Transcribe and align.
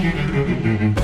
Mm-hmm. 0.00 0.99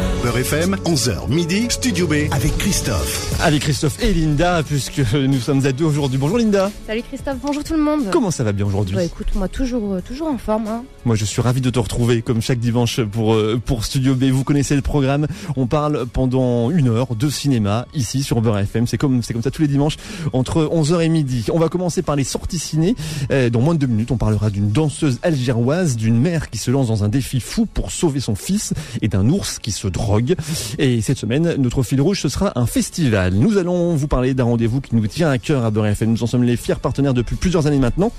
FM, 0.46 0.76
11h 0.84 1.28
midi, 1.28 1.67
Studio 1.71 2.06
B 2.06 2.12
avec 2.30 2.56
Christophe. 2.56 3.34
Avec 3.42 3.62
Christophe 3.62 4.00
et 4.00 4.14
Linda, 4.14 4.62
puisque 4.62 5.00
nous 5.15 5.41
sommes 5.41 5.67
à 5.67 5.72
deux 5.72 5.84
aujourd'hui. 5.84 6.19
Bonjour 6.19 6.38
Linda. 6.38 6.71
Salut 6.86 7.02
Christophe, 7.02 7.38
bonjour 7.42 7.65
tout 7.65 7.72
le 7.72 7.83
monde. 7.83 8.11
Comment 8.12 8.30
ça 8.30 8.45
va 8.45 8.52
bien 8.52 8.64
aujourd'hui? 8.64 8.95
Bah, 8.95 9.02
écoute, 9.02 9.34
moi 9.34 9.48
toujours, 9.48 9.95
euh, 9.95 10.00
toujours 10.00 10.29
en 10.29 10.38
forme. 10.38 10.68
Hein. 10.68 10.84
Moi, 11.04 11.16
je 11.16 11.24
suis 11.24 11.43
ravi 11.43 11.61
de 11.61 11.70
te 11.70 11.80
retrouver 11.80 12.22
comme 12.22 12.40
chaque 12.40 12.61
dimanche 12.61 13.00
pour 13.00 13.34
euh, 13.34 13.61
pour 13.64 13.84
Studio 13.84 14.14
B. 14.14 14.24
Vous 14.27 14.45
connaissez 14.45 14.77
le 14.77 14.82
programme. 14.82 15.27
On 15.56 15.66
parle 15.66 16.06
pendant 16.06 16.70
une 16.70 16.90
heure 16.90 17.16
de 17.16 17.28
cinéma 17.28 17.88
ici 17.92 18.22
sur 18.22 18.40
Beurre 18.40 18.58
FM. 18.58 18.86
C'est 18.86 18.98
comme 18.98 19.24
c'est 19.24 19.32
comme 19.32 19.42
ça 19.42 19.50
tous 19.50 19.62
les 19.62 19.68
dimanches 19.68 19.96
entre 20.32 20.64
11h 20.64 21.00
et 21.00 21.08
midi. 21.08 21.46
On 21.52 21.58
va 21.58 21.68
commencer 21.68 22.02
par 22.02 22.14
les 22.14 22.24
sorties 22.24 22.60
ciné. 22.60 22.94
Euh, 23.32 23.50
dans 23.50 23.60
moins 23.60 23.74
de 23.74 23.80
deux 23.80 23.88
minutes, 23.88 24.12
on 24.12 24.16
parlera 24.16 24.50
d'une 24.50 24.70
danseuse 24.70 25.18
algéroise, 25.24 25.96
d'une 25.96 26.20
mère 26.20 26.50
qui 26.50 26.58
se 26.58 26.70
lance 26.70 26.86
dans 26.86 27.02
un 27.02 27.08
défi 27.08 27.40
fou 27.40 27.66
pour 27.66 27.90
sauver 27.90 28.20
son 28.20 28.36
fils 28.36 28.74
et 29.02 29.08
d'un 29.08 29.28
ours 29.28 29.58
qui 29.58 29.72
se 29.72 29.88
drogue. 29.88 30.36
Et 30.79 31.00
cette 31.00 31.18
semaine, 31.18 31.54
notre 31.58 31.82
fil 31.82 32.01
rouge, 32.01 32.21
ce 32.21 32.29
sera 32.29 32.59
un 32.59 32.67
festival. 32.67 33.35
Nous 33.35 33.59
allons 33.59 33.95
vous 33.95 34.09
parler 34.09 34.35
d'un 34.35 34.45
rendez-vous 34.45 34.81
qui 34.81 34.95
nous 34.95 35.07
tient 35.07 35.31
à 35.31 35.39
cœur 35.39 35.65
à 35.65 35.71
Beurre. 35.71 35.95
Nous 36.07 36.23
en 36.23 36.27
sommes 36.27 36.45
les 36.45 36.57
fiers 36.57 36.77
partenaires 36.77 37.15
depuis 37.15 37.37
plusieurs 37.37 37.67
années 37.67 37.79
maintenant 37.79 38.13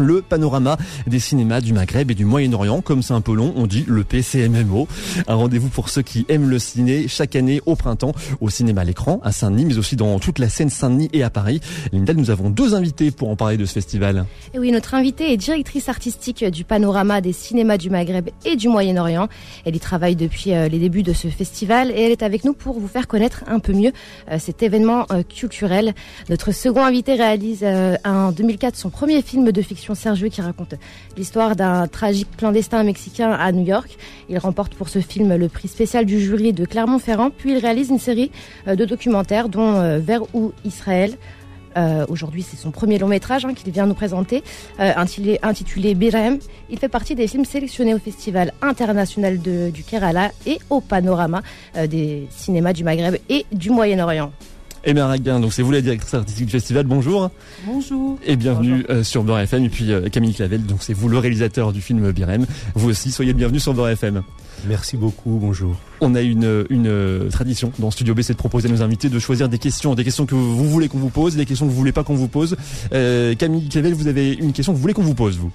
le 0.00 0.22
panorama 0.22 0.76
des 1.06 1.18
cinémas 1.18 1.60
du 1.60 1.72
Maghreb 1.72 2.10
et 2.10 2.14
du 2.14 2.24
Moyen-Orient, 2.24 2.80
comme 2.80 3.02
c'est 3.02 3.14
un 3.14 3.20
peu 3.20 3.34
long, 3.34 3.52
on 3.56 3.66
dit 3.66 3.84
le 3.86 4.04
PCMMO. 4.04 4.88
Un 5.26 5.34
rendez-vous 5.34 5.68
pour 5.68 5.88
ceux 5.88 6.02
qui 6.02 6.26
aiment 6.28 6.48
le 6.48 6.58
ciné 6.58 7.08
chaque 7.08 7.36
année 7.36 7.60
au 7.66 7.76
printemps 7.76 8.12
au 8.40 8.50
cinéma 8.50 8.82
à 8.82 8.84
l'écran 8.84 9.20
à 9.22 9.32
Saint-Denis, 9.32 9.64
mais 9.64 9.78
aussi 9.78 9.96
dans 9.96 10.18
toute 10.18 10.38
la 10.38 10.48
Seine-Saint-Denis 10.48 11.08
et 11.12 11.22
à 11.22 11.30
Paris. 11.30 11.60
Linda, 11.92 12.14
nous 12.14 12.30
avons 12.30 12.50
deux 12.50 12.74
invités 12.74 13.10
pour 13.10 13.28
en 13.28 13.36
parler 13.36 13.56
de 13.56 13.64
ce 13.64 13.72
festival. 13.72 14.26
Et 14.54 14.58
oui, 14.58 14.72
notre 14.72 14.94
invitée 14.94 15.32
est 15.32 15.36
directrice 15.36 15.88
artistique 15.88 16.44
du 16.44 16.64
panorama 16.64 17.20
des 17.20 17.32
cinémas 17.32 17.78
du 17.78 17.90
Maghreb 17.90 18.28
et 18.44 18.56
du 18.56 18.68
Moyen-Orient. 18.68 19.28
Elle 19.64 19.76
y 19.76 19.80
travaille 19.80 20.16
depuis 20.16 20.52
euh, 20.52 20.68
les 20.68 20.78
débuts 20.78 21.02
de 21.02 21.12
ce 21.12 21.28
festival 21.28 21.90
et 21.90 22.02
elle 22.02 22.12
est 22.12 22.22
avec 22.22 22.44
nous 22.44 22.52
pour 22.52 22.78
vous 22.78 22.88
faire 22.88 23.06
connaître 23.06 23.44
un 23.46 23.58
peu 23.58 23.72
mieux 23.72 23.92
euh, 24.30 24.38
cet 24.38 24.62
événement 24.62 25.06
euh, 25.10 25.22
culturel. 25.22 25.94
Notre 26.28 26.52
second 26.52 26.84
invité 26.84 27.14
réalise 27.14 27.64
en 28.04 28.32
2004 28.32 28.76
son 28.76 28.90
premier 28.90 29.22
film 29.22 29.50
de 29.50 29.62
fiction 29.62 29.87
Sergio 29.94 30.28
qui 30.28 30.40
raconte 30.40 30.74
l'histoire 31.16 31.56
d'un 31.56 31.86
tragique 31.86 32.28
clandestin 32.36 32.82
mexicain 32.84 33.30
à 33.30 33.52
New 33.52 33.64
York. 33.64 33.96
Il 34.28 34.38
remporte 34.38 34.74
pour 34.74 34.88
ce 34.88 35.00
film 35.00 35.34
le 35.36 35.48
prix 35.48 35.68
spécial 35.68 36.04
du 36.04 36.20
jury 36.20 36.52
de 36.52 36.64
Clermont-Ferrand, 36.64 37.30
puis 37.30 37.52
il 37.52 37.58
réalise 37.58 37.90
une 37.90 37.98
série 37.98 38.30
euh, 38.66 38.76
de 38.76 38.84
documentaires 38.84 39.48
dont 39.48 39.74
euh, 39.74 39.98
Vers 39.98 40.22
où 40.34 40.52
Israël. 40.64 41.16
Euh, 41.76 42.06
Aujourd'hui, 42.08 42.42
c'est 42.42 42.56
son 42.56 42.70
premier 42.70 42.98
long 42.98 43.08
métrage 43.08 43.44
hein, 43.44 43.54
qu'il 43.54 43.72
vient 43.72 43.86
nous 43.86 43.94
présenter, 43.94 44.42
intitulé, 44.78 45.38
intitulé. 45.42 45.96
Il 46.70 46.78
fait 46.78 46.88
partie 46.88 47.14
des 47.14 47.28
films 47.28 47.44
sélectionnés 47.44 47.94
au 47.94 47.98
Festival 47.98 48.52
international 48.62 49.38
du 49.38 49.84
Kerala 49.84 50.32
et 50.46 50.58
au 50.70 50.80
panorama 50.80 51.42
des 51.88 52.26
cinémas 52.30 52.72
du 52.72 52.84
Maghreb 52.84 53.16
et 53.28 53.44
du 53.52 53.70
Moyen-Orient. 53.70 54.32
Emma 54.84 55.06
Raguin, 55.06 55.40
donc 55.40 55.52
c'est 55.52 55.62
vous 55.62 55.72
la 55.72 55.80
directrice 55.80 56.14
artistique 56.14 56.46
du 56.46 56.52
festival. 56.52 56.86
Bonjour 56.86 57.30
Bonjour. 57.66 58.18
et 58.24 58.36
bienvenue 58.36 58.84
euh, 58.90 59.02
sur 59.02 59.24
Beurre 59.24 59.40
FM. 59.40 59.64
Et 59.64 59.68
puis 59.68 59.92
euh, 59.92 60.08
Camille 60.08 60.34
Clavel, 60.34 60.64
donc 60.64 60.78
c'est 60.82 60.92
vous 60.94 61.08
le 61.08 61.18
réalisateur 61.18 61.72
du 61.72 61.80
film 61.80 62.12
Birem. 62.12 62.46
Vous 62.74 62.88
aussi, 62.88 63.10
soyez 63.10 63.32
le 63.32 63.38
bienvenu 63.38 63.60
sur 63.60 63.74
Beurre 63.74 63.88
FM. 63.90 64.22
Merci 64.66 64.96
beaucoup, 64.96 65.38
bonjour. 65.40 65.76
On 66.00 66.14
a 66.14 66.20
une, 66.22 66.64
une 66.70 66.86
euh, 66.86 67.28
tradition 67.28 67.72
dans 67.78 67.90
Studio 67.90 68.14
B, 68.14 68.22
c'est 68.22 68.32
de 68.32 68.38
proposer 68.38 68.68
à 68.68 68.72
nos 68.72 68.82
invités 68.82 69.08
de 69.08 69.18
choisir 69.18 69.48
des 69.48 69.58
questions, 69.58 69.94
des 69.94 70.04
questions 70.04 70.26
que 70.26 70.34
vous 70.34 70.68
voulez 70.68 70.88
qu'on 70.88 70.98
vous 70.98 71.10
pose, 71.10 71.36
des 71.36 71.44
questions 71.46 71.66
que 71.66 71.70
vous 71.70 71.76
voulez 71.76 71.92
pas 71.92 72.04
qu'on 72.04 72.14
vous 72.14 72.28
pose. 72.28 72.56
Euh, 72.92 73.34
Camille 73.34 73.68
Clavel, 73.68 73.94
vous 73.94 74.06
avez 74.06 74.32
une 74.32 74.52
question 74.52 74.72
que 74.72 74.76
vous 74.76 74.82
voulez 74.82 74.94
qu'on 74.94 75.02
vous 75.02 75.14
pose, 75.14 75.38
vous? 75.38 75.52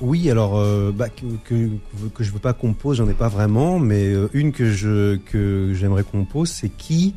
Oui, 0.00 0.28
alors 0.28 0.58
euh, 0.58 0.90
bah, 0.92 1.08
que, 1.08 1.24
que, 1.44 1.68
que 2.14 2.24
je 2.24 2.32
veux 2.32 2.40
pas 2.40 2.52
qu'on 2.52 2.72
pose, 2.72 2.96
j'en 2.98 3.08
ai 3.08 3.14
pas 3.14 3.28
vraiment, 3.28 3.78
mais 3.78 4.12
une 4.32 4.50
que 4.52 4.72
je 4.72 5.16
que 5.16 5.72
j'aimerais 5.74 6.02
qu'on 6.02 6.24
pose, 6.24 6.50
c'est 6.50 6.68
qui 6.68 7.14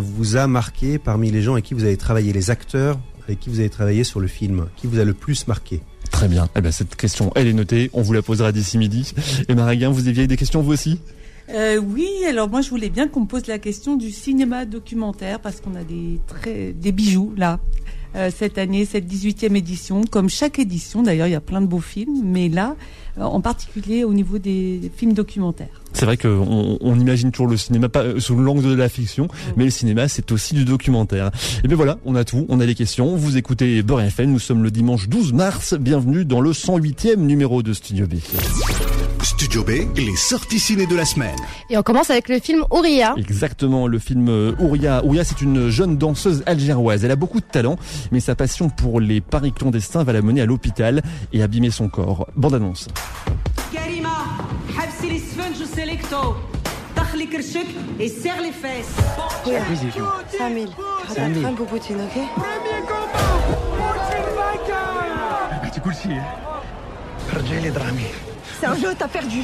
vous 0.00 0.36
a 0.36 0.46
marqué 0.46 0.98
parmi 0.98 1.30
les 1.30 1.42
gens 1.42 1.52
avec 1.52 1.64
qui 1.64 1.74
vous 1.74 1.84
avez 1.84 1.96
travaillé, 1.96 2.32
les 2.32 2.50
acteurs 2.50 2.98
avec 3.24 3.38
qui 3.40 3.50
vous 3.50 3.60
avez 3.60 3.70
travaillé 3.70 4.04
sur 4.04 4.20
le 4.20 4.26
film, 4.26 4.66
qui 4.76 4.86
vous 4.86 4.98
a 4.98 5.04
le 5.04 5.14
plus 5.14 5.46
marqué 5.46 5.80
Très 6.10 6.28
bien. 6.28 6.48
Eh 6.56 6.60
ben, 6.60 6.72
cette 6.72 6.96
question, 6.96 7.30
elle 7.36 7.46
est 7.46 7.52
notée. 7.52 7.88
On 7.92 8.02
vous 8.02 8.12
la 8.12 8.22
posera 8.22 8.52
d'ici 8.52 8.78
midi. 8.78 9.12
Et 9.48 9.54
Maraguin, 9.54 9.90
vous 9.90 10.08
aviez 10.08 10.26
des 10.26 10.36
questions 10.36 10.60
vous 10.60 10.72
aussi? 10.72 10.98
Euh, 11.50 11.78
oui, 11.78 12.08
alors 12.28 12.48
moi 12.48 12.60
je 12.60 12.70
voulais 12.70 12.88
bien 12.88 13.08
qu'on 13.08 13.22
me 13.22 13.26
pose 13.26 13.46
la 13.46 13.58
question 13.58 13.96
du 13.96 14.10
cinéma 14.10 14.64
documentaire 14.64 15.40
parce 15.40 15.60
qu'on 15.60 15.74
a 15.74 15.82
des 15.82 16.20
très 16.26 16.72
des 16.72 16.92
bijoux 16.92 17.32
là. 17.36 17.58
euh, 18.14 18.30
cette 18.34 18.58
année, 18.58 18.84
cette 18.84 19.06
18e 19.06 19.56
édition, 19.56 20.02
comme 20.04 20.28
chaque 20.28 20.58
édition 20.58 21.02
d'ailleurs, 21.02 21.26
il 21.26 21.32
y 21.32 21.36
a 21.36 21.40
plein 21.40 21.60
de 21.60 21.66
beaux 21.66 21.80
films, 21.80 22.22
mais 22.24 22.48
là, 22.48 22.76
euh, 23.18 23.22
en 23.22 23.40
particulier 23.40 24.04
au 24.04 24.14
niveau 24.14 24.38
des 24.38 24.90
films 24.96 25.14
documentaires. 25.14 25.81
C'est 25.92 26.04
vrai 26.04 26.16
qu'on 26.16 26.78
on 26.80 26.98
imagine 26.98 27.30
toujours 27.30 27.48
le 27.48 27.56
cinéma 27.56 27.88
pas 27.88 28.02
euh, 28.02 28.20
sous 28.20 28.36
l'angle 28.36 28.62
de 28.62 28.74
la 28.74 28.88
fiction, 28.88 29.28
mais 29.56 29.64
le 29.64 29.70
cinéma 29.70 30.08
c'est 30.08 30.32
aussi 30.32 30.54
du 30.54 30.64
documentaire. 30.64 31.30
Et 31.64 31.68
bien 31.68 31.76
voilà, 31.76 31.98
on 32.04 32.14
a 32.14 32.24
tout, 32.24 32.46
on 32.48 32.60
a 32.60 32.66
les 32.66 32.74
questions. 32.74 33.14
Vous 33.16 33.36
écoutez 33.36 33.82
Beurre 33.82 34.02
FM, 34.02 34.32
nous 34.32 34.38
sommes 34.38 34.62
le 34.62 34.70
dimanche 34.70 35.08
12 35.08 35.32
mars. 35.32 35.74
Bienvenue 35.74 36.24
dans 36.24 36.40
le 36.40 36.52
108e 36.52 37.16
numéro 37.16 37.62
de 37.62 37.72
Studio 37.72 38.06
B. 38.06 38.14
Studio 39.22 39.62
B, 39.62 39.70
les 39.96 40.16
sorties 40.16 40.58
ciné 40.58 40.86
de 40.86 40.96
la 40.96 41.04
semaine. 41.04 41.36
Et 41.70 41.78
on 41.78 41.82
commence 41.82 42.10
avec 42.10 42.28
le 42.28 42.40
film 42.40 42.64
Ouria. 42.70 43.14
Exactement, 43.16 43.86
le 43.86 43.98
film 43.98 44.28
euh, 44.28 44.52
Ouria. 44.58 45.04
Ouria, 45.04 45.22
c'est 45.22 45.40
une 45.40 45.68
jeune 45.68 45.96
danseuse 45.96 46.42
algéroise. 46.46 47.04
Elle 47.04 47.10
a 47.12 47.16
beaucoup 47.16 47.40
de 47.40 47.44
talent, 47.44 47.76
mais 48.10 48.20
sa 48.20 48.34
passion 48.34 48.68
pour 48.68 49.00
les 49.00 49.20
paris 49.20 49.52
clandestins 49.52 50.02
va 50.02 50.12
la 50.12 50.22
mener 50.22 50.40
à 50.40 50.46
l'hôpital 50.46 51.02
et 51.32 51.42
abîmer 51.42 51.70
son 51.70 51.88
corps. 51.88 52.26
Bande 52.36 52.54
annonce. 52.54 52.88
كريمة 55.01 55.01
حبسي 55.01 55.09
لي 55.09 55.15
السفنج 55.15 55.61
وسيليكتو 55.61 56.33
دخلي 56.97 57.25
كرشك 57.25 57.67
يسير 57.99 58.35
لي 58.35 58.51
فيس 58.51 58.87
5000. 59.45 60.69
Rattrape 61.07 61.65
Poutine, 61.69 62.01
ok 62.07 62.17
C'est 68.59 68.65
un 68.65 68.75
jeu, 68.75 68.93
t'as 68.99 69.07
perdu. 69.07 69.41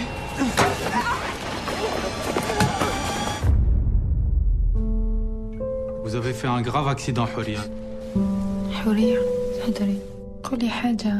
Vous 6.03 6.15
avez 6.15 6.33
fait 6.33 6.47
un 6.47 6.61
grave 6.61 6.87
accident, 6.87 7.27
Huria. 7.37 7.61
حورية 8.71 9.19
تفضلي 9.59 9.97
قولي 10.43 10.69
حاجة 10.69 11.13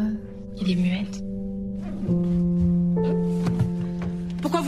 Il 0.57 0.69
est 0.71 0.75
muette. 0.75 1.23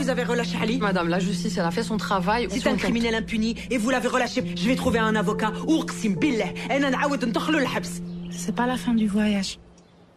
vous 0.00 0.08
avez 0.14 0.24
relâché 0.32 0.56
Ali 0.64 0.76
Madame, 0.88 1.08
la 1.16 1.20
justice, 1.28 1.54
elle 1.58 1.68
a 1.72 1.74
fait 1.78 1.86
son 1.90 1.98
travail. 2.08 2.42
C'est 2.50 2.66
un 2.74 2.78
criminel 2.84 3.14
impuni 3.14 3.50
et 3.72 3.76
vous 3.82 3.90
l'avez 3.90 4.10
relâché. 4.16 4.38
Je 4.62 4.66
vais 4.68 4.78
trouver 4.82 4.98
un 4.98 5.14
avocat. 5.14 5.52
أقسم 5.68 6.14
بالله 6.14 6.54
أنا 6.70 6.90
نعاود 6.90 7.24
ندخلو 7.24 7.58
الحبس. 7.58 8.02
C'est 8.30 8.54
pas 8.60 8.66
la 8.66 8.76
fin 8.76 8.94
du 8.94 9.06
voyage. 9.06 9.58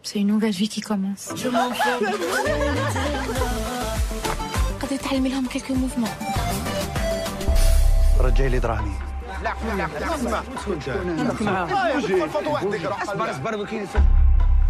C'est 0.02 0.20
une 0.20 0.28
nouvelle 0.28 0.56
vie 0.62 0.68
qui 0.68 0.80
commence. 0.80 1.24
Je 1.36 1.48
m'en 1.48 1.70
fous. 1.80 2.04
قد 4.80 4.98
تعلمي 4.98 5.28
لهم 5.28 5.46
quelques 5.46 5.70
mouvements. 5.70 6.14
رجعي 8.20 8.48
لي 8.48 8.58
دراهمي 8.58 8.92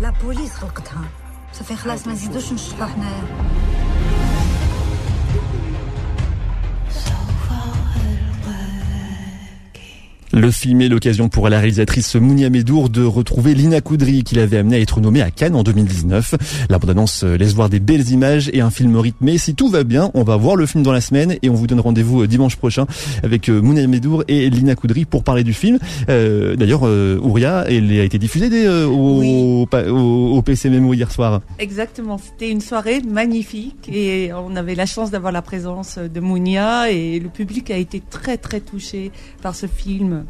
لا 0.01 0.11
بوليس 0.23 0.63
وقتها 0.63 1.05
صافي 1.53 1.77
خلاص 1.77 2.07
ما 2.07 2.13
نزيدوش 2.13 2.53
نشطحوا 2.53 2.87
حنايا 2.87 3.23
Le 10.34 10.52
film 10.52 10.82
est 10.82 10.90
l'occasion 10.90 11.30
pour 11.30 11.48
la 11.50 11.60
réalisatrice 11.60 12.16
Mounia 12.16 12.50
Medour 12.50 12.90
de 12.90 13.04
retrouver 13.04 13.54
Lina 13.54 13.80
Koudry 13.80 14.24
qui 14.24 14.36
l'avait 14.36 14.58
amenée 14.58 14.76
à 14.78 14.80
être 14.80 15.00
nommée 15.00 15.22
à 15.22 15.32
Cannes 15.32 15.56
en 15.56 15.64
2019. 15.64 16.36
La 16.70 16.78
bande-annonce 16.78 17.24
euh, 17.24 17.38
laisse 17.38 17.54
voir 17.54 17.70
des 17.70 17.80
belles 17.80 18.10
images 18.10 18.50
et 18.52 18.60
un 18.60 18.70
film 18.72 18.98
rythmé. 18.98 19.38
Si 19.38 19.56
tout 19.56 19.70
va 19.70 19.84
bien, 19.84 20.12
on 20.14 20.24
va 20.24 20.36
voir 20.36 20.56
le 20.58 20.66
film 20.66 20.84
dans 20.84 20.92
la 20.92 21.00
semaine 21.00 21.36
et 21.42 21.50
on 21.50 21.54
vous 21.54 21.68
donne 21.68 21.80
rendez-vous 21.80 22.24
euh, 22.24 22.28
dimanche 22.28 22.58
prochain 22.58 22.86
avec 23.24 23.50
euh, 23.50 23.62
Mounia 23.62 23.88
Medour 23.88 24.24
et 24.28 24.50
Lina 24.50 24.76
Koudry 24.76 25.06
pour 25.06 25.24
parler 25.24 25.44
du 25.44 25.54
film. 25.54 25.78
Euh, 26.10 26.56
D'ailleurs, 26.58 26.82
euh, 26.86 27.18
Ouria, 27.22 27.64
elle 27.70 27.90
a 27.98 28.04
été 28.04 28.18
diffusée 28.20 28.50
euh, 28.68 28.88
au, 28.88 29.20
Oui. 29.20 29.66
au, 29.90 30.38
au 30.38 30.42
PCMMO 30.42 30.94
hier 30.96 31.12
soir. 31.12 31.42
Exactement, 31.60 32.18
c'était 32.18 32.50
une 32.52 32.62
soirée 32.62 33.02
magnifique 33.08 33.88
et 33.90 34.32
on 34.34 34.56
avait 34.58 34.76
la 34.76 34.86
chance 34.88 35.12
d'avoir 35.12 35.32
la 35.32 35.42
présence 35.44 35.98
de 35.98 36.20
Mounia 36.20 36.92
et 36.92 37.20
le 37.20 37.30
public 37.30 37.72
a 37.72 37.78
été 37.78 38.02
très 38.10 38.38
très 38.38 38.60
touché 38.60 39.12
par 39.42 39.56
ce 39.56 39.68
film. 39.68 40.25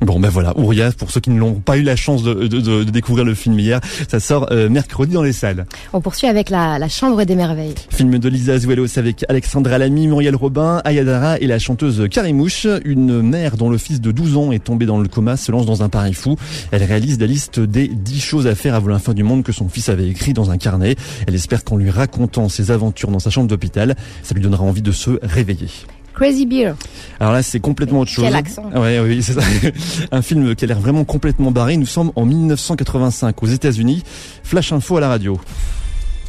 Bon 0.00 0.20
ben 0.20 0.28
voilà, 0.28 0.56
Ouria, 0.58 0.92
pour 0.92 1.10
ceux 1.10 1.20
qui 1.20 1.30
ne 1.30 1.38
l'ont 1.38 1.54
pas 1.54 1.78
eu 1.78 1.82
la 1.82 1.96
chance 1.96 2.22
de, 2.22 2.34
de, 2.34 2.46
de, 2.46 2.84
de 2.84 2.90
découvrir 2.90 3.24
le 3.24 3.34
film 3.34 3.58
hier, 3.58 3.80
ça 4.08 4.20
sort 4.20 4.48
euh, 4.50 4.68
mercredi 4.68 5.14
dans 5.14 5.22
les 5.22 5.32
salles. 5.32 5.66
On 5.94 6.02
poursuit 6.02 6.26
avec 6.26 6.50
la, 6.50 6.78
la 6.78 6.88
Chambre 6.88 7.24
des 7.24 7.34
Merveilles. 7.34 7.74
Film 7.90 8.18
de 8.18 8.28
Lisa 8.28 8.52
Azuelos 8.52 8.98
avec 8.98 9.24
Alexandra 9.28 9.78
Lamy, 9.78 10.06
Muriel 10.06 10.36
Robin, 10.36 10.82
Ayadara 10.84 11.38
et 11.38 11.46
la 11.46 11.58
chanteuse 11.58 12.08
Karimouche. 12.10 12.66
Une 12.84 13.22
mère 13.22 13.56
dont 13.56 13.70
le 13.70 13.78
fils 13.78 14.00
de 14.00 14.12
12 14.12 14.36
ans 14.36 14.52
est 14.52 14.62
tombé 14.62 14.84
dans 14.84 14.98
le 14.98 15.08
coma 15.08 15.36
se 15.38 15.50
lance 15.50 15.64
dans 15.64 15.82
un 15.82 15.88
pari 15.88 16.12
fou. 16.12 16.36
Elle 16.72 16.84
réalise 16.84 17.18
la 17.18 17.26
liste 17.26 17.58
des 17.58 17.88
10 17.88 18.20
choses 18.20 18.46
à 18.46 18.54
faire 18.54 18.74
avant 18.74 18.88
la 18.88 18.98
fin 18.98 19.14
du 19.14 19.22
monde 19.22 19.42
que 19.44 19.52
son 19.52 19.68
fils 19.68 19.88
avait 19.88 20.08
écrit 20.08 20.34
dans 20.34 20.50
un 20.50 20.58
carnet. 20.58 20.96
Elle 21.26 21.34
espère 21.34 21.64
qu'en 21.64 21.78
lui 21.78 21.90
racontant 21.90 22.48
ses 22.50 22.70
aventures 22.70 23.10
dans 23.10 23.18
sa 23.18 23.30
chambre 23.30 23.48
d'hôpital, 23.48 23.96
ça 24.22 24.34
lui 24.34 24.42
donnera 24.42 24.62
envie 24.62 24.82
de 24.82 24.92
se 24.92 25.18
réveiller. 25.22 25.68
Crazy 26.16 26.46
Beer. 26.46 26.74
Alors 27.20 27.34
là, 27.34 27.42
c'est 27.42 27.60
complètement 27.60 28.00
autre 28.00 28.10
chose. 28.10 28.24
Quel 28.24 28.34
accent. 28.34 28.70
Ouais, 28.72 28.98
oui, 29.00 29.22
c'est 29.22 29.34
ça. 29.34 29.42
Un 30.10 30.22
film 30.22 30.54
qui 30.56 30.64
a 30.64 30.68
l'air 30.68 30.80
vraiment 30.80 31.04
complètement 31.04 31.50
barré. 31.50 31.76
Nous 31.76 31.86
sommes 31.86 32.10
en 32.16 32.24
1985 32.24 33.42
aux 33.42 33.46
États-Unis. 33.46 34.02
Flash 34.42 34.72
info 34.72 34.96
à 34.96 35.00
la 35.00 35.08
radio. 35.08 35.38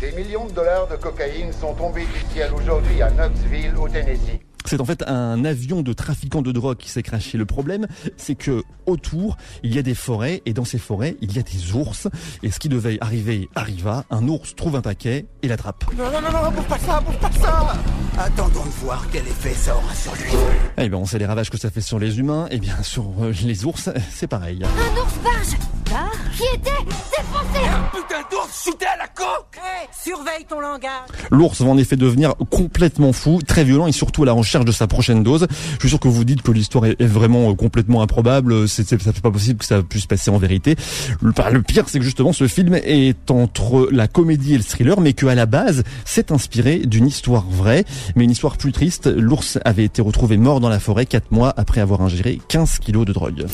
Des 0.01 0.11
millions 0.11 0.45
de 0.45 0.51
dollars 0.51 0.87
de 0.89 0.97
cocaïne 0.97 1.51
sont 1.53 1.73
tombés 1.73 2.01
du 2.01 2.33
ciel 2.33 2.51
aujourd'hui 2.53 3.01
à 3.01 3.09
Knoxville, 3.11 3.75
au 3.81 3.87
Tennessee. 3.87 4.46
C'est 4.67 4.81
en 4.81 4.85
fait 4.85 5.03
un 5.07 5.45
avion 5.45 5.81
de 5.81 5.93
trafiquants 5.93 6.41
de 6.41 6.51
drogue 6.51 6.77
qui 6.77 6.89
s'est 6.89 7.03
craché. 7.03 7.37
Le 7.37 7.45
problème, 7.45 7.87
c'est 8.17 8.35
que 8.35 8.63
autour, 8.85 9.37
il 9.63 9.73
y 9.73 9.79
a 9.79 9.81
des 9.81 9.95
forêts 9.95 10.41
et 10.45 10.51
dans 10.51 10.65
ces 10.65 10.77
forêts, 10.77 11.15
il 11.21 11.33
y 11.33 11.39
a 11.39 11.41
des 11.41 11.73
ours. 11.73 12.09
Et 12.43 12.51
ce 12.51 12.59
qui 12.59 12.67
devait 12.67 12.97
arriver 12.99 13.49
arriva. 13.55 14.03
Un 14.09 14.27
ours 14.27 14.55
trouve 14.55 14.75
un 14.75 14.81
paquet 14.81 15.25
et 15.41 15.47
l'attrape. 15.47 15.85
Non, 15.97 16.11
non, 16.11 16.21
non, 16.21 16.43
non, 16.43 16.51
bouffe 16.51 16.67
pas 16.67 16.79
ça, 16.79 16.99
bouffe 16.99 17.19
pas 17.19 17.31
ça 17.31 17.73
Attendons 18.17 18.65
de 18.65 18.85
voir 18.85 19.07
quel 19.11 19.25
effet 19.27 19.53
ça 19.53 19.75
aura 19.75 19.93
sur 19.93 20.13
lui. 20.15 20.31
Eh 20.77 20.89
ben, 20.89 20.97
on 20.97 21.05
sait 21.05 21.19
les 21.19 21.25
ravages 21.25 21.49
que 21.49 21.57
ça 21.57 21.69
fait 21.69 21.81
sur 21.81 21.99
les 21.99 22.19
humains. 22.19 22.47
Et 22.51 22.59
bien, 22.59 22.81
sur 22.83 23.05
euh, 23.21 23.31
les 23.43 23.63
ours, 23.65 23.89
c'est 24.11 24.27
pareil. 24.27 24.61
Un 24.63 25.01
ours 25.01 25.13
barge 25.23 25.57
Là 25.91 26.09
Qui 26.35 26.43
était 26.55 26.83
défoncé 26.83 27.65
Un 27.65 27.97
putain 27.97 28.21
d'ours 28.29 28.63
shooté 28.63 28.85
à 28.85 28.97
la 28.97 29.07
coque 29.07 29.55
Hé, 29.55 29.87
surveille 29.91 30.45
ton 30.47 30.59
langage 30.59 30.89
L'ours 31.31 31.61
va 31.61 31.69
en 31.69 31.77
effet 31.77 31.95
devenir 31.95 32.35
complètement 32.49 33.13
fou, 33.13 33.39
très 33.45 33.63
violent 33.63 33.87
et 33.87 33.91
surtout 33.91 34.23
à 34.23 34.25
la 34.25 34.33
recherche 34.33 34.56
de 34.65 34.71
sa 34.71 34.87
prochaine 34.87 35.23
dose. 35.23 35.47
Je 35.75 35.79
suis 35.79 35.89
sûr 35.89 35.99
que 35.99 36.07
vous 36.07 36.23
dites 36.23 36.41
que 36.41 36.51
l'histoire 36.51 36.85
est, 36.85 37.01
vraiment 37.01 37.51
euh, 37.51 37.53
complètement 37.53 38.01
improbable. 38.01 38.67
C'est, 38.67 38.87
c'est, 38.87 39.01
ça 39.01 39.13
fait 39.13 39.21
pas 39.21 39.31
possible 39.31 39.59
que 39.59 39.65
ça 39.65 39.81
puisse 39.83 40.05
passer 40.05 40.31
en 40.31 40.37
vérité. 40.37 40.75
Le, 41.21 41.33
le 41.51 41.61
pire, 41.61 41.85
c'est 41.87 41.99
que 41.99 42.05
justement, 42.05 42.33
ce 42.33 42.47
film 42.47 42.75
est 42.75 43.31
entre 43.31 43.89
la 43.91 44.07
comédie 44.07 44.53
et 44.53 44.57
le 44.57 44.63
thriller, 44.63 44.99
mais 45.01 45.13
qu'à 45.13 45.35
la 45.35 45.45
base, 45.45 45.83
c'est 46.05 46.31
inspiré 46.31 46.79
d'une 46.79 47.07
histoire 47.07 47.45
vraie, 47.49 47.85
mais 48.15 48.23
une 48.23 48.31
histoire 48.31 48.57
plus 48.57 48.71
triste. 48.71 49.07
L'ours 49.07 49.59
avait 49.65 49.85
été 49.85 50.01
retrouvé 50.01 50.37
mort 50.37 50.59
dans 50.59 50.69
la 50.69 50.79
forêt 50.79 51.05
quatre 51.05 51.31
mois 51.31 51.53
après 51.57 51.81
avoir 51.81 52.01
ingéré 52.01 52.39
15 52.47 52.79
kilos 52.79 53.05
de 53.05 53.13
drogue. 53.13 53.45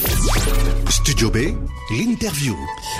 Studio 0.94 1.32
B, 1.32 1.38
l'interview. 1.98 2.54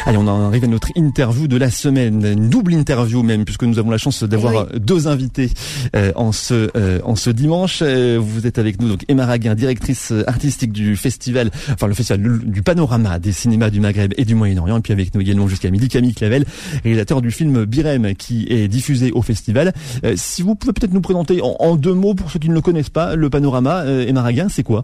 Allez, 0.06 0.18
on 0.18 0.28
en 0.28 0.48
arrive 0.48 0.64
à 0.64 0.68
notre 0.68 0.88
interview 0.96 1.48
de 1.48 1.58
la 1.58 1.70
semaine, 1.70 2.26
une 2.26 2.50
double 2.50 2.74
interview 2.74 3.22
même, 3.22 3.46
puisque 3.46 3.64
nous 3.64 3.78
avons 3.78 3.92
la 3.92 4.00
chance 4.00 4.24
d'avoir 4.24 4.66
deux 4.80 5.08
invités 5.08 5.52
euh, 5.96 6.12
en 6.16 6.32
ce 6.32 6.70
euh, 6.76 7.00
en 7.04 7.16
ce 7.16 7.30
dimanche. 7.30 7.80
Euh, 7.84 8.18
vous 8.20 8.48
êtes 8.48 8.58
avec 8.58 8.82
nous, 8.82 8.88
donc 8.90 9.04
Emma 9.10 9.26
Raguin, 9.28 9.54
directrice 9.54 10.12
artistique 10.26 10.72
du 10.72 10.96
festival, 10.96 11.52
enfin 11.72 11.86
le 11.88 11.94
festival 11.94 12.22
le- 12.22 12.40
du 12.40 12.64
panorama 12.64 13.20
des 13.20 13.32
cinémas 13.32 13.70
du 13.70 13.80
Maghreb 13.80 14.14
et 14.18 14.26
du 14.26 14.34
Moyen-Orient, 14.34 14.78
et 14.78 14.82
puis 14.82 14.94
avec 14.94 15.14
nous 15.14 15.22
également 15.22 15.48
jusqu'à 15.48 15.70
midi 15.70 15.88
Camille 15.88 16.16
Clavel, 16.16 16.46
réalisateur 16.84 17.22
du 17.22 17.30
film 17.32 17.66
Birem, 17.66 18.16
qui 18.16 18.48
est 18.50 18.68
diffusé 18.68 19.12
au 19.12 19.22
festival. 19.22 19.72
Euh, 20.04 20.14
si 20.18 20.42
vous 20.42 20.56
pouvez 20.56 20.74
peut-être 20.74 20.94
nous 20.94 21.02
présenter 21.02 21.42
en, 21.44 21.56
en 21.60 21.76
deux 21.76 21.94
mots 21.94 22.16
pour 22.16 22.32
ceux 22.32 22.40
qui 22.40 22.50
ne 22.50 22.56
le 22.56 22.62
connaissent 22.62 22.90
pas, 22.90 23.16
le 23.16 23.30
panorama, 23.30 23.82
euh, 23.82 24.08
Emma 24.08 24.24
Raguin, 24.24 24.48
c'est 24.50 24.64
quoi? 24.64 24.84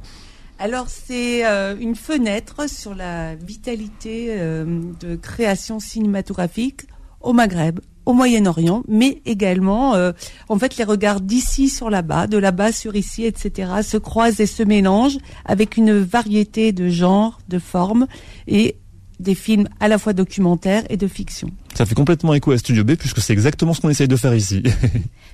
Alors 0.62 0.88
c'est 0.90 1.46
euh, 1.46 1.74
une 1.80 1.96
fenêtre 1.96 2.70
sur 2.70 2.94
la 2.94 3.36
vitalité 3.36 4.28
euh, 4.32 4.66
de 5.00 5.16
création 5.16 5.80
cinématographique 5.80 6.82
au 7.22 7.32
Maghreb, 7.32 7.80
au 8.06 8.12
Moyen-Orient, 8.12 8.84
mais 8.90 9.22
également 9.26 9.96
euh, 9.96 10.12
en 10.50 10.60
fait 10.60 10.76
les 10.76 10.84
regards 10.84 11.22
d'ici 11.22 11.70
sur 11.70 11.90
là-bas, 11.90 12.28
de 12.28 12.38
là-bas 12.38 12.74
sur 12.74 12.98
ici, 12.98 13.24
etc. 13.24 13.72
se 13.84 13.96
croisent 13.96 14.42
et 14.42 14.46
se 14.46 14.62
mélangent 14.62 15.20
avec 15.46 15.78
une 15.78 15.98
variété 15.98 16.74
de 16.74 16.90
genres, 16.90 17.40
de 17.48 17.58
formes 17.58 18.06
et 18.46 18.76
des 19.22 19.36
films 19.36 19.70
à 19.80 19.88
la 19.88 19.98
fois 19.98 20.12
documentaires 20.12 20.84
et 20.90 20.98
de 20.98 21.08
fiction. 21.08 21.50
Ça 21.76 21.86
fait 21.86 21.96
complètement 21.96 22.34
écho 22.34 22.52
à 22.52 22.58
Studio 22.58 22.84
B, 22.84 22.96
puisque 22.96 23.20
c'est 23.20 23.34
exactement 23.34 23.74
ce 23.74 23.82
qu'on 23.82 23.90
essaye 23.90 24.08
de 24.08 24.16
faire 24.16 24.36
ici. 24.36 24.64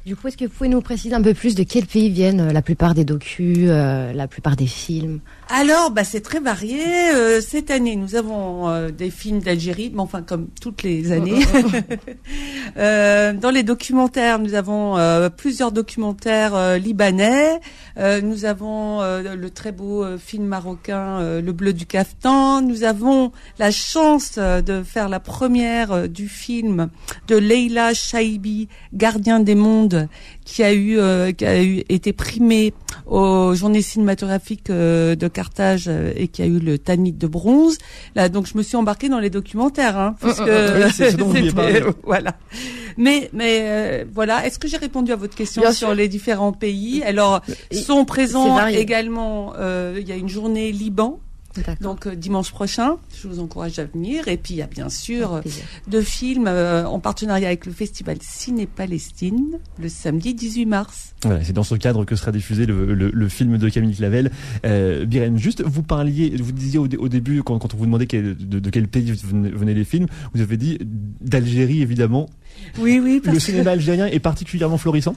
Du 0.05 0.15
coup, 0.15 0.27
est-ce 0.27 0.37
que 0.37 0.45
vous 0.45 0.51
pouvez 0.51 0.69
nous 0.69 0.81
préciser 0.81 1.15
un 1.15 1.21
peu 1.21 1.33
plus 1.33 1.55
de 1.55 1.63
quel 1.63 1.87
pays 1.87 2.09
viennent 2.09 2.39
euh, 2.39 2.53
la 2.53 2.61
plupart 2.61 2.93
des 2.93 3.03
docus, 3.03 3.57
euh, 3.61 4.13
la 4.13 4.27
plupart 4.27 4.55
des 4.55 4.67
films? 4.67 5.19
Alors, 5.49 5.89
bah, 5.89 6.03
c'est 6.03 6.21
très 6.21 6.39
varié. 6.39 6.83
Euh, 7.15 7.41
cette 7.41 7.71
année, 7.71 7.95
nous 7.95 8.15
avons 8.15 8.69
euh, 8.69 8.91
des 8.91 9.09
films 9.09 9.39
d'Algérie, 9.39 9.91
mais 9.91 10.01
enfin 10.01 10.21
comme 10.21 10.47
toutes 10.61 10.83
les 10.83 11.11
années. 11.11 11.39
Euh, 12.77 13.31
dans 13.31 13.51
les 13.51 13.63
documentaires, 13.63 14.39
nous 14.39 14.53
avons 14.53 14.97
euh, 14.97 15.29
plusieurs 15.29 15.71
documentaires 15.71 16.55
euh, 16.55 16.77
libanais. 16.77 17.61
Euh, 17.97 18.19
nous 18.19 18.43
avons 18.43 19.01
euh, 19.01 19.35
le 19.35 19.49
très 19.49 19.71
beau 19.71 20.03
euh, 20.03 20.17
film 20.17 20.45
marocain 20.45 21.19
euh, 21.19 21.41
Le 21.41 21.53
Bleu 21.53 21.71
du 21.71 21.85
Caftan. 21.85 22.61
Nous 22.61 22.83
avons 22.83 23.31
la 23.59 23.71
chance 23.71 24.33
euh, 24.38 24.61
de 24.61 24.83
faire 24.83 25.07
la 25.07 25.21
première 25.21 25.91
euh, 25.93 26.07
du 26.25 26.30
film 26.30 26.89
de 27.27 27.36
Leila 27.38 27.94
Shaibi, 27.94 28.68
Gardien 28.94 29.39
des 29.39 29.54
mondes, 29.54 30.07
qui 30.44 30.63
a 30.63 30.74
eu 30.74 30.98
euh, 30.98 31.31
qui 31.31 31.45
a 31.45 31.62
eu 31.63 31.83
été 31.88 32.13
primé 32.13 32.74
aux 33.06 33.54
Journées 33.54 33.83
cinématographiques 33.83 34.72
euh, 34.72 35.16
de 35.16 35.27
Carthage 35.27 35.86
euh, 35.88 36.13
et 36.16 36.27
qui 36.27 36.42
a 36.42 36.45
eu 36.48 36.57
le 36.60 36.80
Tanit 36.80 37.12
de 37.13 37.27
bronze. 37.27 37.77
Là, 38.16 38.27
donc 38.30 38.48
je 38.48 38.57
me 38.57 38.63
suis 38.63 38.75
embarquée 38.75 39.07
dans 39.10 39.19
les 39.19 39.30
documentaires, 39.30 39.98
hein, 39.98 40.16
parce 40.19 40.39
Mm, 40.39 40.45
que. 40.45 40.83
Oui, 40.86 40.92
c'est 40.95 41.16
dont 41.18 41.31
c'était- 41.33 41.51
parler. 41.51 41.81
voilà. 42.04 42.36
Mais 42.98 43.30
mais 43.33 43.60
euh, 43.62 44.06
voilà, 44.12 44.45
est-ce 44.48 44.57
que 44.57 44.68
j'ai 44.68 44.77
répondu 44.77 45.12
à 45.12 45.16
votre 45.16 45.36
question 45.36 45.62
Bien 45.62 45.72
sur 45.74 45.89
sûr. 45.89 45.95
les 45.95 46.07
différents 46.07 46.54
pays? 46.54 47.04
Alors 47.04 47.42
sont 47.72 48.04
présents 48.06 48.66
également. 48.68 49.54
euh, 49.60 49.98
Il 50.01 50.07
y 50.07 50.12
a 50.12 50.16
une 50.16 50.30
journée 50.30 50.72
Liban. 50.72 51.19
Donc 51.81 52.07
euh, 52.07 52.15
dimanche 52.15 52.51
prochain, 52.51 52.97
je 53.21 53.27
vous 53.27 53.39
encourage 53.39 53.79
à 53.79 53.85
venir. 53.85 54.27
Et 54.27 54.37
puis 54.37 54.53
il 54.55 54.57
y 54.57 54.61
a 54.61 54.67
bien 54.67 54.89
sûr 54.89 55.41
plaisir. 55.41 55.63
deux 55.87 56.01
films 56.01 56.47
euh, 56.47 56.85
en 56.85 56.99
partenariat 56.99 57.47
avec 57.47 57.65
le 57.65 57.71
festival 57.71 58.17
Ciné 58.21 58.65
Palestine 58.67 59.59
le 59.79 59.89
samedi 59.89 60.33
18 60.33 60.65
mars. 60.65 61.13
Voilà, 61.23 61.43
c'est 61.43 61.53
dans 61.53 61.63
ce 61.63 61.75
cadre 61.75 62.05
que 62.05 62.15
sera 62.15 62.31
diffusé 62.31 62.65
le, 62.65 62.93
le, 62.93 63.09
le 63.11 63.29
film 63.29 63.57
de 63.57 63.69
Camille 63.69 63.95
Clavel. 63.95 64.31
Euh, 64.65 65.05
Birem, 65.05 65.37
juste, 65.37 65.63
vous 65.63 65.81
parliez, 65.83 66.35
vous 66.37 66.51
disiez 66.51 66.77
au, 66.79 66.87
dé- 66.87 66.97
au 66.97 67.09
début, 67.09 67.41
quand, 67.43 67.57
quand 67.59 67.73
on 67.73 67.77
vous 67.77 67.85
demandait 67.85 68.05
quel- 68.07 68.35
de, 68.37 68.59
de 68.59 68.69
quel 68.69 68.87
pays 68.87 69.11
venaient 69.11 69.49
venaient 69.49 69.73
les 69.73 69.85
films, 69.85 70.05
vous 70.33 70.41
avez 70.41 70.57
dit 70.57 70.77
d'Algérie, 71.21 71.81
évidemment. 71.81 72.29
Oui, 72.79 72.99
oui. 73.03 73.21
Le 73.23 73.39
cinéma 73.39 73.71
algérien 73.71 74.05
est 74.07 74.19
particulièrement 74.19 74.77
florissant. 74.77 75.15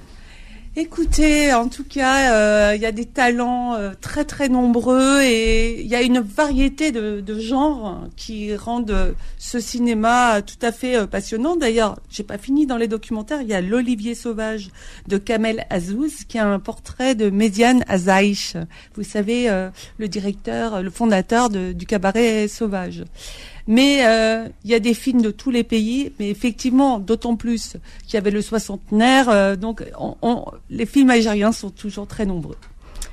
Écoutez, 0.77 1.53
en 1.55 1.69
tout 1.69 1.83
cas, 1.83 2.33
euh, 2.33 2.77
il 2.77 2.81
y 2.81 2.87
a 2.87 2.93
des 2.93 3.07
talents 3.07 3.75
euh, 3.75 3.95
très 4.01 4.25
très 4.25 4.49
nombreux 4.49 5.23
et 5.23 5.81
il 5.81 5.87
y 5.87 5.97
a 5.97 6.03
une 6.03 6.21
variété 6.21 6.93
de, 6.93 7.39
genres 7.41 8.07
qui 8.17 8.55
rendent 8.55 8.91
euh, 8.91 9.13
ce 9.39 9.61
cinéma 9.61 10.41
tout 10.43 10.59
à 10.63 10.71
fait 10.71 11.07
passionnant. 11.07 11.57
D'ailleurs, 11.57 11.99
j'ai 12.11 12.23
pas 12.23 12.39
fini 12.39 12.67
dans 12.67 12.77
les 12.77 12.87
documentaires. 12.87 13.43
Il 13.43 13.49
y 13.49 13.55
a 13.55 13.61
l'Olivier 13.61 14.15
sauvage 14.15 14.71
de 15.09 15.17
Kamel 15.17 15.67
Azouz, 15.71 16.25
qui 16.29 16.39
a 16.39 16.47
un 16.47 16.61
portrait 16.61 17.15
de 17.15 17.31
Médiane 17.31 17.83
Azaïch. 17.89 18.57
Vous 18.95 19.03
savez, 19.03 19.49
le 19.99 20.09
directeur, 20.09 20.83
le 20.83 20.91
fondateur 20.91 21.49
du 21.51 21.87
cabaret 21.87 22.47
sauvage. 22.47 23.05
Mais 23.71 24.07
euh, 24.07 24.49
il 24.65 24.71
y 24.71 24.75
a 24.75 24.81
des 24.81 24.95
films 24.95 25.21
de 25.21 25.31
tous 25.31 25.51
les 25.51 25.63
pays, 25.63 26.11
mais 26.19 26.31
effectivement, 26.31 26.99
d'autant 26.99 27.37
plus 27.37 27.77
qu'il 28.07 28.15
y 28.15 28.17
avait 28.17 28.31
le 28.31 28.41
soixantenaire. 28.43 29.29
euh, 29.29 29.57
donc, 29.57 29.85
on- 30.01 30.17
on- 30.23 30.45
les 30.71 30.87
films 30.87 31.11
algériens 31.11 31.53
sont 31.53 31.69
toujours 31.71 32.07
très 32.07 32.25
nombreux. 32.25 32.57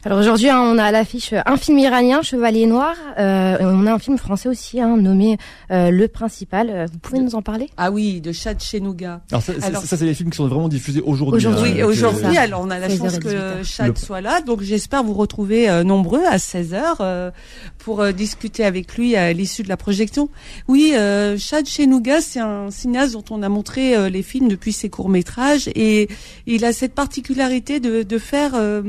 Alors 0.08 0.20
aujourd'hui, 0.20 0.50
hein, 0.50 0.62
on 0.62 0.78
a 0.78 0.84
à 0.84 0.92
l'affiche 0.92 1.34
un 1.48 1.58
film 1.58 1.80
iranien, 1.80 2.22
Chevalier 2.22 2.68
Noir. 2.68 2.94
Euh, 3.18 3.58
on 3.62 3.88
a 3.88 3.94
un 3.94 3.98
film 3.98 4.20
français 4.20 4.48
aussi, 4.48 4.80
hein, 4.80 4.98
nommé 4.98 5.38
euh, 5.72 5.90
Le 5.90 6.08
Principal. 6.08 6.70
Euh, 6.70 6.86
Vous 6.92 7.00
pouvez 7.00 7.18
nous 7.18 7.34
en 7.34 7.42
parler? 7.42 7.72
Ah 7.76 7.90
oui, 7.90 8.22
de 8.22 8.32
Chad 8.32 8.62
Chenouga. 8.62 9.22
Alors 9.32 9.42
ça, 9.42 9.54
c'est- 9.58 9.66
Alors- 9.66 9.82
ça, 9.82 9.98
c'est 9.98 10.06
les 10.06 10.14
films 10.14 10.30
qui 10.30 10.38
sont 10.38 10.48
vraiment 10.48 10.70
diffusés 10.70 11.02
aujourd'hui. 11.02 11.38
Aujourd'hui, 11.48 11.82
hein, 11.82 11.86
aujourd'hui, 11.88 12.38
euh, 12.38 12.40
alors 12.42 12.62
on 12.62 12.70
a 12.70 12.78
la 12.78 12.88
16h 12.88 12.98
chance 13.00 13.18
que 13.18 13.30
18h. 13.30 13.64
Chad 13.64 13.88
Le- 13.88 13.96
soit 13.96 14.22
là, 14.22 14.42
donc 14.42 14.62
j'espère 14.62 15.04
vous 15.04 15.16
retrouver 15.16 15.68
euh, 15.72 15.84
nombreux 15.84 16.24
à 16.24 16.38
16h 16.38 16.98
euh, 17.00 17.32
pour 17.80 18.02
euh, 18.02 18.12
discuter 18.12 18.64
avec 18.64 18.96
lui 18.98 19.16
à 19.16 19.34
l'issue 19.34 19.64
de 19.64 19.70
la 19.70 19.78
projection. 19.78 20.30
Oui, 20.68 20.92
euh, 20.94 21.36
Chad 21.40 21.66
Chenouga, 21.66 22.22
c'est 22.22 22.40
un 22.42 22.70
cinéaste 22.70 23.14
dont 23.14 23.26
on 23.32 23.42
a 23.42 23.50
montré 23.50 23.96
euh, 23.96 24.10
les 24.10 24.22
films 24.22 24.50
depuis 24.50 24.72
ses 24.72 24.88
courts-métrages 24.92 25.68
et 25.74 26.10
il 26.46 26.64
a 26.64 26.74
cette 26.74 26.94
particularité 26.94 27.80
de, 27.80 28.04
de 28.04 28.18
faire 28.20 28.52
euh, 28.54 28.84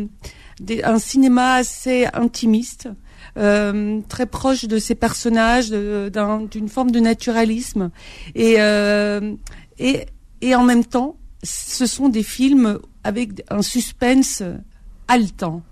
un 0.84 0.98
cinéma 0.98 1.54
assez 1.54 2.06
intimiste. 2.12 2.88
euh, 3.38 4.00
très 4.08 4.24
proche 4.24 4.64
de 4.64 4.78
ses 4.78 4.94
personnages, 4.94 5.68
d'une 5.70 6.68
forme 6.68 6.90
de 6.90 7.00
naturalisme, 7.00 7.90
et, 8.34 8.54
euh, 8.60 9.34
et 9.78 10.06
et 10.40 10.54
en 10.54 10.62
même 10.62 10.84
temps, 10.84 11.16
ce 11.42 11.84
sont 11.86 12.08
des 12.08 12.22
films 12.22 12.78
avec 13.04 13.42
un 13.50 13.60
suspense 13.62 14.42
haletant. 15.08 15.62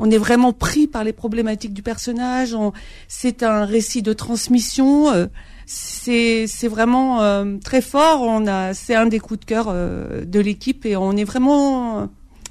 on 0.00 0.08
est 0.12 0.18
vraiment 0.18 0.52
pris 0.52 0.86
par 0.86 1.02
les 1.02 1.12
problématiques 1.12 1.72
du 1.74 1.82
personnage. 1.82 2.54
on- 2.54 2.72
C'est 3.08 3.42
un 3.42 3.64
récit 3.64 4.02
de 4.02 4.12
transmission. 4.12 5.10
euh, 5.10 5.26
c'est 5.66 6.46
vraiment 6.68 7.20
euh, 7.22 7.56
très 7.64 7.80
fort. 7.82 8.22
On 8.22 8.46
a 8.46 8.74
c'est 8.74 8.94
un 8.94 9.06
des 9.06 9.18
coups 9.18 9.40
de 9.40 9.44
cœur 9.44 9.66
euh, 9.68 10.24
de 10.24 10.38
l'équipe 10.40 10.86
et 10.86 10.96
on 10.96 11.12
est 11.16 11.24
vraiment 11.24 12.08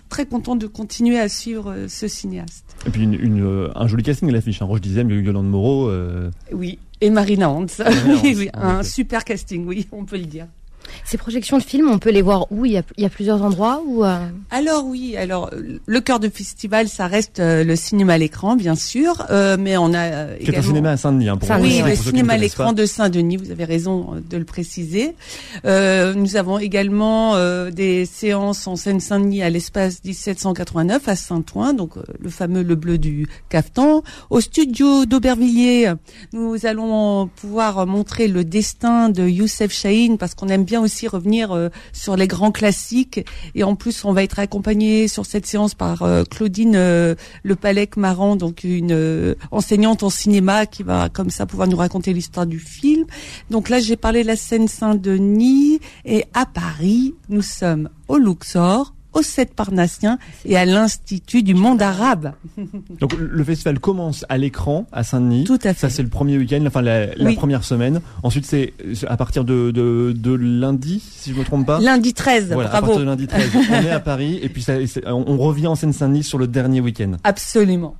très 0.09 0.25
content 0.25 0.55
de 0.55 0.67
continuer 0.67 1.19
à 1.19 1.29
suivre 1.29 1.71
euh, 1.71 1.87
ce 1.87 2.07
cinéaste. 2.07 2.65
Et 2.85 2.89
puis 2.89 3.03
une, 3.03 3.13
une, 3.13 3.43
euh, 3.43 3.69
un 3.75 3.87
joli 3.87 4.03
casting 4.03 4.29
à 4.29 4.31
l'affiche. 4.31 4.61
Hein. 4.61 4.65
Roche 4.65 4.81
Dizem, 4.81 5.09
Yolande 5.09 5.49
Moreau. 5.49 5.87
euh, 5.89 6.29
Oui, 6.51 6.79
et 7.01 7.09
Marina 7.09 7.49
Hans. 7.49 7.65
Marina 7.79 8.01
Hans, 8.15 8.21
oui, 8.23 8.35
oui, 8.37 8.49
un 8.53 8.83
super 8.83 9.23
casting, 9.23 9.65
oui, 9.65 9.87
on 9.91 10.05
peut 10.05 10.17
le 10.17 10.25
dire. 10.25 10.47
Ces 11.09 11.17
projections 11.17 11.57
de 11.57 11.63
films, 11.63 11.89
on 11.89 11.99
peut 11.99 12.09
les 12.11 12.21
voir 12.21 12.51
où? 12.51 12.65
Il 12.65 12.73
y 12.73 12.77
a, 12.77 12.81
il 12.97 13.03
y 13.03 13.05
a 13.05 13.09
plusieurs 13.09 13.41
endroits 13.41 13.81
ou 13.87 14.03
euh, 14.03 14.27
Alors 14.51 14.85
oui, 14.85 15.15
alors 15.15 15.49
euh, 15.53 15.79
le 15.85 16.01
cœur 16.01 16.19
du 16.19 16.29
festival, 16.29 16.89
ça 16.89 17.07
reste 17.07 17.39
euh, 17.39 17.63
le 17.63 17.77
cinéma 17.77 18.15
à 18.15 18.17
l'écran, 18.17 18.57
bien 18.57 18.75
sûr, 18.75 19.25
euh, 19.29 19.55
mais 19.57 19.77
on 19.77 19.93
a 19.93 19.99
euh, 19.99 20.37
qui 20.37 20.43
est 20.43 20.47
un 20.47 20.51
également... 20.51 20.67
cinéma 20.67 20.89
à 20.91 20.97
Saint-Denis. 20.97 21.29
Hein, 21.29 21.37
pour 21.37 21.47
Saint-Denis, 21.47 21.81
Oui, 21.81 21.89
le 21.91 21.95
cinéma 21.95 22.33
à 22.33 22.37
l'écran 22.37 22.65
pas. 22.65 22.73
de 22.73 22.85
Saint-Denis, 22.85 23.37
vous 23.37 23.51
avez 23.51 23.63
raison 23.63 24.21
de 24.29 24.35
le 24.37 24.43
préciser. 24.43 25.15
Euh, 25.63 26.13
nous 26.13 26.35
avons 26.35 26.59
également 26.59 27.35
euh, 27.35 27.71
des 27.71 28.05
séances 28.05 28.67
en 28.67 28.75
Seine-Saint-Denis 28.75 29.43
à 29.43 29.49
l'espace 29.49 30.01
1789 30.03 31.07
à 31.07 31.15
Saint-Ouen, 31.15 31.71
donc 31.73 31.95
euh, 31.95 32.01
le 32.19 32.29
fameux 32.29 32.63
Le 32.63 32.75
Bleu 32.75 32.97
du 32.97 33.27
Cafetan. 33.47 34.03
Au 34.29 34.41
studio 34.41 35.05
d'Aubervilliers, 35.05 35.93
nous 36.33 36.65
allons 36.65 37.29
pouvoir 37.37 37.87
montrer 37.87 38.27
le 38.27 38.43
destin 38.43 39.07
de 39.07 39.25
Youssef 39.25 39.71
Chahine 39.71 40.17
parce 40.17 40.35
qu'on 40.35 40.49
aime 40.49 40.65
bien 40.65 40.81
aussi 40.81 40.96
revenir 41.05 41.51
euh, 41.51 41.69
sur 41.93 42.15
les 42.15 42.27
grands 42.27 42.51
classiques 42.51 43.23
et 43.53 43.63
en 43.63 43.75
plus 43.75 44.03
on 44.05 44.13
va 44.13 44.23
être 44.23 44.39
accompagné 44.39 45.07
sur 45.07 45.27
cette 45.27 45.45
séance 45.45 45.75
par 45.75 46.01
euh, 46.01 46.23
Claudine 46.23 46.75
euh, 46.75 47.13
Le 47.43 47.55
Palec 47.55 47.97
Marant, 47.97 48.35
donc 48.35 48.63
une 48.63 49.35
enseignante 49.51 50.01
en 50.01 50.09
cinéma 50.09 50.65
qui 50.65 50.81
va 50.81 51.09
comme 51.09 51.29
ça 51.29 51.45
pouvoir 51.45 51.67
nous 51.67 51.77
raconter 51.77 52.13
l'histoire 52.13 52.47
du 52.47 52.59
film. 52.59 53.05
Donc 53.51 53.69
là 53.69 53.79
j'ai 53.79 53.97
parlé 53.97 54.23
de 54.23 54.27
la 54.27 54.35
scène 54.35 54.67
Saint-Denis 54.67 55.79
et 56.05 56.25
à 56.33 56.47
Paris 56.47 57.13
nous 57.29 57.43
sommes 57.43 57.89
au 58.07 58.17
Luxor, 58.17 58.93
au 59.17 59.21
7 59.21 59.53
Parnassien 59.53 60.17
et 60.45 60.57
à 60.57 60.65
l'Institut 60.65 61.43
du 61.43 61.53
monde 61.53 61.81
arabe. 61.81 62.33
Donc 62.99 63.13
le 63.17 63.43
festival 63.43 63.79
commence 63.79 64.25
à 64.29 64.37
l'écran 64.37 64.85
à 64.91 65.03
Saint-Denis. 65.03 65.43
Tout 65.45 65.59
à 65.63 65.69
Ça 65.73 65.73
fait. 65.73 65.89
c'est 65.89 66.03
le 66.03 66.09
premier 66.09 66.37
week-end, 66.37 66.63
enfin 66.67 66.81
la, 66.81 67.07
la 67.15 67.25
Oui. 67.25 67.35
première 67.35 67.63
semaine. 67.63 68.01
Ensuite 68.23 68.45
c'est 68.45 68.73
à 69.07 69.17
partir 69.17 69.43
de, 69.43 69.71
de, 69.71 70.13
de 70.15 70.31
lundi, 70.33 71.01
si 71.03 71.33
je 71.33 71.39
me 71.39 71.43
trompe 71.43 71.65
pas. 71.65 71.79
Lundi 71.79 72.13
13, 72.13 72.51
Voilà, 72.53 72.73
à 72.73 72.81
partir 72.81 72.99
de 72.99 73.03
lundi 73.05 73.27
13, 73.27 73.49
on 73.69 73.73
est 73.83 73.89
à 73.89 73.99
Paris 73.99 74.39
et 74.41 74.49
puis 74.49 74.61
ça, 74.61 74.73
on 75.07 75.25
on 75.27 75.37
revient 75.37 75.67
en 75.67 75.75
Seine-Saint-Denis 75.75 76.23
sur 76.23 76.37
le 76.37 76.47
dernier 76.47 76.81
week-end. 76.81 77.13
Absolument. 77.23 77.95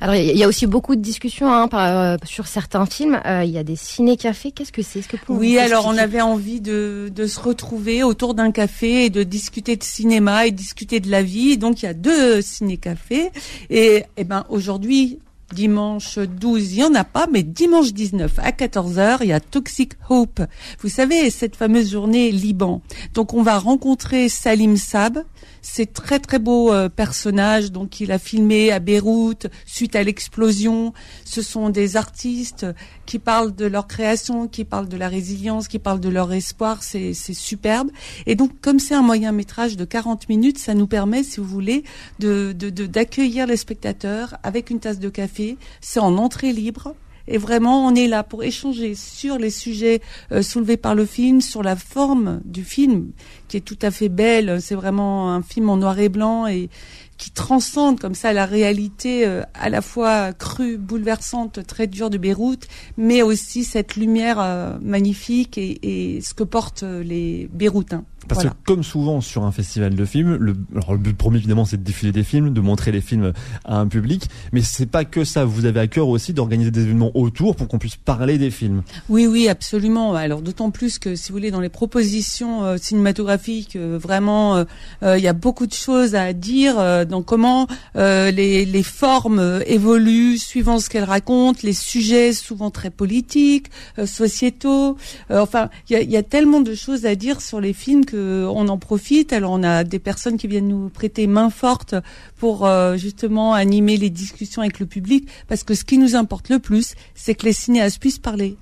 Alors 0.00 0.14
il 0.14 0.36
y 0.36 0.42
a- 0.44 0.48
aussi 0.48 0.66
beaucoup 0.66 0.94
de 0.96 1.00
discussions 1.00 1.52
hein, 1.52 1.68
par, 1.68 1.96
euh, 1.98 2.16
sur 2.24 2.46
certains 2.46 2.86
films. 2.86 3.20
Euh, 3.26 3.42
il 3.44 3.50
y 3.50 3.58
a 3.58 3.64
des 3.64 3.76
ciné-cafés. 3.76 4.52
Qu'est-ce 4.52 4.72
que 4.72 4.82
c'est? 4.82 5.06
Que 5.06 5.16
pouvez 5.16 5.38
Oui, 5.38 5.58
alors 5.58 5.86
on 5.86 5.96
avait 5.96 6.20
envie 6.20 6.60
de, 6.60 7.10
de 7.14 7.26
se 7.26 7.40
retrouver 7.40 8.02
autour 8.02 8.34
d'un 8.34 8.50
café 8.52 9.06
et 9.06 9.10
de 9.10 9.22
discuter 9.22 9.76
de 9.76 9.82
cinéma 9.84 10.46
et 10.46 10.50
discuter 10.50 11.00
de 11.00 11.10
la 11.10 11.22
vie. 11.22 11.56
Donc 11.58 11.82
il 11.82 11.86
y 11.86 11.88
a 11.88 11.94
deux 11.94 12.40
ciné-cafés. 12.42 13.30
Et, 13.70 14.04
eh 14.16 14.24
ben 14.24 14.44
aujourd'hui, 14.48 15.18
dimanche 15.52 16.18
12, 16.18 16.72
il 16.72 16.78
y 16.78 16.84
en 16.84 16.94
a 16.94 17.04
pas, 17.04 17.26
mais 17.30 17.42
dimanche 17.42 17.92
19 17.92 18.38
à 18.38 18.50
14h, 18.50 19.18
il 19.20 19.28
y 19.28 19.32
a 19.32 19.40
Toxic 19.40 19.92
Hope. 20.08 20.40
Vous 20.80 20.88
savez, 20.88 21.30
cette 21.30 21.56
fameuse 21.56 21.92
journée 21.92 22.30
Liban. 22.30 22.82
Donc 23.14 23.34
on 23.34 23.42
va 23.42 23.58
rencontrer 23.58 24.28
Salim 24.28 24.76
Sab. 24.76 25.24
C'est 25.62 25.92
très 25.92 26.18
très 26.18 26.38
beau 26.38 26.72
euh, 26.72 26.88
personnage. 26.88 27.72
Donc 27.72 28.00
il 28.00 28.12
a 28.12 28.18
filmé 28.18 28.72
à 28.72 28.78
Beyrouth 28.78 29.46
suite 29.64 29.96
à 29.96 30.02
l'explosion. 30.02 30.92
Ce 31.24 31.42
sont 31.42 31.70
des 31.70 31.96
artistes 31.96 32.66
qui 33.06 33.18
parlent 33.18 33.54
de 33.54 33.64
leur 33.66 33.86
création, 33.86 34.48
qui 34.48 34.64
parlent 34.64 34.88
de 34.88 34.96
la 34.96 35.08
résilience, 35.08 35.68
qui 35.68 35.78
parlent 35.78 36.00
de 36.00 36.08
leur 36.08 36.32
espoir. 36.32 36.82
C'est 36.82 37.14
superbe. 37.14 37.90
Et 38.26 38.34
donc 38.34 38.50
comme 38.60 38.78
c'est 38.78 38.94
un 38.94 39.02
moyen 39.02 39.32
métrage 39.32 39.76
de 39.76 39.84
40 39.84 40.28
minutes, 40.28 40.58
ça 40.58 40.74
nous 40.74 40.86
permet, 40.86 41.22
si 41.22 41.40
vous 41.40 41.46
voulez, 41.46 41.84
de 42.18 42.52
de- 42.52 42.70
de- 42.70 42.86
d'accueillir 42.86 43.46
les 43.46 43.56
spectateurs 43.56 44.36
avec 44.42 44.70
une 44.70 44.80
tasse 44.80 44.98
de 44.98 45.08
café. 45.08 45.56
C'est 45.80 46.00
en 46.00 46.16
entrée 46.18 46.52
libre. 46.52 46.94
Et 47.28 47.38
vraiment, 47.38 47.84
on 47.84 47.92
est 47.96 48.06
là 48.06 48.22
pour 48.22 48.44
échanger 48.44 48.94
sur 48.94 49.36
les 49.36 49.50
sujets 49.50 50.00
euh, 50.30 50.42
soulevés 50.42 50.76
par 50.76 50.94
le 50.94 51.04
film, 51.04 51.40
sur 51.40 51.64
la 51.64 51.74
forme 51.74 52.40
du 52.44 52.62
film, 52.62 53.10
qui 53.48 53.56
est 53.56 53.60
tout 53.62 53.78
à 53.82 53.90
fait 53.90 54.08
belle. 54.08 54.62
C'est 54.62 54.76
vraiment 54.76 55.32
un 55.32 55.42
film 55.42 55.68
en 55.68 55.76
noir 55.76 55.98
et 55.98 56.08
blanc 56.08 56.46
et 56.46 56.70
qui 57.18 57.30
transcende 57.30 57.98
comme 57.98 58.14
ça 58.14 58.32
la 58.32 58.46
réalité 58.46 59.26
euh, 59.26 59.42
à 59.54 59.68
la 59.68 59.82
fois 59.82 60.32
crue, 60.32 60.76
bouleversante, 60.76 61.66
très 61.66 61.86
dure 61.86 62.10
de 62.10 62.18
Beyrouth, 62.18 62.66
mais 62.96 63.22
aussi 63.22 63.64
cette 63.64 63.96
lumière 63.96 64.38
euh, 64.40 64.76
magnifique 64.80 65.58
et, 65.58 66.16
et 66.16 66.20
ce 66.20 66.34
que 66.34 66.44
portent 66.44 66.82
euh, 66.82 67.02
les 67.02 67.48
Beyrouthins. 67.52 68.04
Parce 68.28 68.42
Voilà. 68.42 68.50
que 68.50 68.56
comme 68.66 68.82
souvent 68.82 69.20
sur 69.20 69.44
un 69.44 69.52
festival 69.52 69.94
de 69.94 70.04
films, 70.04 70.36
le, 70.36 70.56
alors 70.74 70.92
le 70.92 70.98
but 70.98 71.16
premier 71.16 71.38
évidemment 71.38 71.64
c'est 71.64 71.76
de 71.76 71.82
diffuser 71.82 72.12
des 72.12 72.24
films, 72.24 72.52
de 72.52 72.60
montrer 72.60 72.92
les 72.92 73.00
films 73.00 73.32
à 73.64 73.78
un 73.78 73.86
public, 73.86 74.28
mais 74.52 74.62
c'est 74.62 74.86
pas 74.86 75.04
que 75.04 75.24
ça. 75.24 75.44
Vous 75.44 75.64
avez 75.64 75.80
à 75.80 75.86
cœur 75.86 76.08
aussi 76.08 76.32
d'organiser 76.32 76.70
des 76.70 76.82
événements 76.82 77.10
autour 77.14 77.56
pour 77.56 77.68
qu'on 77.68 77.78
puisse 77.78 77.96
parler 77.96 78.38
des 78.38 78.50
films. 78.50 78.82
Oui, 79.08 79.26
oui, 79.26 79.48
absolument. 79.48 80.14
Alors 80.14 80.42
d'autant 80.42 80.70
plus 80.70 80.98
que, 80.98 81.14
si 81.14 81.30
vous 81.30 81.36
voulez, 81.38 81.50
dans 81.50 81.60
les 81.60 81.68
propositions 81.68 82.64
euh, 82.64 82.76
cinématographiques, 82.76 83.76
euh, 83.76 83.98
vraiment, 84.00 84.56
euh, 84.56 84.64
euh, 85.02 85.18
il 85.18 85.24
y 85.24 85.28
a 85.28 85.32
beaucoup 85.32 85.66
de 85.66 85.72
choses 85.72 86.14
à 86.14 86.32
dire 86.32 86.76
dans 87.06 87.22
comment 87.22 87.66
les, 87.94 88.64
les 88.64 88.82
formes 88.82 89.60
évoluent 89.66 90.38
suivant 90.38 90.78
ce 90.78 90.88
qu'elles 90.90 91.04
racontent, 91.04 91.60
les 91.62 91.72
sujets 91.72 92.32
souvent 92.32 92.70
très 92.70 92.90
politiques, 92.90 93.66
sociétaux. 94.04 94.96
Enfin, 95.30 95.68
il 95.88 95.92
y 95.92 95.96
a, 95.96 96.02
il 96.02 96.10
y 96.10 96.16
a 96.16 96.22
tellement 96.22 96.60
de 96.60 96.74
choses 96.74 97.06
à 97.06 97.14
dire 97.14 97.40
sur 97.40 97.60
les 97.60 97.72
films 97.72 98.04
que 98.04 98.15
on 98.16 98.68
en 98.68 98.78
profite. 98.78 99.32
Alors 99.32 99.52
on 99.52 99.62
a 99.62 99.84
des 99.84 99.98
personnes 99.98 100.36
qui 100.36 100.46
viennent 100.46 100.68
nous 100.68 100.88
prêter 100.88 101.26
main 101.26 101.50
forte 101.50 101.94
pour 102.36 102.66
euh, 102.66 102.96
justement 102.96 103.54
animer 103.54 103.96
les 103.96 104.10
discussions 104.10 104.62
avec 104.62 104.80
le 104.80 104.86
public, 104.86 105.28
parce 105.48 105.64
que 105.64 105.74
ce 105.74 105.84
qui 105.84 105.98
nous 105.98 106.16
importe 106.16 106.48
le 106.48 106.58
plus, 106.58 106.94
c'est 107.14 107.34
que 107.34 107.46
les 107.46 107.52
cinéastes 107.52 108.00
puissent 108.00 108.18
parler 108.18 108.56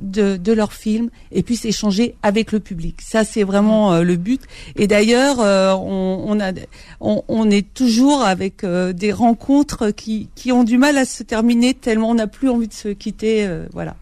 de, 0.00 0.52
leurs 0.52 0.72
films 0.72 1.10
et 1.30 1.42
puissent 1.42 1.66
échanger 1.66 2.14
avec 2.22 2.52
le 2.52 2.60
public. 2.60 3.02
Ça, 3.02 3.22
c'est 3.22 3.42
vraiment 3.42 3.92
euh, 3.92 4.02
le 4.02 4.16
but. 4.16 4.40
Et 4.76 4.86
d'ailleurs, 4.86 5.40
euh, 5.40 5.74
on, 5.74 7.50
est 7.50 7.74
toujours 7.74 8.22
avec 8.22 8.64
des 8.64 9.12
rencontres 9.12 9.90
qui, 9.90 10.30
qui 10.34 10.52
ont 10.52 10.64
du 10.64 10.78
mal 10.78 10.96
à 10.96 11.04
se 11.04 11.22
terminer 11.22 11.74
tellement 11.74 12.10
on 12.10 12.14
n'a 12.14 12.26
plus 12.26 12.48
envie 12.48 12.68
de 12.68 12.72
se 12.72 12.88
quitter. 12.88 13.46
voilà. 13.72 13.94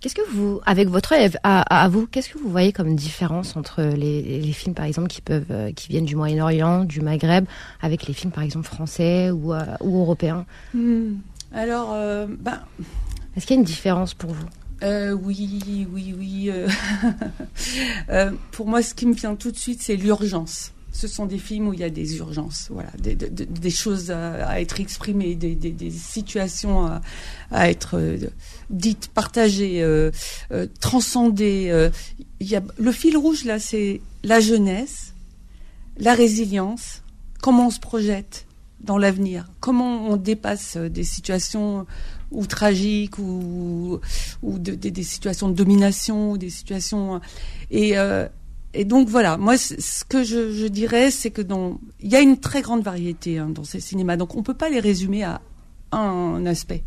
Qu'est-ce 0.00 0.14
que 0.14 0.28
vous, 0.32 0.60
avec 0.64 0.88
votre 0.88 1.12
œil 1.12 1.28
à, 1.42 1.82
à 1.84 1.88
vous, 1.88 2.06
qu'est-ce 2.06 2.28
que 2.28 2.38
vous 2.38 2.50
voyez 2.50 2.72
comme 2.72 2.94
différence 2.94 3.56
entre 3.56 3.82
les, 3.82 4.22
les 4.40 4.52
films, 4.52 4.74
par 4.74 4.84
exemple, 4.84 5.08
qui 5.08 5.20
peuvent, 5.20 5.46
euh, 5.50 5.72
qui 5.72 5.88
viennent 5.88 6.04
du 6.04 6.14
Moyen-Orient, 6.14 6.84
du 6.84 7.00
Maghreb, 7.00 7.46
avec 7.80 8.06
les 8.06 8.14
films, 8.14 8.30
par 8.32 8.44
exemple, 8.44 8.66
français 8.66 9.30
ou, 9.32 9.52
euh, 9.52 9.64
ou 9.80 9.98
européens? 9.98 10.46
Hmm. 10.72 11.14
Alors, 11.52 11.90
euh, 11.94 12.26
ben, 12.28 12.60
Est-ce 13.36 13.44
qu'il 13.46 13.56
y 13.56 13.58
a 13.58 13.60
une 13.60 13.66
différence 13.66 14.14
pour 14.14 14.30
vous? 14.32 14.46
Euh, 14.84 15.10
oui, 15.12 15.88
oui, 15.92 16.14
oui. 16.16 16.50
pour 18.52 18.66
moi, 18.68 18.82
ce 18.82 18.94
qui 18.94 19.06
me 19.06 19.14
vient 19.14 19.34
tout 19.34 19.50
de 19.50 19.56
suite, 19.56 19.82
c'est 19.82 19.96
l'urgence. 19.96 20.72
Ce 20.92 21.06
sont 21.06 21.26
des 21.26 21.38
films 21.38 21.68
où 21.68 21.74
il 21.74 21.80
y 21.80 21.84
a 21.84 21.90
des 21.90 22.16
urgences, 22.16 22.68
voilà, 22.70 22.90
des, 22.98 23.14
des- 23.14 23.30
des- 23.30 23.46
des 23.46 23.70
choses 23.70 24.10
à, 24.10 24.46
à 24.48 24.60
être 24.60 24.80
exprimées, 24.80 25.34
des, 25.36 25.90
situations 25.90 26.86
à, 26.86 27.00
à 27.52 27.70
être 27.70 28.00
dites, 28.70 29.08
partagées, 29.08 29.82
euh, 29.82 30.10
euh, 30.52 30.66
transcendées. 30.80 31.68
euh. 31.70 31.90
Il 32.40 32.48
y 32.48 32.56
a, 32.56 32.62
le 32.78 32.92
fil 32.92 33.16
rouge 33.16 33.44
là, 33.44 33.58
c'est 33.58 34.00
la 34.22 34.40
jeunesse, 34.40 35.14
la 35.98 36.14
résilience, 36.14 37.02
comment 37.42 37.68
on 37.68 37.70
se 37.70 37.80
projette 37.80 38.46
dans 38.80 38.98
l'avenir, 38.98 39.48
comment 39.60 40.08
on 40.08 40.16
dépasse 40.16 40.76
euh, 40.76 40.88
des 40.88 41.04
situations 41.04 41.86
ou 42.30 42.46
tragiques 42.46 43.18
ou, 43.18 43.98
ou 44.42 44.58
de- 44.58 44.74
des- 44.74 45.02
situations 45.02 45.48
de 45.48 45.54
domination, 45.54 46.32
ou 46.32 46.38
des 46.38 46.50
situations 46.50 47.20
et 47.70 47.94
et 48.74 48.84
donc 48.84 49.08
voilà, 49.08 49.38
moi 49.38 49.56
ce 49.56 50.04
que 50.04 50.22
je, 50.22 50.66
dirais, 50.66 51.10
c'est 51.10 51.30
que 51.30 51.40
dans 51.40 51.80
il 52.00 52.10
y 52.10 52.16
a 52.16 52.20
une 52.20 52.38
très 52.38 52.60
grande 52.60 52.82
variété 52.82 53.38
hein, 53.38 53.48
dans 53.48 53.64
ces 53.64 53.80
cinémas, 53.80 54.16
donc 54.18 54.36
on 54.36 54.42
peut 54.42 54.52
pas 54.52 54.68
les 54.68 54.78
résumer 54.78 55.24
à 55.24 55.40
un 55.90 56.44
aspect, 56.44 56.82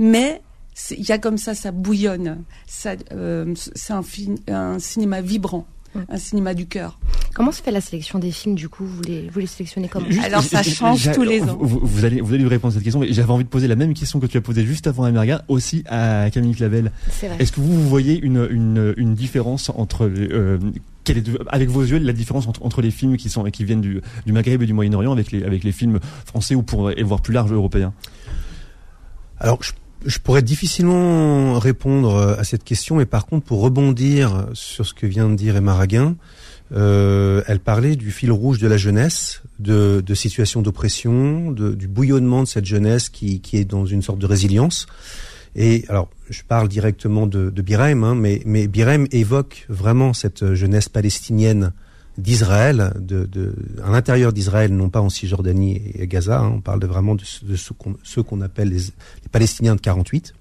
mais 0.00 0.42
il 0.90 1.08
y 1.08 1.12
a 1.12 1.18
comme 1.18 1.38
ça, 1.38 1.54
ça 1.54 1.72
bouillonne, 1.72 2.42
ça, 2.66 2.94
euh, 3.12 3.54
c'est 3.56 3.92
un, 3.92 4.78
cinéma 4.78 5.20
vibrant, 5.20 5.66
un 6.08 6.18
cinéma 6.18 6.54
du 6.54 6.66
cœur. 6.66 6.98
Comment 7.34 7.52
se 7.52 7.62
fait 7.62 7.70
la 7.70 7.80
sélection 7.80 8.18
des 8.18 8.32
films, 8.32 8.56
du 8.56 8.68
coup? 8.68 8.84
Vous 8.84 9.02
les, 9.02 9.28
vous 9.28 9.38
les 9.38 9.46
sélectionnez 9.46 9.88
comment? 9.88 10.06
Juste- 10.10 10.24
Alors, 10.24 10.42
ça 10.42 10.62
change 10.62 11.10
tous 11.12 11.22
les 11.22 11.42
ans. 11.42 11.58
Vous, 11.60 12.04
allez, 12.04 12.20
vous 12.20 12.34
allez 12.34 12.42
lui 12.42 12.48
répondre 12.48 12.72
à 12.72 12.74
cette 12.74 12.82
question, 12.82 13.00
mais 13.00 13.12
j'avais 13.12 13.30
envie 13.30 13.44
de 13.44 13.48
poser 13.48 13.68
la 13.68 13.76
même 13.76 13.94
question 13.94 14.18
que 14.18 14.26
tu 14.26 14.36
as 14.36 14.40
posée 14.40 14.64
juste 14.64 14.86
avant 14.88 15.04
Amerga, 15.04 15.44
aussi 15.48 15.84
à 15.88 16.28
Camille 16.32 16.54
Clavel. 16.54 16.90
C'est 17.10 17.28
vrai. 17.28 17.36
Est-ce 17.38 17.52
que 17.52 17.60
vous, 17.60 17.72
vous 17.72 17.88
voyez 17.88 18.18
une, 18.20 18.48
une, 18.50 18.94
une 18.96 19.14
différence 19.14 19.70
entre 19.70 20.10
euh, 20.12 20.58
quelle 21.04 21.18
est, 21.18 21.24
avec 21.48 21.68
vos 21.68 21.82
yeux, 21.82 21.98
la 21.98 22.12
différence 22.12 22.48
entre, 22.48 22.64
entre 22.64 22.82
les 22.82 22.90
films 22.90 23.16
qui 23.16 23.28
sont 23.30 23.44
qui 23.44 23.64
viennent 23.64 23.80
du, 23.80 24.00
du 24.26 24.32
Maghreb 24.32 24.62
et 24.62 24.66
du 24.66 24.72
Moyen-Orient 24.72 25.12
avec 25.12 25.30
les 25.30 25.44
avec 25.44 25.62
les 25.64 25.72
films 25.72 26.00
français 26.26 26.54
ou 26.56 26.62
pour 26.62 26.90
et 26.90 27.02
voire 27.02 27.22
plus 27.22 27.32
large 27.32 27.52
européens? 27.52 27.92
Alors, 29.38 29.62
je, 29.62 29.72
je 30.06 30.18
pourrais 30.18 30.42
difficilement 30.42 31.58
répondre 31.58 32.14
euh, 32.14 32.36
à 32.36 32.44
cette 32.44 32.64
question, 32.64 32.96
mais 32.96 33.06
par 33.06 33.26
contre, 33.26 33.46
pour 33.46 33.60
rebondir 33.60 34.46
sur 34.54 34.86
ce 34.86 34.94
que 34.94 35.06
vient 35.06 35.28
de 35.28 35.34
dire 35.34 35.56
Emma 35.56 35.74
Raguin, 35.74 36.16
euh, 36.72 37.42
elle 37.46 37.60
parlait 37.60 37.96
du 37.96 38.10
fil 38.12 38.30
rouge 38.30 38.58
de 38.58 38.68
la 38.68 38.76
jeunesse, 38.76 39.42
de, 39.58 40.02
de 40.04 40.14
situations 40.14 40.62
d'oppression, 40.62 41.50
du 41.50 41.88
bouillonnement 41.88 42.42
de 42.42 42.48
cette 42.48 42.64
jeunesse 42.64 43.08
qui, 43.08 43.40
qui 43.40 43.56
est 43.56 43.64
dans 43.64 43.86
une 43.86 44.02
sorte 44.02 44.18
de 44.18 44.26
résilience. 44.26 44.86
Et 45.56 45.84
alors, 45.88 46.08
je 46.28 46.42
parle 46.46 46.68
directement 46.68 47.26
de, 47.26 47.50
de 47.50 47.62
Birem, 47.62 48.04
hein, 48.04 48.14
mais, 48.14 48.40
mais 48.46 48.68
Birem 48.68 49.08
évoque 49.10 49.66
vraiment 49.68 50.12
cette 50.12 50.54
jeunesse 50.54 50.88
palestinienne 50.88 51.72
d'Israël, 52.18 52.92
de, 52.98 53.24
de, 53.24 53.54
à 53.84 53.90
l'intérieur 53.90 54.32
d'Israël, 54.32 54.72
non 54.72 54.90
pas 54.90 55.00
en 55.00 55.08
Cisjordanie 55.08 55.80
et 55.94 56.06
Gaza. 56.06 56.40
Hein, 56.40 56.52
on 56.56 56.60
parle 56.60 56.80
de 56.80 56.86
vraiment 56.86 57.14
de, 57.14 57.24
de 57.42 57.56
ceux 57.56 58.22
qu'on 58.22 58.40
appelle 58.40 58.68
les, 58.68 58.78
les, 58.78 59.28
Palestiniens 59.30 59.76
de 59.76 59.80
48. 59.80 60.34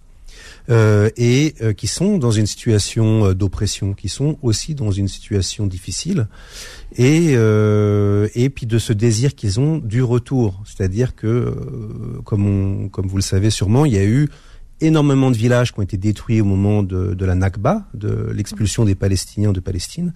Euh, 0.70 1.10
et 1.18 1.56
euh, 1.62 1.74
qui 1.74 1.88
sont 1.88 2.18
dans 2.18 2.32
une 2.32 2.46
situation 2.46 3.26
euh, 3.26 3.34
d'oppression, 3.34 3.94
qui 3.94 4.08
sont 4.08 4.38
aussi 4.42 4.76
dans 4.76 4.92
une 4.92 5.08
situation 5.08 5.66
difficile, 5.66 6.28
et 6.96 7.34
euh, 7.34 8.30
et 8.36 8.50
puis 8.50 8.66
de 8.66 8.78
ce 8.78 8.94
désir 8.94 9.36
qu'ils 9.36 9.60
ont 9.60 9.80
du 9.80 10.04
retour, 10.04 10.62
c'est-à-dire 10.66 11.16
que 11.16 11.28
euh, 11.28 12.22
comme 12.24 12.46
on, 12.46 12.90
comme 12.90 13.08
vous 13.08 13.18
le 13.18 13.24
savez 13.24 13.50
sûrement, 13.50 13.86
il 13.86 13.94
y 13.94 13.98
a 13.98 14.06
eu 14.06 14.30
énormément 14.82 15.32
de 15.32 15.38
villages 15.38 15.74
qui 15.74 15.80
ont 15.80 15.84
été 15.84 15.98
détruits 15.98 16.42
au 16.42 16.46
moment 16.46 16.84
de, 16.84 17.14
de 17.14 17.26
la 17.26 17.36
Nakba, 17.36 17.88
de 17.94 18.30
l'expulsion 18.34 18.86
des 18.86 18.96
Palestiniens 18.96 19.52
de 19.52 19.60
Palestine. 19.60 20.14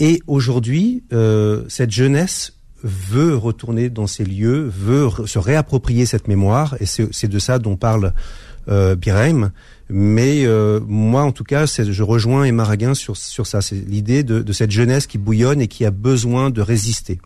Et 0.00 0.20
aujourd'hui, 0.26 1.04
euh, 1.12 1.64
cette 1.68 1.90
jeunesse 1.90 2.54
veut 2.82 3.36
retourner 3.36 3.88
dans 3.88 4.06
ces 4.06 4.24
lieux, 4.24 4.68
veut 4.68 5.08
se 5.26 5.38
réapproprier 5.38 6.04
cette 6.04 6.28
mémoire, 6.28 6.76
et 6.80 6.86
c'est 6.86 7.28
de 7.28 7.38
ça 7.38 7.58
dont 7.58 7.76
parle 7.76 8.12
euh, 8.68 8.94
Birem. 8.94 9.50
Mais 9.88 10.44
euh, 10.44 10.80
moi, 10.86 11.22
en 11.22 11.32
tout 11.32 11.44
cas, 11.44 11.66
je 11.66 12.02
rejoins 12.02 12.44
Emma 12.44 12.64
Raguin 12.64 12.94
sur, 12.94 13.16
sur 13.16 13.46
ça. 13.46 13.60
C'est 13.60 13.76
l'idée 13.76 14.22
de, 14.22 14.40
de 14.40 14.52
cette 14.52 14.70
jeunesse 14.70 15.06
qui 15.06 15.18
bouillonne 15.18 15.60
et 15.60 15.68
qui 15.68 15.84
a 15.84 15.90
besoin 15.90 16.50
de 16.50 16.60
résister. 16.60 17.20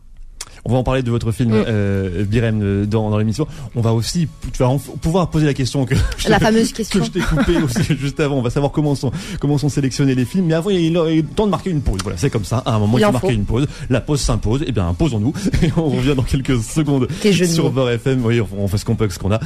On 0.64 0.72
va 0.72 0.78
en 0.78 0.84
parler 0.84 1.02
de 1.02 1.10
votre 1.10 1.32
film 1.32 1.50
mm. 1.50 1.64
euh, 1.66 2.24
Birem 2.24 2.60
euh, 2.62 2.86
dans, 2.86 3.10
dans 3.10 3.18
l'émission. 3.18 3.46
On 3.74 3.80
va 3.80 3.92
aussi 3.92 4.28
tu 4.52 4.62
vas 4.62 4.70
pouvoir 5.00 5.30
poser 5.30 5.46
la 5.46 5.54
question 5.54 5.84
que 5.84 5.94
la 6.28 6.38
fameuse 6.38 6.72
question 6.72 7.00
que 7.00 7.06
je 7.06 7.10
t'ai 7.10 7.20
coupée 7.20 7.56
aussi 7.62 7.96
juste 8.00 8.20
avant. 8.20 8.36
On 8.36 8.42
va 8.42 8.50
savoir 8.50 8.72
comment 8.72 8.94
sont 8.94 9.12
comment 9.40 9.58
sont 9.58 9.68
sélectionnés 9.68 10.14
les 10.14 10.24
films. 10.24 10.46
Mais 10.46 10.54
avant, 10.54 10.70
il 10.70 10.96
est 10.96 11.22
temps 11.34 11.46
de 11.46 11.50
marquer 11.50 11.70
une 11.70 11.80
pause. 11.80 12.00
Voilà, 12.02 12.18
c'est 12.18 12.30
comme 12.30 12.44
ça. 12.44 12.58
À 12.64 12.74
un 12.74 12.78
moment, 12.78 12.98
il, 12.98 13.04
faut 13.04 13.12
marquer 13.12 13.34
une 13.34 13.44
pause. 13.44 13.66
La 13.90 14.00
pause 14.00 14.20
s'impose. 14.20 14.64
Eh 14.66 14.72
bien, 14.72 14.92
posons-nous. 14.94 15.32
Et 15.62 15.70
on 15.76 15.88
revient 15.88 16.14
dans 16.14 16.22
quelques 16.22 16.60
secondes 16.62 17.08
sur 17.46 17.70
Beurre 17.70 17.90
FM. 17.90 18.24
Oui, 18.24 18.40
on 18.40 18.68
fait 18.68 18.78
ce 18.78 18.84
qu'on 18.84 18.96
peut 18.96 19.04
avec 19.04 19.12
ce 19.12 19.18
qu'on 19.18 19.32
a. 19.32 19.40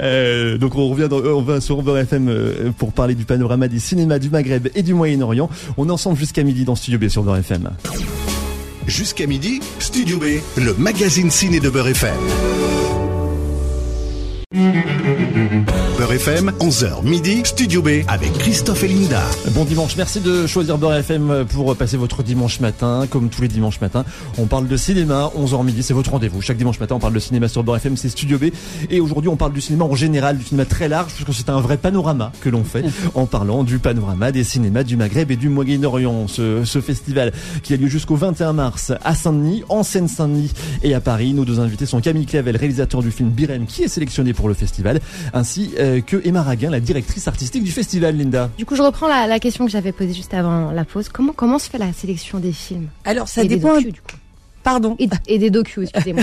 euh, 0.00 0.58
donc 0.58 0.74
on 0.76 0.88
revient 0.88 1.08
dans, 1.08 1.18
on 1.18 1.42
va 1.42 1.60
sur 1.60 1.82
Beurre 1.82 1.98
FM 1.98 2.28
euh, 2.28 2.70
pour 2.76 2.92
parler 2.92 3.14
du 3.14 3.24
panorama 3.24 3.68
des 3.68 3.78
cinémas 3.78 4.18
du 4.18 4.30
Maghreb 4.30 4.68
et 4.74 4.82
du 4.82 4.94
Moyen-Orient. 4.94 5.48
On 5.76 5.88
est 5.88 5.92
ensemble 5.92 6.18
jusqu'à 6.18 6.42
midi 6.42 6.64
dans 6.64 6.74
Studio 6.74 6.98
B 6.98 7.08
sur 7.08 7.22
Beurre 7.22 7.38
FM. 7.38 7.70
Jusqu'à 8.86 9.26
midi, 9.26 9.60
Studio 9.78 10.18
B, 10.18 10.24
le 10.56 10.74
magazine 10.74 11.30
ciné 11.30 11.60
de 11.60 11.70
Beurre 11.70 11.88
FM. 11.88 12.14
Beurre 16.12 16.28
FM, 16.28 16.52
11h 16.60 17.04
midi, 17.04 17.40
Studio 17.42 17.80
B 17.80 17.88
avec 18.06 18.34
Christophe 18.34 18.84
et 18.84 18.88
Linda. 18.88 19.22
Bon 19.52 19.64
dimanche, 19.64 19.96
merci 19.96 20.20
de 20.20 20.46
choisir 20.46 20.76
Beurre 20.76 20.96
FM 20.96 21.46
pour 21.48 21.74
passer 21.74 21.96
votre 21.96 22.22
dimanche 22.22 22.60
matin. 22.60 23.06
Comme 23.08 23.30
tous 23.30 23.40
les 23.40 23.48
dimanches 23.48 23.80
matins, 23.80 24.04
on 24.36 24.44
parle 24.44 24.68
de 24.68 24.76
cinéma, 24.76 25.30
11h 25.34 25.64
midi, 25.64 25.82
c'est 25.82 25.94
votre 25.94 26.10
rendez-vous. 26.10 26.42
Chaque 26.42 26.58
dimanche 26.58 26.78
matin, 26.80 26.96
on 26.96 26.98
parle 26.98 27.14
de 27.14 27.18
cinéma 27.18 27.48
sur 27.48 27.64
Beurre 27.64 27.76
FM, 27.76 27.96
c'est 27.96 28.10
Studio 28.10 28.38
B. 28.38 28.50
Et 28.90 29.00
aujourd'hui, 29.00 29.30
on 29.30 29.36
parle 29.36 29.54
du 29.54 29.62
cinéma 29.62 29.86
en 29.86 29.94
général, 29.94 30.36
du 30.36 30.44
cinéma 30.44 30.66
très 30.66 30.86
large, 30.86 31.14
puisque 31.14 31.32
c'est 31.32 31.48
un 31.48 31.60
vrai 31.62 31.78
panorama 31.78 32.30
que 32.42 32.50
l'on 32.50 32.62
fait 32.62 32.84
en 33.14 33.24
parlant 33.24 33.64
du 33.64 33.78
panorama 33.78 34.32
des 34.32 34.44
cinémas 34.44 34.82
du 34.82 34.98
Maghreb 34.98 35.30
et 35.30 35.36
du 35.36 35.48
Moyen-Orient. 35.48 36.28
Ce, 36.28 36.66
ce 36.66 36.82
festival 36.82 37.32
qui 37.62 37.72
a 37.72 37.78
lieu 37.78 37.88
jusqu'au 37.88 38.16
21 38.16 38.52
mars 38.52 38.92
à 39.02 39.14
Saint-Denis, 39.14 39.64
en 39.70 39.82
Seine-Saint-Denis 39.82 40.52
et 40.82 40.92
à 40.92 41.00
Paris. 41.00 41.32
Nos 41.32 41.46
deux 41.46 41.58
invités 41.58 41.86
sont 41.86 42.02
Camille 42.02 42.26
Clavel, 42.26 42.58
réalisateur 42.58 43.02
du 43.02 43.10
film 43.10 43.30
Birem, 43.30 43.64
qui 43.64 43.84
est 43.84 43.88
sélectionné 43.88 44.34
pour 44.34 44.48
le 44.48 44.54
festival, 44.54 45.00
ainsi 45.32 45.70
euh, 45.78 46.01
que 46.02 46.20
Emma 46.26 46.42
Raguin, 46.42 46.70
la 46.70 46.80
directrice 46.80 47.26
artistique 47.28 47.64
du 47.64 47.72
festival, 47.72 48.16
Linda. 48.16 48.50
Du 48.58 48.66
coup, 48.66 48.76
je 48.76 48.82
reprends 48.82 49.08
la, 49.08 49.26
la 49.26 49.38
question 49.40 49.64
que 49.64 49.70
j'avais 49.70 49.92
posée 49.92 50.12
juste 50.14 50.34
avant 50.34 50.70
la 50.70 50.84
pause. 50.84 51.08
Comment, 51.08 51.32
comment 51.32 51.58
se 51.58 51.70
fait 51.70 51.78
la 51.78 51.92
sélection 51.92 52.38
des 52.38 52.52
films? 52.52 52.88
Alors, 53.04 53.28
ça 53.28 53.42
Et 53.42 53.48
des 53.48 53.56
dépend. 53.56 53.74
docus, 53.76 53.92
du 53.92 54.00
coup. 54.00 54.16
Pardon? 54.62 54.94
Et, 55.00 55.08
et 55.26 55.38
des 55.38 55.50
docus, 55.50 55.88
excusez-moi. 55.92 56.22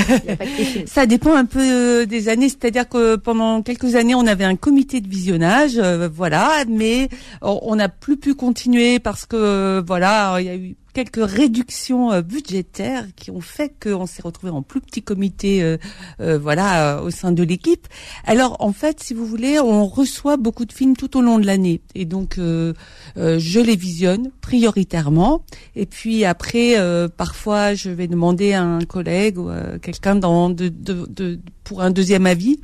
Ça 0.86 1.06
dépend 1.06 1.36
un 1.36 1.44
peu 1.44 1.60
euh, 1.60 2.06
des 2.06 2.30
années, 2.30 2.48
c'est-à-dire 2.48 2.88
que 2.88 3.18
pendant 3.18 3.62
quelques 3.62 3.96
années, 3.96 4.16
on 4.16 4.26
avait 4.28 4.46
un 4.46 4.56
comité 4.56 5.02
de 5.02 5.10
visionnage, 5.10 5.74
euh, 5.76 6.08
voilà, 6.08 6.64
mais 6.70 7.10
on 7.42 7.76
n'a 7.76 7.90
plus 7.90 8.16
pu 8.16 8.36
continuer 8.36 9.00
parce 9.00 9.26
que 9.26 9.84
voilà, 9.86 10.38
il 10.40 10.46
y 10.46 10.50
a 10.50 10.56
eu 10.56 10.76
quelques 10.94 11.24
réductions 11.24 12.12
euh, 12.12 12.22
budgétaires 12.22 13.06
qui 13.16 13.32
ont 13.32 13.42
fait 13.42 13.74
qu'on 13.82 14.06
s'est 14.06 14.22
retrouvé 14.22 14.52
en 14.52 14.62
plus 14.62 14.82
petit 14.82 15.02
comité, 15.02 15.64
euh, 15.64 15.78
euh, 16.20 16.38
voilà, 16.38 16.98
euh, 16.98 17.02
au 17.02 17.12
sein 17.12 17.32
de 17.32 17.44
l'équipe. 17.44 17.88
Alors 18.26 18.58
en 18.60 18.74
fait, 18.74 19.02
si 19.02 19.14
vous 19.14 19.26
voulez, 19.26 19.60
on 19.60 19.86
reçoit 19.86 20.38
beaucoup 20.38 20.66
de 20.66 20.74
films 20.74 20.96
tout 20.96 21.18
au 21.18 21.22
long 21.22 21.40
de 21.40 21.46
l'année, 21.46 21.82
et 21.96 22.06
donc 22.06 22.38
euh, 22.38 22.74
euh, 23.18 23.40
je 23.40 23.60
les 23.60 23.76
visionne 23.76 24.32
prioritairement. 24.42 25.44
Et 25.76 25.86
puis 25.86 26.26
après, 26.26 26.76
parfois, 27.18 27.74
je 27.74 27.90
vais 27.90 28.08
demander 28.08 28.54
à 28.54 28.64
un 28.64 28.82
collègue 28.82 29.38
ou 29.38 29.50
à 29.50 29.80
quelqu'un 29.80 30.16
dans 30.16 30.50
de, 30.50 30.70
de, 30.70 31.06
de 31.10 31.40
pour 31.70 31.84
un 31.84 31.92
deuxième 31.92 32.26
avis. 32.26 32.60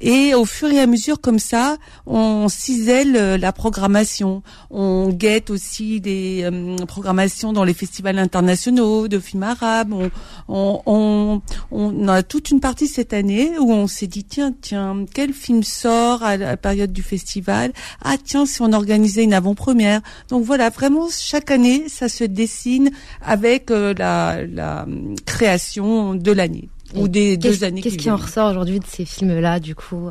Et 0.00 0.34
au 0.34 0.46
fur 0.46 0.68
et 0.70 0.80
à 0.80 0.86
mesure, 0.86 1.20
comme 1.20 1.38
ça, 1.38 1.76
on 2.06 2.48
cisèle 2.48 3.14
euh, 3.14 3.36
la 3.36 3.52
programmation. 3.52 4.42
On 4.70 5.10
guette 5.10 5.50
aussi 5.50 6.00
des 6.00 6.40
euh, 6.44 6.76
programmations 6.86 7.52
dans 7.52 7.64
les 7.64 7.74
festivals 7.74 8.18
internationaux 8.18 9.08
de 9.08 9.18
films 9.18 9.42
arabes. 9.42 9.92
On, 9.92 10.10
on, 10.48 10.80
on, 10.86 11.42
on 11.70 12.08
a 12.08 12.22
toute 12.22 12.50
une 12.50 12.60
partie 12.60 12.86
cette 12.86 13.12
année 13.12 13.58
où 13.58 13.70
on 13.70 13.86
s'est 13.88 14.06
dit 14.06 14.24
tiens 14.24 14.54
tiens 14.58 15.04
quel 15.12 15.34
film 15.34 15.62
sort 15.62 16.22
à 16.22 16.38
la 16.38 16.56
période 16.56 16.92
du 16.94 17.02
festival? 17.02 17.72
Ah 18.02 18.16
tiens 18.22 18.46
si 18.46 18.62
on 18.62 18.72
organisait 18.72 19.24
une 19.24 19.34
avant-première. 19.34 20.00
Donc 20.30 20.44
voilà 20.44 20.70
vraiment 20.70 21.08
chaque 21.10 21.50
année 21.50 21.84
ça 21.88 22.08
se 22.08 22.24
dessine 22.24 22.90
avec 23.20 23.70
euh, 23.70 23.92
la, 23.98 24.46
la 24.46 24.86
création 25.26 26.14
de 26.14 26.32
l'année 26.32 26.70
ou 26.96 27.08
des 27.08 27.36
deux 27.36 27.50
Qu'est-ce 27.50 27.64
années. 27.64 27.80
qu'est-ce 27.80 27.96
qui 27.98 28.10
en 28.10 28.16
ressort 28.16 28.50
aujourd'hui 28.50 28.80
de 28.80 28.86
ces 28.86 29.04
films-là, 29.04 29.60
du 29.60 29.74
coup, 29.74 30.08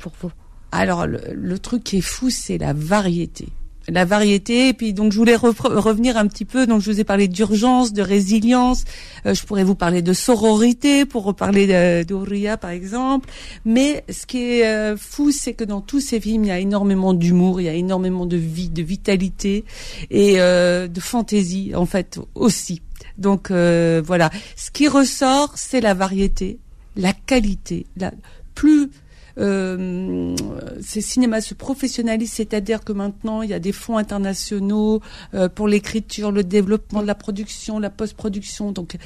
pour 0.00 0.12
vous? 0.20 0.30
Alors 0.70 1.06
le, 1.06 1.20
le 1.34 1.58
truc 1.58 1.84
qui 1.84 1.98
est 1.98 2.00
fou, 2.00 2.30
c'est 2.30 2.58
la 2.58 2.72
variété. 2.72 3.48
La 3.88 4.04
variété, 4.04 4.68
et 4.68 4.74
puis 4.74 4.92
donc 4.92 5.10
je 5.10 5.18
voulais 5.18 5.34
revenir 5.34 6.16
un 6.16 6.28
petit 6.28 6.44
peu. 6.44 6.68
Donc 6.68 6.80
je 6.82 6.90
vous 6.92 7.00
ai 7.00 7.04
parlé 7.04 7.26
d'urgence, 7.26 7.92
de 7.92 8.00
résilience. 8.00 8.84
Euh, 9.26 9.34
je 9.34 9.44
pourrais 9.44 9.64
vous 9.64 9.74
parler 9.74 10.02
de 10.02 10.12
sororité 10.12 11.04
pour 11.04 11.24
reparler 11.24 12.04
d'Ouria 12.04 12.56
par 12.56 12.70
exemple. 12.70 13.28
Mais 13.64 14.04
ce 14.08 14.24
qui 14.24 14.38
est 14.38 14.66
euh, 14.68 14.96
fou, 14.96 15.32
c'est 15.32 15.54
que 15.54 15.64
dans 15.64 15.80
tous 15.80 15.98
ces 15.98 16.20
films, 16.20 16.44
il 16.44 16.48
y 16.48 16.52
a 16.52 16.60
énormément 16.60 17.12
d'humour, 17.12 17.60
il 17.60 17.64
y 17.64 17.68
a 17.68 17.74
énormément 17.74 18.24
de 18.24 18.36
vie, 18.36 18.68
de 18.70 18.82
vitalité 18.82 19.64
et 20.12 20.40
euh, 20.40 20.86
de 20.86 21.00
fantaisie 21.00 21.74
en 21.74 21.84
fait 21.84 22.20
aussi. 22.36 22.82
Donc 23.18 23.50
euh, 23.50 24.02
voilà, 24.04 24.30
ce 24.56 24.70
qui 24.70 24.88
ressort, 24.88 25.52
c'est 25.56 25.80
la 25.80 25.94
variété, 25.94 26.58
la 26.96 27.12
qualité. 27.12 27.86
La, 27.96 28.12
plus 28.54 28.90
euh, 29.38 30.34
ces 30.80 31.00
cinémas 31.00 31.40
se 31.40 31.54
professionnalisent, 31.54 32.32
c'est-à-dire 32.32 32.84
que 32.84 32.92
maintenant 32.92 33.42
il 33.42 33.50
y 33.50 33.54
a 33.54 33.58
des 33.58 33.72
fonds 33.72 33.96
internationaux 33.96 35.00
euh, 35.34 35.48
pour 35.48 35.68
l'écriture, 35.68 36.30
le 36.32 36.44
développement 36.44 37.02
de 37.02 37.06
la 37.06 37.14
production, 37.14 37.78
la 37.78 37.90
post-production. 37.90 38.72
Donc 38.72 38.96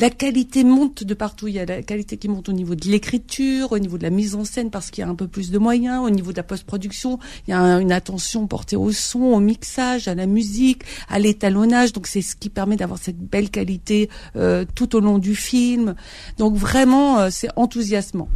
la 0.00 0.10
qualité 0.10 0.64
monte 0.64 1.04
de 1.04 1.14
partout. 1.14 1.48
Il 1.48 1.54
y 1.54 1.58
a 1.60 1.66
la 1.66 1.82
qualité 1.82 2.16
qui 2.16 2.28
monte 2.28 2.48
au 2.48 2.52
niveau 2.52 2.74
de 2.74 2.86
l'écriture, 2.88 3.72
au 3.72 3.78
niveau 3.78 3.98
de 3.98 4.02
la 4.02 4.10
mise 4.10 4.34
en 4.34 4.44
scène 4.44 4.70
parce 4.70 4.90
qu'il 4.90 5.02
y 5.02 5.06
a 5.06 5.10
un 5.10 5.14
peu 5.14 5.28
plus 5.28 5.50
de 5.50 5.58
moyens, 5.58 6.04
au 6.04 6.10
niveau 6.10 6.32
de 6.32 6.36
la 6.36 6.42
post-production, 6.42 7.18
il 7.46 7.50
y 7.50 7.54
a 7.54 7.60
un- 7.60 7.80
une 7.80 7.92
attention 7.92 8.46
portée 8.46 8.76
au 8.76 8.92
son, 8.92 9.20
au 9.22 9.40
mixage, 9.40 10.08
à 10.08 10.14
la 10.14 10.26
musique, 10.26 10.82
à 11.08 11.18
l'étalonnage. 11.18 11.92
Donc 11.92 12.06
c'est 12.06 12.22
ce 12.22 12.36
qui 12.36 12.48
permet 12.50 12.76
d'avoir 12.76 12.98
cette 12.98 13.18
belle 13.18 13.50
qualité 13.50 14.08
euh, 14.36 14.64
tout 14.74 14.96
au 14.96 15.00
long 15.00 15.18
du 15.18 15.34
film. 15.34 15.94
Donc 16.38 16.54
vraiment, 16.56 17.18
euh, 17.18 17.28
c'est 17.30 17.48
enthousiasmant. 17.56 18.28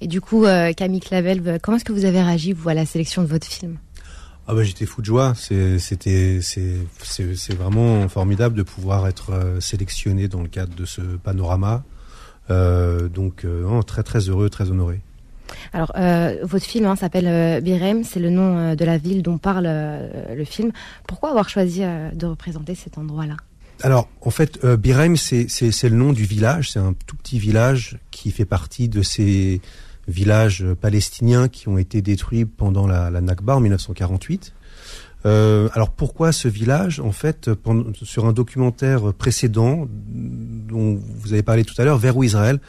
Et 0.00 0.06
du 0.06 0.20
coup, 0.20 0.44
euh, 0.44 0.72
Camille 0.72 1.00
Clavel, 1.00 1.42
euh, 1.46 1.58
comment 1.60 1.76
est-ce 1.76 1.84
que 1.84 1.92
vous 1.92 2.04
avez 2.04 2.22
réagi, 2.22 2.52
vous, 2.52 2.68
à 2.68 2.74
la 2.74 2.86
sélection 2.86 3.22
de 3.22 3.26
votre 3.26 3.46
film? 3.46 3.78
Ah 4.46 4.54
bah 4.54 4.62
j'étais 4.62 4.86
fou 4.86 5.00
de 5.02 5.06
joie. 5.06 5.34
C'est- 5.36 5.78
C'était 5.78 6.40
vraiment 7.54 8.08
formidable 8.08 8.56
de 8.56 8.62
pouvoir 8.62 9.06
être 9.06 9.32
euh, 9.32 9.60
sélectionné 9.60 10.26
dans 10.28 10.40
le 10.40 10.48
cadre 10.48 10.74
de 10.74 10.84
ce 10.86 11.00
panorama. 11.02 11.84
Euh, 12.50 13.08
donc 13.08 13.44
non, 13.44 13.82
très 13.82 14.02
très 14.02 14.20
heureux, 14.20 14.48
très 14.48 14.70
honoré. 14.70 15.00
Alors, 15.72 15.92
euh, 15.96 16.36
votre 16.44 16.64
film 16.64 16.86
hein, 16.86 16.96
s'appelle 16.96 17.26
euh, 17.26 17.60
Birem, 17.60 18.04
c'est 18.04 18.20
le 18.20 18.30
nom 18.30 18.56
euh, 18.56 18.74
de 18.74 18.84
la 18.86 18.96
ville 18.98 19.22
dont 19.22 19.36
parle 19.38 19.66
le 19.66 20.44
film. 20.44 20.72
Pourquoi 21.06 21.30
avoir 21.30 21.48
choisi 21.50 21.80
de 21.80 22.26
représenter 22.26 22.74
cet 22.74 22.96
endroit-là? 22.96 23.36
Alors, 23.82 24.08
en 24.22 24.30
fait, 24.30 24.64
Birem, 24.64 25.16
c'est 25.16 25.46
le 25.84 25.90
nom 25.96 26.12
du 26.12 26.24
village. 26.24 26.72
C'est 26.72 26.78
un 26.80 26.94
tout 27.06 27.16
petit 27.16 27.38
village 27.38 27.98
qui 28.10 28.30
fait 28.30 28.44
partie 28.46 28.88
de 28.88 29.02
ces 29.02 29.60
villages 30.08 30.64
palestiniens 30.80 31.48
qui 31.48 31.68
ont 31.68 31.78
été 31.78 32.02
détruits 32.02 32.44
pendant 32.44 32.86
la, 32.86 33.10
la 33.10 33.20
Nakba 33.20 33.56
en 33.56 33.60
1948. 33.60 34.54
Euh, 35.26 35.68
alors 35.74 35.90
pourquoi 35.90 36.30
ce 36.30 36.46
village 36.46 37.00
En 37.00 37.10
fait, 37.12 37.52
pendant- 37.52 37.92
sur 38.02 38.26
un 38.26 38.32
documentaire 38.32 39.12
précédent 39.12 39.88
dont 39.90 40.98
vous 41.18 41.32
avez 41.32 41.42
parlé 41.42 41.64
tout 41.64 41.74
à 41.78 41.84
l'heure, 41.84 41.98
Vers 41.98 42.16
où 42.16 42.22
Israël, 42.22 42.60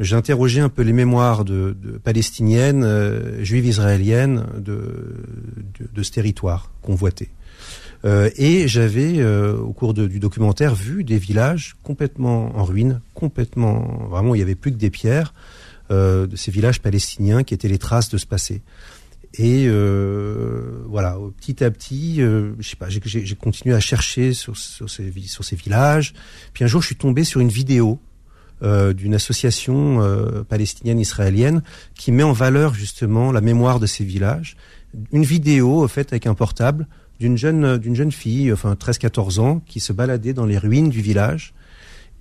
j'ai 0.00 0.16
interrogé 0.16 0.60
un 0.60 0.68
peu 0.68 0.82
les 0.82 0.92
mémoires 0.92 1.44
de, 1.44 1.76
de 1.80 1.98
palestiniennes, 1.98 2.82
euh, 2.82 3.42
juives 3.44 3.66
israéliennes 3.66 4.44
de, 4.58 5.14
de, 5.78 5.88
de 5.94 6.02
ce 6.02 6.10
territoire 6.10 6.70
convoité. 6.82 7.30
Euh, 8.04 8.28
et 8.36 8.66
j'avais, 8.66 9.20
euh, 9.20 9.56
au 9.56 9.72
cours 9.72 9.94
du 9.94 10.18
documentaire, 10.18 10.74
vu 10.74 11.04
des 11.04 11.18
villages 11.18 11.76
complètement 11.84 12.50
en 12.58 12.64
ruine, 12.64 13.00
complètement, 13.14 14.08
vraiment, 14.10 14.34
il 14.34 14.40
y 14.40 14.42
avait 14.42 14.56
plus 14.56 14.72
que 14.72 14.76
des 14.76 14.90
pierres, 14.90 15.34
euh, 15.92 16.26
de 16.26 16.34
ces 16.34 16.50
villages 16.50 16.80
palestiniens 16.80 17.44
qui 17.44 17.54
étaient 17.54 17.68
les 17.68 17.78
traces 17.78 18.08
de 18.08 18.18
ce 18.18 18.26
passé. 18.26 18.62
Et 19.38 19.64
euh, 19.66 20.82
voilà, 20.88 21.16
petit 21.38 21.62
à 21.64 21.70
petit, 21.70 22.20
euh, 22.20 22.52
je 22.58 22.68
sais 22.68 22.76
pas, 22.76 22.88
j'ai- 22.90 23.34
continué 23.36 23.74
à 23.74 23.80
chercher 23.80 24.34
sur, 24.34 24.56
ces, 24.56 25.12
sur 25.26 25.44
ces 25.44 25.56
villages. 25.56 26.12
Puis 26.52 26.64
un 26.64 26.66
jour, 26.66 26.82
je 26.82 26.86
suis 26.88 26.96
tombé 26.96 27.24
sur 27.24 27.40
une 27.40 27.48
vidéo 27.48 27.98
d'une 28.62 29.14
association 29.16 30.00
euh, 30.02 30.44
palestinienne 30.44 31.00
israélienne 31.00 31.62
qui 31.96 32.12
met 32.12 32.22
en 32.22 32.30
valeur 32.32 32.74
justement 32.74 33.32
la 33.32 33.40
mémoire 33.40 33.80
de 33.80 33.86
ces 33.86 34.04
villages. 34.04 34.56
Une 35.10 35.24
vidéo 35.24 35.88
faite 35.88 36.12
avec 36.12 36.28
un 36.28 36.34
portable 36.34 36.86
d'une 37.18 37.36
jeune 37.36 37.76
d'une 37.78 37.96
jeune 37.96 38.12
fille, 38.12 38.52
enfin 38.52 38.74
13-14 38.74 39.40
ans, 39.40 39.60
qui 39.66 39.80
se 39.80 39.92
baladait 39.92 40.32
dans 40.32 40.46
les 40.46 40.58
ruines 40.58 40.90
du 40.90 41.00
village 41.00 41.54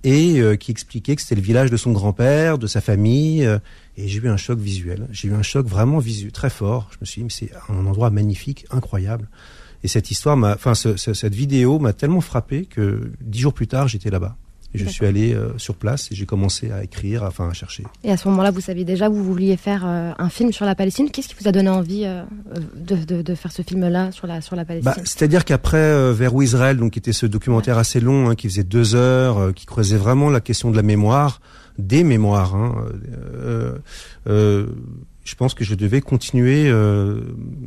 et 0.04 0.40
euh, 0.40 0.56
qui 0.56 0.72
expliquait 0.72 1.16
que 1.16 1.22
c'était 1.22 1.36
le 1.36 1.42
village 1.42 1.70
de 1.72 1.78
son 1.78 1.92
grand-père, 1.92 2.58
de 2.58 2.68
sa 2.68 2.82
famille. 2.82 3.46
euh, 3.46 3.60
et 3.98 4.08
j'ai 4.08 4.20
eu 4.20 4.30
un 4.30 4.38
choc 4.38 4.58
visuel. 4.60 5.08
J'ai 5.12 5.28
eu 5.28 5.34
un 5.34 5.42
choc 5.44 5.68
vraiment 5.68 6.00
visuel, 6.00 6.32
très 6.32 6.50
fort. 6.50 6.90
Je 6.94 6.98
me 7.02 7.06
suis 7.06 7.22
dit, 7.22 7.26
mais 7.26 7.30
c'est 7.30 7.52
un 7.70 7.86
endroit 7.86 8.10
magnifique, 8.10 8.66
incroyable. 8.72 9.28
Et 9.84 9.88
cette 9.88 10.10
histoire 10.12 10.38
enfin, 10.38 10.76
ce- 10.76 10.96
ce- 10.96 11.14
cette 11.14 11.36
vidéo 11.36 11.78
m'a 11.80 11.92
tellement 11.94 12.22
frappé 12.22 12.66
que 12.66 13.12
dix 13.22 13.40
jours 13.40 13.54
plus 13.54 13.68
tard, 13.68 13.88
j'étais 13.88 14.10
là-bas. 14.10 14.38
Et 14.74 14.78
je 14.78 14.86
suis 14.88 15.06
allé 15.06 15.34
euh, 15.34 15.50
sur 15.58 15.76
place 15.76 16.10
et 16.12 16.16
j'ai 16.16 16.26
commencé 16.26 16.72
à 16.72 16.84
écrire, 16.84 17.24
enfin 17.24 17.50
à 17.50 17.54
chercher. 17.54 17.84
Et 18.04 18.12
à 18.12 18.16
ce 18.18 18.28
moment-là, 18.30 18.52
vous 18.52 18.62
saviez 18.62 18.86
déjà 18.86 19.10
que 19.10 19.14
vous 19.14 19.24
vouliez 19.24 19.58
faire 19.58 19.84
euh, 19.86 20.12
un 20.18 20.30
film 20.30 20.54
sur 20.54 20.66
la 20.66 20.76
Palestine. 20.76 21.10
Qu'est-ce 21.12 21.28
qui 21.28 21.36
vous 21.42 21.48
a 21.50 21.52
donné 21.52 21.70
envie 21.70 22.06
euh, 22.06 22.24
de, 22.76 22.96
de, 22.96 23.22
de 23.22 23.36
faire 23.36 23.52
ce 23.52 23.64
film-là 23.64 24.12
sur 24.14 24.28
la, 24.28 24.40
sur 24.40 24.56
la 24.56 24.64
Palestine? 24.64 24.94
Bah, 24.96 25.02
C'est-à-dire 25.04 25.44
qu'après 25.44 26.14
Vers 26.14 26.34
où 26.34 26.42
Israël, 26.42 26.78
donc 26.78 26.92
qui 26.94 27.00
était 27.00 27.12
ce 27.12 27.26
documentaire 27.26 27.78
assez 27.78 28.00
long, 28.00 28.30
hein, 28.30 28.36
qui 28.36 28.48
faisait 28.48 28.64
deux 28.64 28.96
heures, 28.96 29.54
qui 29.54 29.66
creusait 29.66 29.98
vraiment 29.98 30.30
la 30.30 30.40
question 30.40 30.72
de 30.72 30.76
la 30.78 30.84
mémoire, 30.84 31.42
des 31.78 32.04
mémoires. 32.04 32.56
Hein, 32.56 32.76
je 35.24 35.36
pense 35.36 35.54
que 35.54 35.64
je 35.64 35.76
devais 35.76 36.02
continuer 36.02 36.68
euh, 36.68 37.22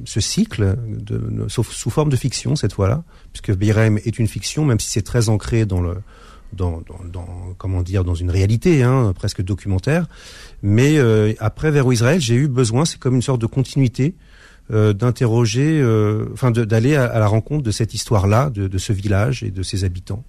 ce 0.05 0.21
cycle, 0.21 0.77
de, 0.89 1.19
de- 1.19 1.49
sauf 1.49 1.71
sous 1.71 1.89
forme 1.91 2.09
de 2.11 2.17
fiction 2.17 2.57
cette 2.57 2.73
fois-là, 2.73 3.05
puisque 3.33 3.57
Birem 3.57 3.99
est 3.99 4.19
une 4.19 4.27
fiction, 4.27 4.65
même 4.65 4.81
si 4.81 4.91
c'est 4.91 5.03
très 5.03 5.29
ancré 5.29 5.65
dans 5.65 5.81
le 5.81 5.95
dans, 6.55 6.83
dans, 6.83 7.05
dans, 7.13 7.55
comment 7.59 7.83
dire 7.83 8.05
dans 8.05 8.15
une 8.15 8.31
réalité 8.31 8.83
hein, 8.83 9.13
presque 9.15 9.43
documentaire. 9.43 10.07
Mais 10.63 10.99
euh, 10.99 11.33
après 11.39 11.71
vers 11.71 11.91
Israël 11.93 12.21
j'ai 12.21 12.35
eu 12.35 12.49
besoin 12.49 12.85
c'est 12.85 12.99
comme 12.99 13.15
une 13.15 13.23
sorte 13.23 13.41
de 13.41 13.47
continuité 13.47 14.15
euh, 14.71 14.93
d'interroger 14.93 15.81
euh, 15.81 16.27
enfin 16.33 16.51
d'aller 16.51 16.95
à, 16.97 17.05
à 17.05 17.19
la 17.19 17.27
rencontre 17.27 17.63
de 17.63 17.71
cette 17.71 17.95
histoire 17.95 18.27
là 18.27 18.51
de, 18.51 18.69
de 18.69 18.79
ce 18.79 18.93
village 18.93 19.43
et 19.43 19.51
de 19.51 19.63
ses 19.63 19.85
habitants. 19.85 20.25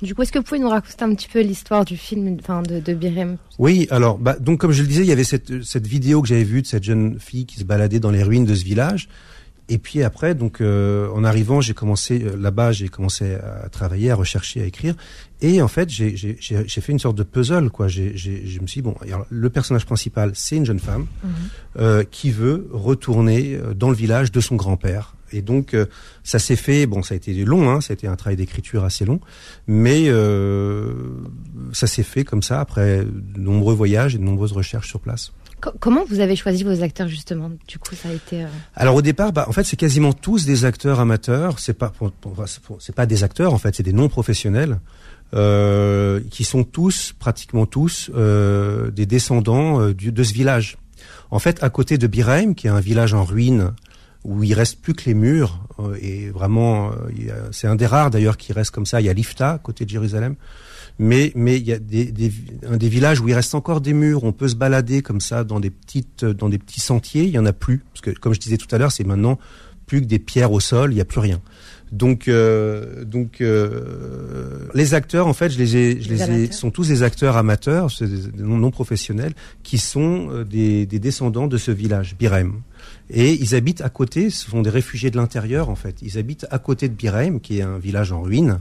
Du 0.00 0.14
coup, 0.14 0.22
est-ce 0.22 0.30
que 0.30 0.38
vous 0.38 0.44
pouvez 0.44 0.60
nous 0.60 0.68
raconter 0.68 1.02
un 1.02 1.12
petit 1.12 1.26
peu 1.26 1.40
l'histoire 1.40 1.84
du 1.84 1.96
film, 1.96 2.36
enfin 2.38 2.62
de, 2.62 2.78
de 2.78 2.94
Birem? 2.94 3.36
Oui 3.58 3.88
alors 3.90 4.18
bah, 4.18 4.36
donc 4.38 4.60
comme 4.60 4.72
je 4.72 4.82
le 4.82 4.88
disais 4.88 5.02
il 5.02 5.08
y 5.08 5.12
avait 5.12 5.24
cette, 5.24 5.64
cette 5.64 5.86
vidéo 5.86 6.22
que 6.22 6.28
j'avais 6.28 6.44
vue 6.44 6.62
de 6.62 6.66
cette 6.66 6.84
jeune 6.84 7.18
fille 7.18 7.46
qui 7.46 7.58
se 7.58 7.64
baladait 7.64 7.98
dans 7.98 8.12
les 8.12 8.22
ruines 8.22 8.44
de 8.44 8.54
ce 8.54 8.64
village 8.64 9.08
et 9.68 9.78
puis 9.78 10.02
après, 10.02 10.34
donc 10.34 10.60
euh, 10.60 11.08
en 11.14 11.24
arrivant, 11.24 11.60
j'ai 11.60 11.74
commencé 11.74 12.22
euh, 12.24 12.36
là-bas, 12.36 12.72
j'ai 12.72 12.88
commencé 12.88 13.34
à 13.34 13.68
travailler, 13.68 14.10
à 14.10 14.14
rechercher, 14.14 14.62
à 14.62 14.64
écrire, 14.64 14.94
et 15.40 15.60
en 15.62 15.68
fait, 15.68 15.88
j'ai 15.90 16.16
fait 16.16 16.92
une 16.92 16.98
sorte 16.98 17.16
de 17.16 17.22
puzzle, 17.22 17.70
quoi. 17.70 17.86
J'ai 17.88 18.16
j'ai- 18.16 18.46
je 18.46 18.60
me 18.60 18.66
suis 18.66 18.80
dit, 18.80 18.88
bon, 18.88 18.94
alors, 19.02 19.26
le 19.30 19.50
personnage 19.50 19.86
principal, 19.86 20.32
c'est 20.34 20.56
une 20.56 20.66
jeune 20.66 20.80
femme 20.80 21.06
euh, 21.78 22.02
qui 22.10 22.30
veut 22.30 22.68
retourner 22.72 23.54
euh, 23.56 23.74
dans 23.74 23.90
le 23.90 23.96
village 23.96 24.32
de 24.32 24.40
son 24.40 24.56
grand-père. 24.56 25.14
Et 25.30 25.42
donc, 25.42 25.74
euh, 25.74 25.84
ça 26.24 26.38
s'est 26.38 26.56
fait. 26.56 26.86
Bon, 26.86 27.02
ça 27.02 27.12
a 27.12 27.16
été 27.16 27.34
long, 27.44 27.68
hein, 27.70 27.82
ça 27.82 27.92
a 27.92 27.94
été 27.94 28.06
un 28.06 28.16
travail 28.16 28.36
d'écriture 28.36 28.82
assez 28.84 29.04
long, 29.04 29.20
mais 29.66 30.04
euh, 30.08 30.94
ça 31.72 31.86
s'est 31.86 32.02
fait 32.02 32.24
comme 32.24 32.42
ça 32.42 32.60
après 32.60 33.04
de 33.04 33.38
nombreux 33.38 33.74
voyages 33.74 34.14
et 34.14 34.18
de 34.18 34.24
nombreuses 34.24 34.52
recherches 34.52 34.88
sur 34.88 35.00
place. 35.00 35.32
Co- 35.60 35.72
comment 35.80 36.04
vous 36.08 36.20
avez 36.20 36.36
choisi 36.36 36.62
vos 36.64 36.82
acteurs 36.82 37.08
justement? 37.08 37.50
Du 37.66 37.78
coup, 37.78 37.94
ça 37.94 38.08
a 38.08 38.12
été. 38.12 38.44
euh, 38.44 38.48
Alors 38.76 38.94
au 38.94 39.02
départ, 39.02 39.32
bah, 39.32 39.44
en 39.48 39.52
fait, 39.52 39.64
c'est 39.64 39.76
quasiment 39.76 40.12
tous 40.12 40.44
des 40.46 40.64
acteurs 40.64 41.00
amateurs. 41.00 41.58
C'est 41.58 41.74
pas, 41.74 41.92
c'est 42.78 42.94
pas 42.94 43.06
des 43.06 43.24
acteurs 43.24 43.52
en 43.54 43.58
fait, 43.58 43.74
c'est 43.74 43.82
des 43.82 43.92
non 43.92 44.08
professionnels 44.08 44.78
euh, 45.34 46.20
qui 46.30 46.44
sont 46.44 46.64
tous, 46.64 47.12
pratiquement 47.18 47.66
tous, 47.66 48.10
euh, 48.14 48.90
des 48.90 49.06
descendants 49.06 49.88
de 49.90 50.22
ce 50.22 50.32
village. 50.32 50.76
En 51.30 51.38
fait, 51.38 51.62
à 51.62 51.70
côté 51.70 51.98
de 51.98 52.06
Birheim, 52.06 52.54
qui 52.54 52.66
est 52.68 52.70
un 52.70 52.80
village 52.80 53.12
en 53.12 53.24
ruine 53.24 53.72
où 54.24 54.42
il 54.42 54.54
reste 54.54 54.80
plus 54.80 54.94
que 54.94 55.04
les 55.06 55.14
murs 55.14 55.60
et 56.00 56.28
vraiment, 56.30 56.90
c'est 57.52 57.68
un 57.68 57.76
des 57.76 57.86
rares 57.86 58.10
d'ailleurs 58.10 58.36
qui 58.36 58.52
reste 58.52 58.70
comme 58.72 58.86
ça. 58.86 59.00
Il 59.00 59.06
y 59.06 59.10
a 59.10 59.12
Lifta, 59.12 59.60
côté 59.62 59.84
de 59.84 59.90
Jérusalem. 59.90 60.34
Mais 60.98 61.32
mais 61.36 61.58
il 61.58 61.66
y 61.66 61.72
a 61.72 61.78
des, 61.78 62.06
des, 62.06 62.32
un 62.68 62.76
des 62.76 62.88
villages 62.88 63.20
où 63.20 63.28
il 63.28 63.34
reste 63.34 63.54
encore 63.54 63.80
des 63.80 63.92
murs, 63.92 64.24
on 64.24 64.32
peut 64.32 64.48
se 64.48 64.56
balader 64.56 65.00
comme 65.00 65.20
ça 65.20 65.44
dans 65.44 65.60
des 65.60 65.70
petites 65.70 66.24
dans 66.24 66.48
des 66.48 66.58
petits 66.58 66.80
sentiers. 66.80 67.24
Il 67.24 67.30
y 67.30 67.38
en 67.38 67.46
a 67.46 67.52
plus 67.52 67.84
parce 67.92 68.00
que 68.00 68.10
comme 68.10 68.34
je 68.34 68.40
disais 68.40 68.56
tout 68.56 68.72
à 68.74 68.78
l'heure, 68.78 68.90
c'est 68.90 69.04
maintenant 69.04 69.38
plus 69.86 70.00
que 70.02 70.06
des 70.06 70.18
pierres 70.18 70.52
au 70.52 70.60
sol, 70.60 70.92
il 70.92 70.96
y 70.96 71.00
a 71.00 71.04
plus 71.04 71.20
rien. 71.20 71.40
Donc 71.92 72.28
euh, 72.28 73.04
donc 73.04 73.40
euh, 73.40 74.68
les 74.74 74.92
acteurs 74.94 75.26
en 75.26 75.32
fait, 75.32 75.50
je 75.50 75.58
les 75.58 75.76
ai 75.76 76.00
je 76.02 76.08
Les 76.10 76.16
les 76.16 76.44
ai 76.44 76.52
sont 76.52 76.70
tous 76.70 76.88
des 76.88 77.02
acteurs 77.02 77.36
amateurs, 77.36 77.88
des, 78.00 78.42
non 78.42 78.70
professionnels 78.70 79.32
qui 79.62 79.78
sont 79.78 80.28
euh, 80.30 80.44
des, 80.44 80.84
des 80.84 80.98
descendants 80.98 81.46
de 81.46 81.56
ce 81.56 81.70
village 81.70 82.16
Birem. 82.18 82.60
Et 83.10 83.32
ils 83.32 83.54
habitent 83.54 83.80
à 83.80 83.88
côté, 83.88 84.28
ce 84.28 84.50
sont 84.50 84.60
des 84.60 84.70
réfugiés 84.70 85.10
de 85.10 85.16
l'intérieur 85.16 85.70
en 85.70 85.76
fait. 85.76 85.96
Ils 86.02 86.18
habitent 86.18 86.46
à 86.50 86.58
côté 86.58 86.88
de 86.88 86.94
Birem, 86.94 87.40
qui 87.40 87.58
est 87.58 87.62
un 87.62 87.78
village 87.78 88.12
en 88.12 88.20
ruine, 88.20 88.60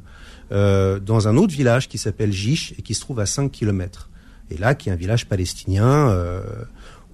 euh, 0.52 1.00
dans 1.00 1.28
un 1.28 1.38
autre 1.38 1.54
village 1.54 1.88
qui 1.90 1.98
s'appelle 1.98 2.32
Jish 2.32 2.74
et 2.78 2.82
qui 2.82 2.94
se 2.94 3.02
trouve 3.02 3.20
à 3.20 3.26
5 3.26 3.52
kilomètres. 3.52 4.10
Et 4.50 4.58
là, 4.58 4.76
qui 4.76 4.90
est 4.90 4.92
un 4.94 4.96
village 4.96 5.26
palestinien 5.28 6.10
euh, 6.10 6.42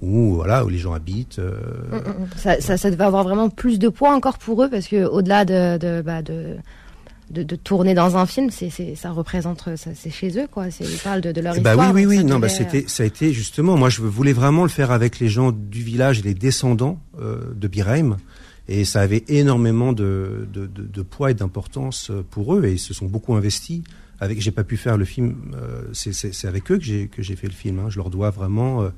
où 0.02 0.36
voilà 0.36 0.66
où 0.66 0.70
les 0.70 0.78
gens 0.78 0.94
habitent. 0.94 1.40
euh, 1.40 1.54
mm, 1.92 1.96
mm, 1.96 2.24
mm. 2.24 2.28
Ça, 2.38 2.62
ça, 2.62 2.78
ça 2.78 2.92
devait 2.92 3.04
avoir 3.06 3.24
vraiment 3.24 3.50
plus 3.50 3.80
de 3.80 3.90
poids 3.90 4.14
encore 4.14 4.38
pour 4.38 4.64
eux 4.64 4.70
parce 4.70 4.88
que 4.88 5.06
au-delà 5.06 5.46
de 5.46 5.78
de, 5.78 6.02
bah, 6.02 6.22
de 6.22 6.58
de 7.32 7.42
de 7.42 7.56
tourner 7.56 7.96
dans 7.96 8.18
un 8.18 8.26
film, 8.28 8.50
c'est 8.52 8.70
ça 8.96 9.10
représente 9.12 9.64
ça 9.78 9.92
c'est 9.96 10.12
chez 10.12 10.38
eux 10.38 10.48
quoi. 10.52 10.66
Ils 10.80 10.98
parlent 11.04 11.22
de, 11.22 11.32
de 11.32 11.42
leur 11.42 11.56
Eh 11.58 11.62
bah 11.62 11.72
histoire. 11.72 11.94
oui, 11.96 12.06
oui, 12.06 12.18
oui. 12.18 12.18
ça 12.18 12.24
Non, 12.24 12.38
bah 12.38 12.50
c'était, 12.50 12.84
ça 12.88 13.02
a 13.02 13.06
été 13.08 13.34
justement. 13.34 13.76
Moi, 13.78 13.90
je 13.90 14.02
voulais 14.02 14.34
vraiment 14.34 14.64
le 14.64 14.70
faire 14.70 14.92
avec 14.92 15.20
les 15.20 15.30
gens 15.30 15.52
du 15.52 15.82
village 15.82 16.20
et 16.20 16.22
les 16.22 16.34
descendants 16.36 17.00
euh, 17.20 17.38
de 17.56 17.68
Birheim, 17.68 18.18
et 18.68 18.86
ça 18.86 19.02
avait 19.02 19.24
énormément 19.28 19.94
de, 19.94 20.48
de, 20.52 20.68
de, 20.68 20.84
de 20.84 21.02
poids 21.02 21.32
et 21.32 21.34
d'importance 21.34 22.10
euh, 22.10 22.24
pour 22.30 22.56
eux, 22.56 22.66
et 22.66 22.74
ils 22.74 22.80
se 22.80 22.94
sont 22.94 23.08
beaucoup 23.08 23.36
investis. 23.36 23.82
Avec, 24.20 24.40
j'ai 24.40 24.52
pas 24.52 24.64
pu 24.64 24.78
faire 24.78 24.96
le 24.96 25.06
film. 25.06 25.54
euh, 25.56 25.82
c'est, 25.92 26.14
c'est, 26.14 26.34
c'est 26.34 26.48
avec 26.48 26.72
eux 26.72 26.78
que 26.78 26.84
j'ai 26.84 27.08
que 27.08 27.22
j'ai 27.22 27.36
fait 27.36 27.48
le 27.48 27.54
film. 27.54 27.80
Hein. 27.80 27.90
Je 27.90 27.98
leur 27.98 28.10
dois 28.10 28.30
vraiment 28.30 28.84
euh, 28.84 28.90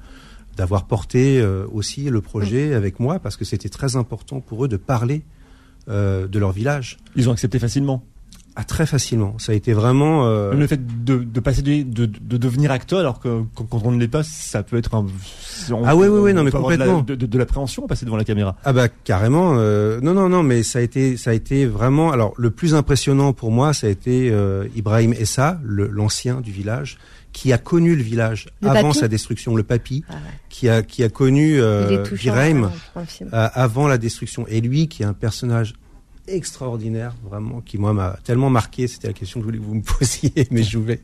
d'avoir 0.56 0.86
porté 0.86 1.40
euh, 1.40 1.66
aussi 1.72 2.10
le 2.10 2.22
projet 2.22 2.74
avec 2.76 3.00
moi, 3.00 3.18
parce 3.20 3.36
que 3.36 3.46
c'était 3.46 3.70
très 3.70 3.96
important 3.96 4.40
pour 4.40 4.66
eux 4.66 4.68
de 4.68 4.78
parler 4.78 5.24
euh, 5.90 6.28
de 6.28 6.38
leur 6.38 6.52
village. 6.52 6.98
Ils 7.16 7.28
ont 7.28 7.32
accepté 7.32 7.60
facilement. 7.60 8.04
Ah, 8.58 8.64
très 8.64 8.86
facilement. 8.86 9.36
Ça 9.38 9.52
a 9.52 9.56
été 9.56 9.74
vraiment. 9.74 10.26
euh, 10.28 10.54
le 10.54 10.66
fait 10.66 10.80
de, 11.04 11.18
de 11.18 11.40
passer 11.42 11.62
de, 11.62 11.84
de, 11.84 12.06
de 12.06 12.38
devenir 12.38 12.72
acteur 12.72 13.00
alors 13.00 13.20
que 13.20 13.42
quand, 13.54 13.66
quand 13.66 13.82
on 13.84 13.92
ne 13.92 14.00
l'est 14.00 14.08
pas, 14.08 14.24
ça 14.24 14.64
peut 14.64 14.78
être 14.78 14.96
un. 14.96 15.06
on- 15.72 15.84
Ah 15.86 15.96
oui, 15.96 16.08
oui, 16.08 16.20
oui, 16.20 16.34
non, 16.34 16.42
on 16.42 16.44
mais 16.46 16.52
complètement. 16.52 17.02
De, 17.02 17.16
de, 17.16 17.26
de 17.26 17.38
l'appréhension 17.38 17.84
à 17.84 17.88
passer 17.90 18.06
devant 18.06 18.16
la 18.18 18.24
caméra. 18.24 18.56
Ah 18.64 18.72
bah 18.72 18.88
carrément. 18.88 19.56
euh, 19.58 20.00
non 20.02 20.14
non 20.14 20.30
non, 20.30 20.42
mais 20.42 20.64
ça 20.64 20.80
a 20.80 20.82
été 20.82 21.18
ça 21.18 21.32
a 21.32 21.34
été 21.34 21.66
vraiment. 21.66 22.12
Alors 22.14 22.34
le 22.38 22.50
plus 22.50 22.76
impressionnant 22.76 23.34
pour 23.34 23.52
moi, 23.52 23.74
ça 23.74 23.88
a 23.88 23.90
été 23.90 24.30
euh, 24.32 24.68
Ibrahim 24.76 25.12
Essa, 25.14 25.60
le- 25.64 25.88
l'ancien 25.88 26.40
du 26.40 26.52
village, 26.52 26.98
qui 27.34 27.52
a 27.52 27.58
connu 27.58 27.94
le 27.98 28.04
village 28.04 28.48
Le 28.62 28.70
avant 28.70 28.84
papy 28.90 29.00
sa 29.00 29.08
destruction, 29.10 29.56
le 29.58 29.64
papy, 29.64 30.06
Ah 30.08 30.14
ouais. 30.14 30.20
qui 30.48 30.70
a 30.70 30.82
qui 30.82 31.04
a 31.04 31.10
connu 31.10 31.60
euh, 31.60 32.04
touchant, 32.06 32.34
film. 32.36 32.70
euh, 33.34 33.50
avant 33.54 33.90
la 33.90 33.98
destruction. 33.98 34.46
Et 34.48 34.62
lui, 34.62 34.88
qui 34.88 35.04
est 35.04 35.06
un 35.06 35.12
personnage 35.14 35.74
extraordinaire, 36.28 37.14
vraiment, 37.24 37.62
qui 37.62 37.78
moi 37.78 37.94
m'a 37.94 38.18
tellement 38.24 38.50
marqué. 38.50 38.88
C'était 38.88 39.08
la 39.08 39.14
question 39.14 39.40
que 39.40 39.44
je 39.44 39.48
voulais 39.48 39.60
que 39.60 39.64
vous 39.64 39.76
me 39.76 39.82
posiez, 40.00 40.48
mais 40.52 40.64
je 40.64 40.78
voulais. 40.78 41.02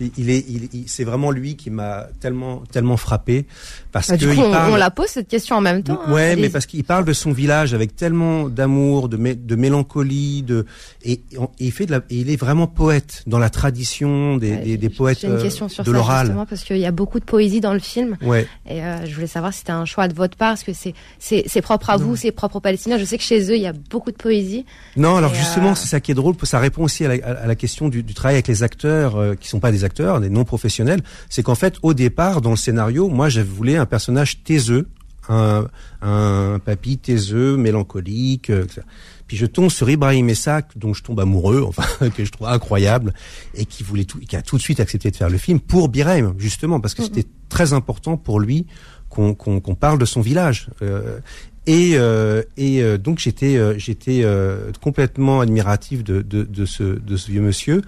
Il, 0.00 0.30
est, 0.30 0.44
il, 0.48 0.84
c'est 0.86 1.04
vraiment 1.04 1.30
lui 1.30 1.56
qui 1.56 1.70
m'a 1.70 2.06
tellement, 2.20 2.62
tellement 2.70 2.96
frappé 2.96 3.46
parce 3.92 4.08
bah, 4.08 4.14
que 4.16 4.20
du 4.20 4.26
coup, 4.28 4.32
il 4.34 4.40
on, 4.40 4.50
parle- 4.50 4.72
on 4.72 4.76
la 4.76 4.90
pose 4.90 5.08
cette 5.08 5.28
question 5.28 5.56
en 5.56 5.60
même 5.60 5.82
temps. 5.82 6.00
hein. 6.06 6.12
Ouais, 6.12 6.36
mais 6.36 6.48
parce 6.48 6.66
qu'il 6.66 6.84
parle 6.84 7.04
de 7.04 7.12
son 7.12 7.32
village 7.32 7.74
avec 7.74 7.96
tellement 7.96 8.48
d'amour, 8.48 9.08
de, 9.08 9.16
mé- 9.16 9.34
de 9.46 9.56
mélancolie, 9.56 10.42
de 10.42 10.66
et, 11.04 11.20
il 11.58 11.72
fait 11.72 11.86
de 11.86 11.92
la, 11.92 11.98
et 12.10 12.16
il 12.18 12.30
est 12.30 12.36
vraiment 12.36 12.66
poète 12.66 13.22
dans 13.26 13.38
la 13.38 13.50
tradition 13.50 14.36
des, 14.36 14.56
des, 14.56 14.76
des 14.76 14.88
poètes 14.88 15.20
J'ai 15.20 15.26
une 15.26 15.34
euh, 15.34 15.42
question 15.42 15.68
sur 15.68 15.84
de 15.84 15.90
l'oral. 15.90 16.34
parce 16.48 16.64
qu'il 16.64 16.78
y 16.78 16.86
a 16.86 16.92
beaucoup 16.92 17.20
de 17.20 17.24
poésie 17.24 17.60
dans 17.60 17.72
le 17.72 17.78
film. 17.80 18.16
Ouais. 18.22 18.46
Et 18.68 18.82
euh, 18.82 19.04
je 19.06 19.14
voulais 19.14 19.26
savoir 19.26 19.52
si 19.52 19.60
c'était 19.60 19.72
un 19.72 19.84
choix 19.84 20.08
de 20.08 20.14
votre 20.14 20.36
part, 20.36 20.50
parce 20.52 20.62
que 20.64 20.72
c'est 20.72 20.94
c'est 21.18 21.44
c'est 21.46 21.62
propre 21.62 21.90
à 21.90 21.96
vous, 21.96 22.16
c'est 22.16 22.32
propre 22.32 22.56
aux 22.56 22.60
Palestiniens. 22.60 22.98
Je 22.98 23.04
sais 23.04 23.18
que 23.18 23.24
chez 23.24 23.40
eux 23.50 23.56
il 23.56 23.62
y 23.62 23.66
a 23.66 23.72
beaucoup 23.72 24.10
de 24.10 24.16
poésie. 24.16 24.59
Non, 24.96 25.16
alors 25.16 25.32
Et, 25.32 25.36
justement, 25.36 25.70
euh, 25.70 25.74
c'est 25.74 25.88
ça 25.88 26.00
qui 26.00 26.10
est 26.12 26.14
drôle. 26.14 26.34
Ça 26.44 26.58
répond 26.58 26.84
aussi 26.84 27.04
à 27.04 27.16
la, 27.16 27.26
à 27.26 27.46
la 27.46 27.54
question 27.54 27.88
du, 27.88 28.02
du 28.02 28.14
travail 28.14 28.36
avec 28.36 28.48
les 28.48 28.62
acteurs 28.62 29.16
euh, 29.16 29.34
qui 29.34 29.48
sont 29.48 29.60
pas 29.60 29.72
des 29.72 29.84
acteurs, 29.84 30.20
des 30.20 30.30
non 30.30 30.44
professionnels. 30.44 31.02
C'est 31.28 31.42
qu'en 31.42 31.54
fait, 31.54 31.76
au 31.82 31.94
départ, 31.94 32.40
dans 32.40 32.50
le 32.50 32.56
scénario, 32.56 33.08
moi, 33.08 33.28
je 33.28 33.40
voulais 33.40 33.76
un 33.76 33.86
personnage 33.86 34.42
taiseux, 34.42 34.88
un, 35.28 35.66
un 36.02 36.58
papy 36.64 36.98
taiseux, 36.98 37.56
mélancolique. 37.56 38.50
euh, 38.50 38.64
etc. 38.64 38.82
Puis 39.30 39.36
je 39.36 39.46
tombe 39.46 39.70
sur 39.70 39.88
Ibrahim 39.88 40.28
Essa, 40.28 40.62
dont 40.74 40.92
je 40.92 41.04
tombe 41.04 41.20
amoureux, 41.20 41.62
enfin 41.68 42.10
que 42.10 42.24
je 42.24 42.32
trouve 42.32 42.48
incroyable, 42.48 43.14
et 43.54 43.64
qui 43.64 43.84
voulait 43.84 44.04
tout, 44.04 44.18
qui 44.18 44.34
a 44.34 44.42
tout 44.42 44.56
de 44.56 44.62
suite 44.62 44.80
accepté 44.80 45.12
de 45.12 45.16
faire 45.16 45.30
le 45.30 45.38
film 45.38 45.60
pour 45.60 45.88
Birahim, 45.88 46.34
justement, 46.36 46.80
parce 46.80 46.94
que 46.94 47.04
c'était 47.04 47.26
très 47.48 47.72
important 47.72 48.16
pour 48.16 48.40
lui 48.40 48.66
qu'on 49.08 49.74
parle 49.78 49.98
de 49.98 50.04
son 50.04 50.20
village. 50.20 50.68
Euh, 50.82 51.20
et 51.70 51.92
euh, 51.94 52.42
et 52.56 52.82
euh, 52.82 52.98
donc 52.98 53.20
j'étais 53.20 53.56
euh, 53.56 53.78
j'étais 53.78 54.22
euh, 54.24 54.72
complètement 54.80 55.40
admiratif 55.40 56.02
de, 56.02 56.20
de, 56.20 56.42
de 56.42 56.64
ce 56.66 56.82
de 56.82 57.16
ce 57.16 57.30
vieux 57.30 57.42
monsieur. 57.42 57.82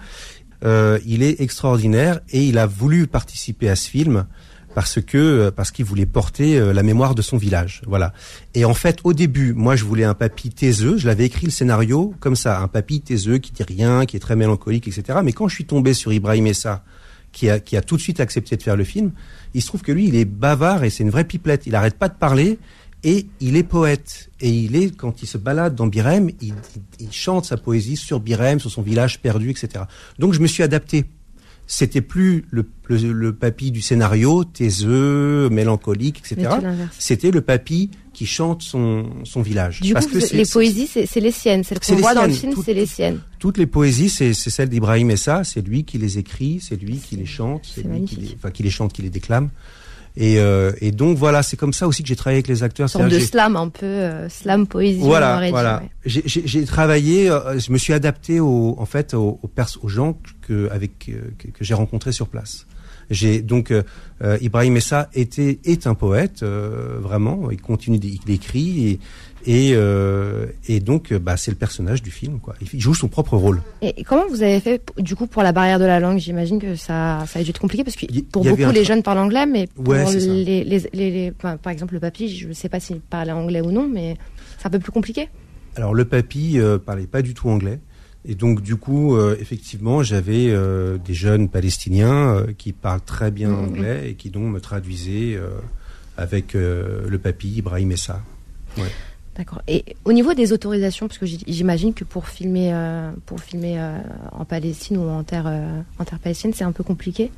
Euh, 0.63 0.99
il 1.05 1.21
est 1.21 1.41
extraordinaire 1.41 2.21
et 2.29 2.45
il 2.45 2.57
a 2.57 2.65
voulu 2.65 3.07
participer 3.07 3.67
à 3.67 3.75
ce 3.75 3.89
film 3.89 4.25
parce 4.73 5.01
que 5.01 5.17
euh, 5.17 5.51
parce 5.51 5.71
qu'il 5.71 5.83
voulait 5.83 6.05
porter 6.05 6.57
la 6.73 6.81
mémoire 6.81 7.13
de 7.13 7.21
son 7.21 7.35
village. 7.35 7.81
Voilà. 7.85 8.13
Et 8.53 8.63
en 8.63 8.73
fait, 8.73 8.99
au 9.03 9.11
début, 9.11 9.51
moi, 9.51 9.75
je 9.75 9.83
voulais 9.83 10.05
un 10.05 10.13
papy 10.13 10.49
taiseux. 10.49 10.97
Je 10.97 11.05
l'avais 11.05 11.25
écrit 11.25 11.45
le 11.47 11.51
scénario 11.51 12.13
comme 12.21 12.37
ça, 12.37 12.61
un 12.61 12.69
papy 12.69 13.01
taiseux 13.01 13.39
qui 13.39 13.51
dit 13.51 13.63
rien, 13.63 14.05
qui 14.05 14.15
est 14.15 14.21
très 14.21 14.37
mélancolique, 14.37 14.87
etc. 14.87 15.19
Mais 15.25 15.33
quand 15.33 15.49
je 15.49 15.55
suis 15.55 15.65
tombé 15.65 15.93
sur 15.93 16.13
Ibrahim 16.13 16.47
Essa, 16.47 16.85
qui 17.33 17.49
a 17.49 17.59
qui 17.59 17.75
a 17.75 17.81
tout 17.81 17.97
de 17.97 18.01
suite 18.01 18.21
accepté 18.21 18.55
de 18.55 18.63
faire 18.63 18.77
le 18.77 18.85
film, 18.85 19.11
il 19.53 19.61
se 19.61 19.67
trouve 19.67 19.81
que 19.81 19.91
lui, 19.91 20.07
il 20.07 20.15
est 20.15 20.23
bavard 20.23 20.85
et 20.85 20.89
c'est 20.89 21.03
une 21.03 21.09
vraie 21.09 21.25
pipelette. 21.25 21.67
Il 21.67 21.75
arrête 21.75 21.97
pas 21.97 22.07
de 22.07 22.15
parler. 22.15 22.59
Et 23.03 23.27
il 23.41 23.55
est 23.57 23.63
poète. 23.63 24.29
Et 24.39 24.49
il 24.49 24.75
est, 24.75 24.95
quand 24.95 25.21
il 25.21 25.27
se 25.27 25.37
balade 25.37 25.75
dans 25.75 25.87
Birem, 25.87 26.29
il, 26.41 26.47
il- 26.49 26.53
il 26.99 27.11
chante 27.11 27.45
sa 27.45 27.57
poésie 27.57 27.97
sur 27.97 28.19
Birem, 28.19 28.59
sur 28.59 28.71
son 28.71 28.81
village 28.81 29.19
perdu, 29.19 29.49
etc. 29.49 29.85
Donc 30.19 30.33
je 30.33 30.39
me 30.39 30.47
suis 30.47 30.63
adapté. 30.63 31.05
C'était 31.65 32.01
plus 32.01 32.43
le, 32.49 32.67
le, 32.87 33.13
le 33.13 33.33
papy 33.33 33.71
du 33.71 33.81
scénario, 33.81 34.43
taiseux, 34.43 35.49
mélancolique, 35.49 36.19
etc. 36.19 36.49
C'était 36.99 37.31
le 37.31 37.39
papy 37.39 37.89
qui 38.13 38.25
chante 38.25 38.61
son, 38.61 39.09
son 39.23 39.41
village. 39.41 39.79
Du 39.79 39.93
Parce 39.93 40.07
coup, 40.07 40.19
que 40.19 40.35
les 40.35 40.45
poésies, 40.45 40.87
c'est 40.87 41.19
les 41.21 41.31
siennes. 41.31 41.63
Celles 41.63 41.79
qu'on 41.79 41.95
voit 41.95 42.13
dans 42.13 42.25
le 42.25 42.33
film, 42.33 42.53
c'est 42.63 42.73
les 42.73 42.85
siennes. 42.85 43.21
toutes 43.39 43.57
les 43.57 43.65
poésies, 43.65 44.09
c'est 44.09 44.33
c'est 44.33 44.49
celle 44.49 44.67
d'Ibrahim 44.69 45.09
Essa, 45.11 45.43
c'est 45.45 45.65
lui 45.65 45.85
qui 45.85 45.97
les 45.97 46.17
écrit, 46.17 46.59
c'est 46.61 46.75
lui 46.75 46.97
qui 46.97 47.15
les 47.15 47.25
chante, 47.25 47.63
c'est 47.73 47.83
lui 47.83 48.03
qui 48.03 48.17
les, 48.17 48.35
enfin, 48.37 48.51
qui 48.51 48.61
les 48.63 48.69
chante, 48.69 48.91
qui 48.93 49.01
les 49.01 49.09
déclame. 49.09 49.49
Et, 50.15 50.37
euh, 50.37 50.71
et 50.79 50.91
donc 50.91 51.17
voilà, 51.17 51.41
c'est 51.41 51.57
comme 51.57 51.73
ça 51.73 51.87
aussi 51.87 52.03
que 52.03 52.07
j'ai 52.07 52.15
travaillé 52.15 52.37
avec 52.37 52.47
les 52.47 52.61
acteurs. 52.61 52.85
Une 52.85 52.89
sorte 52.89 53.07
de 53.09 53.17
slam 53.19 53.55
un 53.55 53.69
peu, 53.69 53.85
euh, 53.85 54.29
slam 54.29 54.67
poésie. 54.67 54.99
voilà, 54.99 55.49
voilà. 55.49 55.81
ouais. 55.81 55.89
J'ai- 56.05 56.65
travaillé, 56.65 57.29
euh, 57.31 57.57
je 57.59 57.71
me 57.71 57.77
suis 57.79 57.93
adapté 57.93 58.39
au, 58.39 58.75
en 58.77 58.85
fait 58.85 59.13
aux, 59.15 59.39
aux, 59.41 59.47
pers- 59.47 59.77
aux 59.81 59.87
gens 59.89 60.17
que, 60.47 60.69
avec 60.71 61.09
euh, 61.09 61.31
que, 61.39 61.47
que 61.47 61.63
j'ai 61.63 61.73
rencontrés 61.73 62.11
sur 62.11 62.27
place. 62.27 62.67
J'ai 63.09 63.41
donc 63.41 63.71
euh, 63.71 63.83
Ibrahim 64.39 64.77
Essa 64.77 65.09
était 65.13 65.59
est 65.65 65.87
un 65.87 65.93
poète 65.93 66.41
euh, 66.43 66.99
vraiment. 67.01 67.49
Il 67.51 67.59
continue, 67.61 67.99
il 68.01 68.31
écrit 68.33 68.87
et 68.89 68.99
et, 69.45 69.71
euh, 69.73 70.45
et 70.67 70.79
donc 70.79 71.11
euh, 71.11 71.19
bah 71.19 71.35
c'est 71.37 71.51
le 71.51 71.57
personnage 71.57 72.01
du 72.01 72.11
film 72.11 72.39
quoi. 72.39 72.55
Il 72.73 72.79
joue 72.79 72.93
son 72.93 73.07
propre 73.07 73.35
rôle. 73.37 73.61
Et 73.81 74.03
comment 74.03 74.27
vous 74.29 74.41
avez 74.43 74.59
fait 74.59 74.81
du 74.97 75.15
coup 75.15 75.27
pour 75.27 75.43
la 75.43 75.51
barrière 75.51 75.79
de 75.79 75.85
la 75.85 75.99
langue? 75.99 76.17
J'imagine 76.19 76.59
que 76.59 76.75
ça, 76.75 77.23
ça 77.27 77.39
a 77.39 77.43
dû 77.43 77.49
être 77.49 77.59
compliqué 77.59 77.83
parce 77.83 77.95
que 77.95 78.05
pour 78.31 78.43
beaucoup 78.43 78.71
les 78.71 78.83
jeunes 78.85 79.03
parlent 79.03 79.19
anglais, 79.19 79.45
mais 79.45 79.67
pour 79.67 79.87
Ouais, 79.87 80.05
les, 80.15 80.43
les, 80.45 80.63
les, 80.63 80.89
les- 80.93 81.33
enfin, 81.37 81.57
par 81.57 81.71
exemple 81.73 81.93
le 81.93 81.99
papy, 81.99 82.29
je 82.35 82.47
ne 82.47 82.53
sais 82.53 82.69
pas 82.69 82.79
s'il 82.79 82.99
parlait 82.99 83.31
anglais 83.31 83.61
ou 83.61 83.71
non, 83.71 83.87
mais 83.87 84.17
c'est 84.59 84.67
un 84.67 84.69
peu 84.69 84.79
plus 84.79 84.91
compliqué. 84.91 85.27
Alors 85.75 85.93
le 85.93 86.05
papy 86.05 86.59
euh, 86.59 86.77
parlait 86.77 87.07
pas 87.07 87.21
du 87.21 87.33
tout 87.33 87.49
anglais. 87.49 87.79
Et 88.25 88.35
donc 88.35 88.61
du 88.61 88.77
coup, 88.77 89.17
euh, 89.17 89.35
effectivement, 89.41 90.01
j'avais 90.01 90.47
euh, 90.49 90.97
des 90.97 91.13
jeunes 91.13 91.49
palestiniens 91.49 92.35
euh, 92.35 92.45
qui 92.57 92.71
parlent 92.71 93.01
très 93.05 93.31
bien 93.31 93.49
Mhm. 93.49 93.59
anglais 93.65 94.09
et 94.09 94.13
qui 94.13 94.29
donc 94.29 94.43
me 94.53 94.61
traduisaient 94.61 95.37
avec 96.15 96.53
le 96.53 97.17
papy 97.21 97.55
Ibrahim 97.57 97.91
Essa. 97.91 98.21
Ouais. 98.77 98.83
D'accord. 99.35 99.61
Et 99.67 99.83
au 100.05 100.13
niveau 100.13 100.33
des 100.33 100.53
autorisations, 100.53 101.07
parce 101.07 101.17
que 101.17 101.25
j'imagine 101.25 101.93
que 101.93 102.03
pour 102.03 102.27
filmer, 102.27 102.71
euh, 102.71 103.11
pour 103.25 103.39
filmer 103.39 103.79
euh, 103.79 103.97
en 104.31 104.45
Palestine 104.45 104.97
ou 104.97 105.09
en 105.09 105.23
terre, 105.23 105.45
euh, 105.47 105.81
en 105.97 106.03
terre 106.03 106.19
palestinienne, 106.19 106.53
c'est 106.55 106.63
un 106.63 106.71
peu 106.71 106.83
compliqué. 106.83 107.31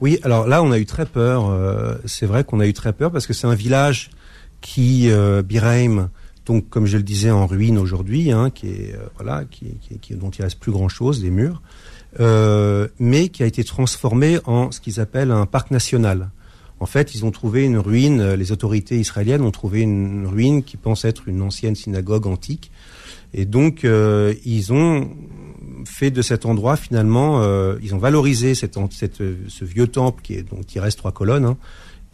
Oui, 0.00 0.18
alors 0.22 0.46
là, 0.46 0.62
on 0.62 0.72
a 0.72 0.78
eu 0.78 0.86
très 0.86 1.06
peur. 1.06 1.56
c'est 2.06 2.26
vrai 2.26 2.42
qu'on 2.42 2.58
a 2.60 2.66
eu 2.66 2.72
très 2.72 2.92
peur 2.92 3.12
parce 3.12 3.26
que 3.26 3.32
c'est 3.32 3.46
un 3.46 3.54
village 3.54 4.10
qui, 4.60 5.10
euh, 5.10 5.42
donc 6.44 6.68
comme 6.70 6.86
je 6.86 6.96
le 6.96 7.02
disais, 7.04 7.30
en 7.30 7.46
ruine 7.46 7.78
aujourd'hui, 7.78 8.32
hein, 8.32 8.50
qui 8.50 8.68
est 8.68 8.96
voilà, 9.16 9.44
qui, 9.48 9.76
dont 10.16 10.30
il 10.30 10.42
reste 10.42 10.58
plus 10.58 10.72
grand 10.72 10.88
chose, 10.88 11.20
des 11.20 11.30
murs, 11.30 11.62
mais 12.98 13.28
qui 13.28 13.44
a 13.44 13.46
été 13.46 13.62
transformé 13.62 14.40
en 14.44 14.72
ce 14.72 14.80
qu'ils 14.80 14.98
appellent 14.98 15.30
un 15.30 15.46
parc 15.46 15.70
national. 15.70 16.30
En 16.82 16.86
fait, 16.86 17.14
ils 17.14 17.24
ont 17.24 17.30
trouvé 17.30 17.64
une 17.64 17.78
ruine. 17.78 18.20
euh, 18.20 18.36
Les 18.36 18.50
autorités 18.50 18.98
israéliennes 18.98 19.42
ont 19.42 19.52
trouvé 19.52 19.82
une 19.82 20.26
ruine 20.26 20.64
qui 20.64 20.76
pense 20.76 21.04
être 21.04 21.28
une 21.28 21.40
ancienne 21.40 21.76
synagogue 21.76 22.26
antique, 22.26 22.72
et 23.32 23.44
donc 23.44 23.84
euh, 23.84 24.34
ils 24.44 24.72
ont 24.72 25.08
fait 25.86 26.10
de 26.10 26.22
cet 26.22 26.44
endroit 26.44 26.76
finalement, 26.76 27.40
euh, 27.40 27.78
ils 27.84 27.94
ont 27.94 27.98
valorisé 27.98 28.54
ce 28.56 29.64
vieux 29.64 29.86
temple 29.86 30.22
qui 30.22 30.34
est 30.34 30.80
reste 30.80 30.98
trois 30.98 31.12
colonnes, 31.12 31.44
hein, 31.44 31.56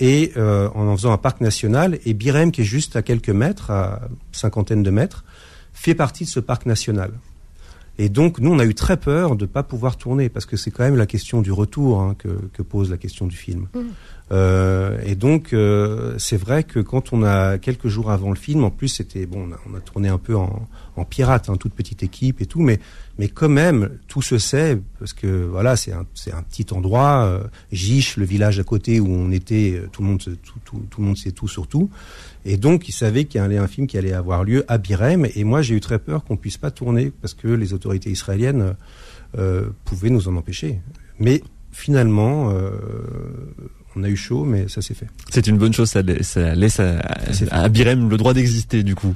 et 0.01 0.33
en 0.37 0.87
en 0.87 0.97
faisant 0.97 1.13
un 1.13 1.19
parc 1.19 1.41
national. 1.41 1.99
Et 2.05 2.13
Birem, 2.13 2.51
qui 2.53 2.61
est 2.61 2.71
juste 2.77 2.95
à 2.95 3.03
quelques 3.03 3.31
mètres, 3.31 3.71
à 3.71 4.03
cinquantaine 4.33 4.83
de 4.83 4.91
mètres, 4.91 5.25
fait 5.73 5.95
partie 5.95 6.25
de 6.25 6.29
ce 6.29 6.41
parc 6.41 6.67
national. 6.67 7.11
Et 7.99 8.09
donc, 8.09 8.39
nous, 8.39 8.53
on 8.53 8.59
a 8.61 8.65
eu 8.65 8.75
très 8.75 8.97
peur 8.97 9.35
de 9.35 9.45
ne 9.45 9.49
pas 9.49 9.65
pouvoir 9.65 9.97
tourner, 9.97 10.29
parce 10.29 10.47
que 10.47 10.57
c'est 10.57 10.71
quand 10.71 10.85
même 10.85 10.97
la 10.97 11.07
question 11.07 11.43
du 11.43 11.51
retour 11.51 12.01
hein, 12.01 12.15
que, 12.17 12.29
que 12.53 12.63
pose 12.63 12.91
la 12.91 12.97
question 12.97 13.27
du 13.27 13.37
film. 13.37 13.67
Euh, 14.31 15.01
et 15.05 15.17
donc, 15.17 15.53
euh, 15.53 16.15
c'est 16.19 16.37
vrai 16.37 16.63
que 16.63 16.79
quand 16.79 17.13
on 17.13 17.25
a 17.25 17.59
quelques 17.59 17.89
jours 17.89 18.11
avant 18.11 18.31
le 18.31 18.37
film, 18.37 18.63
en 18.63 18.71
plus, 18.71 18.89
c'était 18.89 19.27
bon, 19.27 19.49
on 19.49 19.53
a, 19.53 19.59
on 19.69 19.77
a 19.77 19.81
tourné 19.81 20.09
un 20.09 20.19
peu 20.19 20.37
en, 20.37 20.69
en 20.97 21.05
pirate, 21.05 21.49
hein, 21.49 21.57
toute 21.57 21.75
petite 21.75 22.03
équipe 22.03 22.41
et 22.41 22.47
tout, 22.47 22.61
mais 22.61 22.79
mais 23.19 23.29
quand 23.29 23.49
même, 23.49 23.91
tout 24.07 24.23
se 24.23 24.39
sait 24.39 24.79
parce 25.01 25.13
que 25.13 25.27
voilà, 25.27 25.75
c'est 25.75 25.93
un 25.93 26.07
c'est 26.15 26.33
un 26.33 26.43
petit 26.43 26.67
endroit, 26.73 27.25
euh, 27.25 27.43
Giche, 27.73 28.17
le 28.17 28.25
village 28.25 28.61
à 28.61 28.65
côté 28.65 29.01
où 29.01 29.09
on 29.09 29.33
était, 29.33 29.73
euh, 29.75 29.89
tout 29.91 30.03
le 30.03 30.09
monde 30.09 30.19
tout, 30.21 30.59
tout, 30.65 30.83
tout 30.89 31.01
le 31.01 31.07
monde 31.07 31.17
sait 31.17 31.33
tout 31.33 31.49
sur 31.49 31.67
tout, 31.67 31.91
et 32.51 32.57
donc 32.57 32.89
ils 32.89 32.93
savaient 32.93 33.25
qu'il 33.27 33.41
y 33.41 33.45
allait 33.45 33.59
un 33.59 33.69
film 33.69 33.87
qui 33.87 33.97
allait 33.99 34.13
avoir 34.13 34.43
lieu 34.45 34.65
à 34.69 34.79
Birem, 34.79 35.27
et 35.35 35.45
moi 35.45 35.61
j'ai 35.63 35.75
eu 35.75 35.81
très 35.81 35.99
peur 35.99 36.25
qu'on 36.25 36.37
puisse 36.37 36.57
pas 36.57 36.71
tourner 36.71 37.13
parce 37.21 37.35
que 37.35 37.49
les 37.49 37.73
autorités 37.73 38.11
israéliennes 38.11 38.75
euh, 39.37 39.69
pouvaient 39.85 40.11
nous 40.11 40.27
en 40.29 40.37
empêcher, 40.37 40.81
mais 41.21 41.43
finalement. 41.73 42.51
Euh, 42.53 42.71
on 43.97 44.05
a 44.05 44.09
eu 44.09 44.17
chaud, 44.17 44.45
mais 44.45 44.69
ça 44.69 44.81
s'est 44.81 44.95
fait. 44.95 45.09
C'est 45.31 45.47
une 45.49 45.57
bonne 45.59 45.73
chose, 45.73 45.89
ça, 45.91 46.03
la- 46.03 46.23
ça 46.23 46.55
laisse 46.55 46.79
à, 46.79 47.01
à 47.51 47.69
Birem 47.69 48.09
le 48.09 48.17
droit 48.17 48.33
d'exister 48.33 48.85
du 48.85 48.95
coup. 48.95 49.15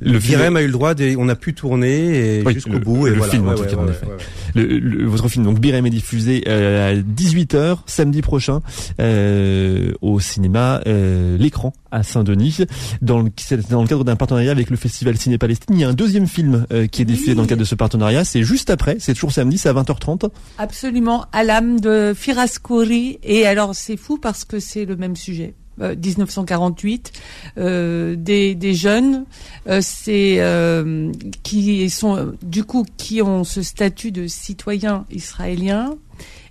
Le 0.00 0.18
film- 0.20 0.38
Birem 0.38 0.56
a 0.56 0.62
eu 0.62 0.66
le 0.66 0.72
droit, 0.72 0.94
de, 0.94 1.14
on 1.18 1.28
a 1.28 1.36
pu 1.36 1.54
tourner 1.54 2.42
Oui, 2.44 2.54
jusqu'au 2.54 2.78
bout. 2.78 3.06
Et 3.06 3.10
le 3.10 3.16
voilà. 3.16 3.32
film, 3.32 3.48
en 3.48 3.54
tout 3.54 3.62
ouais, 3.62 3.66
cas, 3.68 3.76
en 3.76 3.84
ouais, 3.84 3.90
effet. 3.90 4.06
ouais, 4.06 4.12
ouais. 4.12 4.18
Le, 4.54 4.78
le- 4.78 5.06
votre 5.06 5.28
film, 5.28 5.44
donc 5.44 5.60
Birem 5.60 5.86
est 5.86 5.90
diffusé 5.90 6.44
euh, 6.48 6.92
à 6.92 6.94
18h 6.96 7.78
samedi 7.86 8.22
prochain 8.22 8.60
euh, 9.00 9.92
au 10.00 10.20
cinéma 10.20 10.80
euh, 10.86 11.36
L'écran 11.38 11.72
à 11.92 12.02
Saint-Denis 12.02 12.58
dans 13.02 13.20
le, 13.20 13.30
c'est 13.36 13.68
dans 13.70 13.82
le 13.82 13.88
cadre 13.88 14.04
d'un 14.04 14.16
partenariat 14.16 14.50
avec 14.52 14.70
le 14.70 14.76
festival 14.76 15.16
Ciné 15.16 15.38
Palestine. 15.38 15.74
Il 15.76 15.80
y 15.80 15.84
a 15.84 15.88
un 15.88 15.92
deuxième 15.94 16.26
film 16.26 16.66
euh, 16.72 16.86
qui 16.86 17.02
est 17.02 17.04
diffusé 17.04 17.30
Oui. 17.30 17.36
dans 17.36 17.42
le 17.42 17.48
cadre 17.48 17.60
de 17.60 17.64
ce 17.66 17.74
partenariat. 17.74 18.24
C'est 18.24 18.42
juste 18.42 18.70
après, 18.70 18.96
c'est 19.00 19.14
toujours 19.14 19.32
samedi, 19.32 19.58
c'est 19.58 19.68
à 19.68 19.72
20h30. 19.74 20.30
Absolument, 20.58 21.26
à 21.32 21.42
l'âme 21.44 21.80
de 21.80 22.12
Firas 22.16 22.58
Khoury. 22.62 23.18
Et 23.22 23.46
alors, 23.46 23.74
c'est 23.74 23.96
fou 23.96 24.18
parce 24.18 24.44
que 24.44 24.60
c'est 24.60 24.84
le 24.84 24.96
même 24.96 25.16
sujet. 25.16 25.54
Euh, 25.80 25.94
1948, 25.94 27.12
euh, 27.58 28.14
des, 28.16 28.54
des 28.54 28.74
jeunes, 28.74 29.24
euh, 29.66 29.80
c'est 29.82 30.36
euh, 30.40 31.12
qui 31.42 31.88
sont 31.90 32.16
euh, 32.16 32.32
du 32.42 32.64
coup 32.64 32.84
qui 32.96 33.22
ont 33.22 33.44
ce 33.44 33.62
statut 33.62 34.12
de 34.12 34.26
citoyens 34.26 35.06
israéliens 35.10 35.96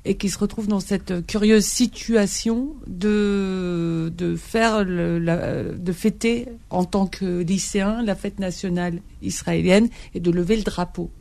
et 0.06 0.16
qui 0.16 0.30
se 0.30 0.38
retrouvent 0.40 0.68
dans 0.68 0.80
cette 0.80 1.26
curieuse 1.28 1.66
situation 1.66 2.76
de 2.88 4.12
de, 4.16 4.36
faire 4.36 4.84
le, 4.84 5.76
de 5.78 5.92
fêter 5.92 6.48
en 6.70 6.86
tant 6.86 7.06
que 7.06 7.42
lycéen 7.42 8.02
la 8.02 8.16
fête 8.16 8.40
nationale 8.40 9.02
israélienne 9.22 9.90
et 10.16 10.20
de 10.20 10.32
lever 10.32 10.56
le 10.56 10.64
drapeau. 10.64 11.12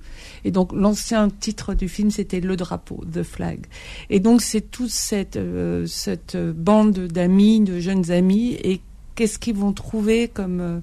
Et 0.44 0.50
donc 0.50 0.72
l'ancien 0.72 1.28
titre 1.30 1.74
du 1.74 1.88
film 1.88 2.10
c'était 2.10 2.40
Le 2.40 2.56
drapeau, 2.56 3.04
The 3.12 3.22
Flag. 3.22 3.66
Et 4.10 4.20
donc 4.20 4.42
c'est 4.42 4.70
toute 4.70 4.90
cette 4.90 5.36
euh, 5.36 5.86
cette 5.86 6.36
bande 6.36 6.98
d'amis, 6.98 7.60
de 7.60 7.80
jeunes 7.80 8.10
amis, 8.10 8.56
et 8.62 8.80
qu'est-ce 9.14 9.40
qu'ils 9.40 9.56
vont 9.56 9.72
trouver 9.72 10.28
comme 10.28 10.60
euh, 10.60 10.80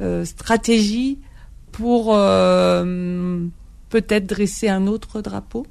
euh, 0.00 0.24
stratégie 0.24 1.18
pour 1.70 2.14
euh, 2.14 3.44
peut-être 3.90 4.26
dresser 4.26 4.68
un 4.68 4.86
autre 4.86 5.20
drapeau? 5.20 5.66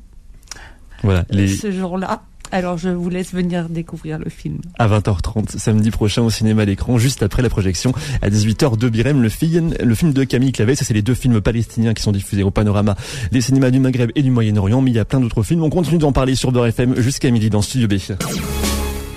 Voilà, 1.02 1.26
les... 1.32 1.48
ce 1.48 1.72
jour-là. 1.72 2.24
Alors 2.54 2.78
je 2.78 2.90
vous 2.90 3.10
laisse 3.10 3.34
venir 3.34 3.68
découvrir 3.68 4.20
le 4.20 4.30
film. 4.30 4.60
À 4.78 4.88
20h30 4.88 5.58
samedi 5.58 5.90
prochain 5.90 6.22
au 6.22 6.30
cinéma 6.30 6.62
à 6.62 6.66
l'écran, 6.66 7.00
juste 7.00 7.24
après 7.24 7.42
la 7.42 7.50
projection 7.50 7.94
à 8.22 8.30
18h 8.30 8.78
de 8.78 8.90
Birem, 8.90 9.24
le 9.24 9.30
film, 9.30 9.74
le 9.84 9.96
film 9.96 10.14
de 10.14 10.24
Camille 10.24 10.52
Clavet. 10.52 10.76
Ça 10.76 10.86
c'est 10.86 10.94
les 10.94 11.02
deux 11.02 11.16
films 11.16 11.42
palestiniens 11.42 11.96
qui 11.96 12.04
sont 12.04 12.12
diffusés 12.12 12.44
au 12.44 12.52
panorama 12.52 12.96
des 13.32 13.42
cinémas 13.42 13.72
du 13.72 13.80
Maghreb 13.80 14.12
et 14.14 14.22
du 14.22 14.30
Moyen-Orient. 14.30 14.82
Mais 14.82 14.92
il 14.92 14.94
y 14.94 15.00
a 15.00 15.06
plein 15.06 15.20
d'autres 15.20 15.42
films. 15.42 15.64
On 15.64 15.72
continue 15.72 15.98
d'en 15.98 16.12
parler 16.12 16.36
sur 16.36 16.52
Beurre 16.52 16.68
FM 16.68 17.02
jusqu'à 17.02 17.32
midi 17.32 17.50
dans 17.50 17.64
Studio 17.64 17.88
B. 17.88 17.96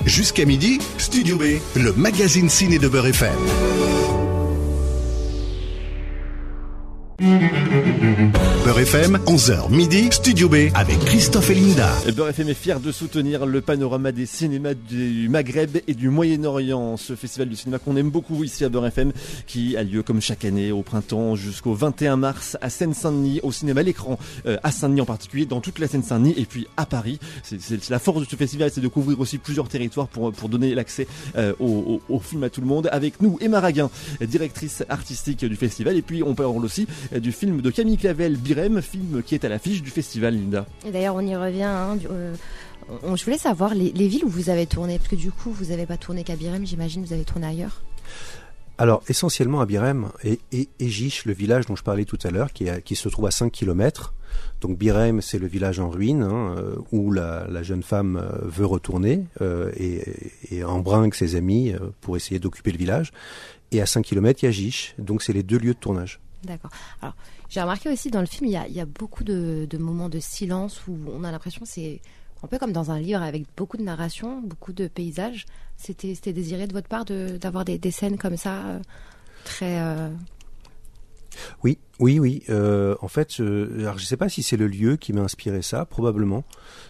Jusqu'à 0.07 0.47
midi, 0.47 0.79
Studio 0.97 1.37
B, 1.37 1.43
le 1.77 1.93
magazine 1.93 2.49
ciné 2.49 2.79
de 2.79 2.89
Beurre 2.89 3.09
FM. 3.09 3.35
FM, 8.87 9.19
11h 9.27 9.69
midi, 9.75 10.09
Studio 10.13 10.49
B 10.49 10.71
avec 10.75 11.01
Christophe 11.01 11.51
et 11.51 11.55
Linda. 11.55 11.91
Beurre 12.15 12.29
FM 12.29 12.51
est 12.51 12.55
fier 12.55 12.79
de 12.79 12.93
soutenir 12.93 13.45
le 13.45 13.61
panorama 13.61 14.13
des 14.13 14.27
cinémas 14.27 14.75
du 14.75 15.29
Maghreb 15.29 15.79
et 15.89 15.95
du 15.95 16.09
Moyen-Orient, 16.09 16.97
ce 16.97 17.17
festival 17.17 17.49
du 17.49 17.57
cinéma 17.57 17.81
qu'on 17.81 17.97
aime 17.97 18.11
beaucoup 18.11 18.45
ici 18.45 18.65
à 18.65 18.69
Beurre 18.69 18.87
FM, 18.87 19.13
qui 19.49 19.77
a 19.77 19.83
lieu 19.83 20.05
comme 20.05 20.21
chaque 20.21 20.45
année 20.45 20.71
au 20.71 20.83
printemps 20.83 21.35
jusqu'au 21.35 21.75
21 21.75 22.15
mars 22.17 22.57
à 22.61 22.71
Seine-Saint-Denis, 22.71 23.41
au 23.43 23.51
cinéma 23.51 23.83
l'écran, 23.83 24.21
euh, 24.47 24.57
à 24.63 24.71
Saint-Denis 24.71 25.01
en 25.01 25.05
particulier, 25.07 25.47
dans 25.47 25.61
toute 25.61 25.81
la 25.81 25.89
Seine-Saint-Denis 25.89 26.35
et 26.37 26.45
puis 26.45 26.69
à 26.77 26.87
Paris. 26.87 27.19
C'est 27.43 27.91
la 27.91 27.99
force 27.99 28.21
de 28.21 28.27
ce 28.31 28.37
festival, 28.37 28.71
c'est 28.73 28.81
de 28.81 28.89
couvrir 28.89 29.19
aussi 29.19 29.39
plusieurs 29.39 29.69
territoires 29.69 30.07
pour, 30.07 30.31
pour 30.31 30.49
donner 30.49 30.77
l'accès 30.77 31.09
euh, 31.37 31.55
au, 31.59 32.01
au, 32.09 32.15
au, 32.15 32.21
film 32.21 32.45
à 32.45 32.51
tout 32.51 32.61
le 32.61 32.69
monde. 32.69 32.89
Avec 32.93 33.21
nous, 33.21 33.37
Emma 33.41 33.59
Raguin, 33.59 33.91
directrice 34.21 34.85
artistique 34.89 35.45
du 35.45 35.57
festival, 35.57 35.97
et 35.97 36.03
puis 36.03 36.23
on 36.23 36.37
parle 36.37 36.65
aussi 36.65 36.87
du 37.21 37.33
film 37.33 37.63
de 37.63 37.71
Camille 37.71 37.99
Clavel, 37.99 38.37
Birem, 38.37 38.76
film 38.81 39.23
qui 39.23 39.35
est 39.35 39.45
à 39.45 39.49
l'affiche 39.49 39.83
du 39.83 39.91
festival, 39.91 40.35
Linda. 40.35 40.67
Et 40.87 40.91
d'ailleurs, 40.91 41.15
on 41.15 41.21
y 41.21 41.37
revient. 41.37 41.63
Hein, 41.63 41.99
euh, 42.11 42.35
on, 43.03 43.17
je 43.17 43.25
voulais 43.25 43.39
savoir 43.39 43.75
les, 43.75 43.93
les, 43.93 44.09
villes 44.09 44.25
où 44.25 44.29
vous 44.29 44.51
avez 44.51 44.67
tourné, 44.67 44.99
parce 44.99 45.09
que 45.09 45.17
du 45.17 45.31
coup, 45.31 45.51
vous 45.51 45.67
n'avez 45.67 45.87
pas 45.87 45.97
tourné 45.97 46.25
qu'à 46.25 46.37
Birem, 46.37 46.67
j'imagine, 46.67 47.05
vous 47.05 47.13
avez 47.13 47.25
tourné 47.25 47.47
ailleurs. 47.47 47.83
Alors, 48.79 49.03
essentiellement 49.09 49.61
à 49.61 49.67
Birem 49.67 50.11
et, 50.23 50.39
et, 50.53 50.69
et 50.79 50.89
Giche, 50.89 51.25
le 51.25 51.33
village 51.33 51.67
dont 51.67 51.77
je 51.77 51.83
parlais 51.83 52.05
tout 52.05 52.19
à 52.25 52.31
l'heure, 52.31 52.53
qui, 52.53 52.67
qui, 52.85 52.95
se 52.95 53.09
trouve 53.09 53.27
à 53.27 53.31
5 53.31 53.51
km. 53.51 54.13
Donc 54.61 54.77
Birem, 54.77 55.23
c'est 55.23 55.39
le 55.39 55.47
village 55.47 55.81
en 55.81 55.89
ruine 55.89 56.23
hein, 56.23 56.57
où 56.93 57.11
la, 57.11 57.47
la, 57.49 57.63
jeune 57.63 57.83
femme 57.83 58.23
veut 58.43 58.67
retourner 58.67 59.25
euh, 59.41 59.73
et, 59.77 60.03
et 60.51 60.63
embringue 60.63 61.15
ses 61.15 61.37
amis 61.37 61.73
pour 62.03 62.17
essayer 62.17 62.39
d'occuper 62.39 62.71
le 62.71 62.79
village. 62.79 63.13
Et 63.73 63.81
à 63.81 63.87
5 63.87 64.05
km, 64.05 64.43
il 64.43 64.47
y 64.47 64.49
a 64.49 64.53
Giche, 64.53 64.95
donc 64.99 65.23
c'est 65.23 65.33
les 65.33 65.43
deux 65.43 65.59
lieux 65.59 65.75
de 65.75 65.79
tournage. 65.79 66.21
D'accord. 66.45 66.71
Alors, 67.03 67.15
j'ai 67.49 67.61
remarqué 67.61 67.91
aussi 67.91 68.11
dans 68.11 68.21
le 68.21 68.27
film, 68.27 68.47
il 68.47 68.53
y 68.53 68.57
a, 68.57 68.67
il 68.67 68.75
y 68.75 68.81
a 68.81 68.87
beaucoup 68.87 69.25
de, 69.25 69.67
de, 69.69 69.79
moments 69.79 70.09
de 70.09 70.19
silence 70.19 70.87
où 70.87 70.99
on 71.13 71.25
a 71.25 71.31
l'impression 71.31 71.63
c'est 71.65 72.01
un 72.43 72.49
peu 72.49 72.59
comme 72.59 72.73
dans 72.73 72.91
un 72.91 73.01
livre 73.01 73.23
avec 73.23 73.45
beaucoup 73.57 73.77
de 73.77 73.83
narration, 73.83 74.41
beaucoup 74.41 74.73
de 74.73 74.89
paysages. 74.89 75.47
C'était 75.77 76.33
désiré 76.33 76.67
de 76.67 76.73
votre 76.73 76.89
part 76.89 77.05
d'avoir 77.05 77.65
de, 77.65 77.73
des, 77.73 77.79
des, 77.79 77.91
scènes 77.91 78.19
comme 78.19 78.37
ça, 78.37 78.67
euh, 78.67 78.79
très. 79.45 79.81
Euh... 79.81 80.11
Oui, 81.63 81.79
oui, 81.99 82.19
oui. 82.19 82.43
Euh, 82.49 82.95
en 83.01 83.09
fait, 83.09 83.41
euh, 83.41 83.81
alors 83.81 83.99
je 83.99 84.05
ne 84.05 84.07
sais 84.07 84.17
pas 84.17 84.29
si 84.29 84.43
c'est 84.43 84.57
le 84.57 84.67
lieu 84.67 84.97
qui 84.97 85.13
m'a 85.13 85.23
inspiré 85.23 85.63
ça, 85.63 85.85
probablement. 85.85 86.45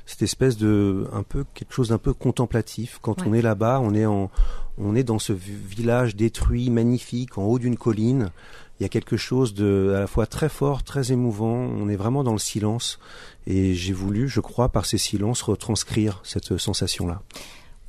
Cette 0.05 0.23
espèce 0.23 0.57
de, 0.57 1.09
un 1.13 1.23
peu 1.23 1.45
quelque 1.55 1.73
chose 1.73 1.89
d'un 1.89 1.99
peu 1.99 2.13
contemplatif. 2.13 2.99
Quand 3.03 3.21
ouais. 3.23 3.29
on 3.29 3.35
est 3.35 3.43
là-bas, 3.43 3.81
on 3.83 3.95
est 3.95 4.07
en, 4.07 4.31
on 4.79 4.95
est 4.95 5.05
dans 5.05 5.19
ce 5.19 5.33
village 5.33 6.17
détruit, 6.17 6.71
magnifique, 6.71 7.39
en 7.39 7.45
haut 7.45 7.59
d'une 7.59 7.77
colline 7.77 8.31
il 8.79 8.83
y 8.83 8.87
a 8.87 8.89
quelque 8.89 9.17
chose 9.17 9.55
de 9.55 9.95
à 9.97 10.01
la 10.01 10.07
fois 10.07 10.27
très 10.27 10.49
fort, 10.49 10.83
très 10.83 11.13
émouvant. 11.13 11.55
On 11.55 11.89
est 11.89 11.97
vraiment 11.97 12.25
dans 12.25 12.33
le 12.33 12.39
silence 12.39 12.99
et 13.47 13.75
j'ai 13.75 13.93
voulu, 13.93 14.29
je 14.29 14.41
crois, 14.41 14.69
par 14.69 14.87
ces 14.87 14.99
silences 14.99 15.43
retranscrire 15.43 16.21
cette 16.25 16.57
sensation-là. 16.57 17.23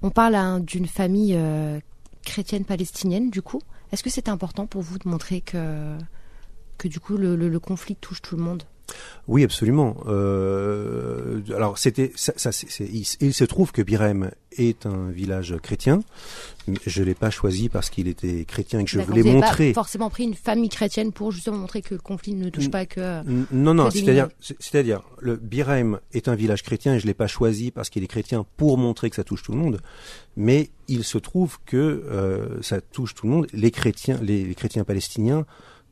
On 0.02 0.12
parle 0.12 0.63
d'une 0.63 0.88
famille 0.88 1.36
euh, 1.36 1.80
chrétienne 2.23 2.63
palestinienne, 2.63 3.30
du 3.30 3.41
coup. 3.41 3.62
Est-ce 3.91 4.04
que 4.04 4.10
c'est 4.10 4.30
important 4.30 4.67
pour 4.67 4.82
vous 4.82 4.97
de 4.97 5.08
montrer 5.10 5.41
que 5.41 5.97
que 6.78 6.88
du 6.88 7.00
coup 7.00 7.17
le 7.17 7.60
conflit 7.60 7.95
touche 7.95 8.21
tout 8.21 8.36
le 8.36 8.43
monde? 8.43 8.63
Oui, 9.28 9.43
absolument. 9.43 9.97
Euh, 10.08 11.41
alors, 11.54 11.78
c'était, 11.78 12.13
ça, 12.15 12.32
ça 12.38 12.52
il, 12.80 13.06
il, 13.19 13.34
se 13.34 13.43
trouve 13.43 13.73
que 13.73 13.82
Birem 13.82 14.32
est 14.58 14.86
un 14.86 15.10
village 15.10 15.56
chrétien. 15.62 16.00
Je 16.86 17.04
l'ai 17.04 17.13
pas 17.13 17.30
choisi 17.30 17.67
parce 17.67 17.89
qu'il 17.89 18.08
était 18.08 18.45
chrétien 18.45 18.80
et 18.80 18.86
que 18.86 18.89
je 18.89 19.00
voulais 19.00 19.21
vous 19.21 19.32
montrer. 19.32 19.73
Pas 19.73 19.82
forcément 19.82 20.10
pris 20.10 20.23
une 20.23 20.34
famille 20.34 20.69
chrétienne 20.69 21.12
pour 21.12 21.32
justement 21.32 21.58
montrer 21.58 21.82
que 21.82 21.93
le 21.93 22.00
conflit 22.00 22.34
ne 22.34 22.50
touche 22.50 22.69
pas 22.69 22.86
que. 22.86 23.21
Non, 23.52 23.73
non. 23.73 23.91
C'est-à-dire, 23.91 24.30
c'est-à-dire, 24.39 25.02
le 25.19 25.36
Birem 25.36 26.00
est 26.13 26.30
un 26.30 26.36
village 26.36 26.63
chrétien 26.63 26.95
et 26.95 27.00
je 27.00 27.06
l'ai 27.06 27.13
pas 27.13 27.28
choisi 27.28 27.71
parce 27.71 27.89
qu'il 27.89 28.04
est 28.04 28.08
chrétien 28.08 28.45
pour 28.56 28.78
montrer 28.78 29.10
que 29.10 29.17
ça 29.17 29.26
touche 29.26 29.43
tout 29.43 29.52
le 29.52 29.58
monde. 29.58 29.82
Mais 30.38 30.69
il 30.88 31.04
se 31.04 31.17
trouve 31.17 31.58
que 31.65 31.78
euh, 31.78 32.62
ça 32.62 32.80
touche 32.80 33.13
tout 33.13 33.26
le 33.26 33.32
monde. 33.34 33.47
Les 33.52 33.71
chrétiens, 33.71 34.19
les, 34.21 34.45
les 34.45 34.56
chrétiens 34.56 34.86
palestiniens 34.86 35.45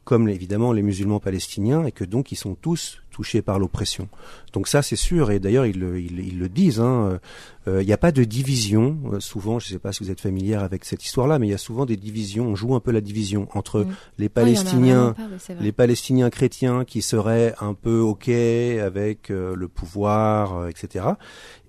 comme 0.06 0.30
évidemment 0.30 0.72
les 0.72 0.84
musulmans 0.84 1.20
palestiniens, 1.20 1.84
et 1.86 1.92
que 1.92 2.06
donc 2.06 2.32
ils 2.32 2.36
sont 2.38 2.56
tous 2.56 3.02
touchés 3.12 3.42
par 3.42 3.60
l'oppression. 3.60 4.08
Donc 4.54 4.68
ça 4.68 4.82
c'est 4.82 4.96
sûr, 4.96 5.32
et 5.32 5.40
d'ailleurs 5.40 5.66
ils, 5.66 5.78
ils, 5.98 6.20
ils, 6.20 6.40
le 6.40 6.48
disent, 6.48 6.78
il 6.78 6.82
hein, 6.82 7.20
n'y 7.68 7.92
euh, 7.92 7.94
a 7.94 7.98
pas 7.98 8.12
de 8.12 8.24
division, 8.24 8.98
euh, 9.14 9.20
souvent, 9.20 9.58
je 9.58 9.68
ne 9.68 9.74
sais 9.74 9.80
pas 9.80 9.92
si 9.92 10.04
vous 10.04 10.12
êtes 10.12 10.22
familière 10.22 10.64
avec 10.64 10.86
cette 10.86 11.04
histoire-là, 11.04 11.40
mais 11.40 11.48
il 11.48 11.52
y 11.52 11.56
a 11.56 11.58
souvent 11.58 11.86
des 11.86 11.98
divisions, 11.98 12.48
on 12.48 12.56
joue 12.56 12.76
un 12.76 12.80
peu 12.80 12.92
la 12.92 13.02
division 13.02 13.48
entre 13.54 13.82
mmh. 13.82 13.96
les 14.20 14.30
Palestiniens, 14.30 15.16
ah, 15.18 15.22
pas, 15.22 15.54
oui, 15.54 15.56
les 15.60 15.72
Palestiniens 15.72 16.30
chrétiens 16.30 16.86
qui 16.86 17.02
seraient 17.02 17.56
un 17.60 17.74
peu 17.74 18.00
OK 18.00 18.30
avec 18.30 19.32
euh, 19.32 19.56
le 19.56 19.68
pouvoir, 19.68 20.68
etc., 20.68 21.06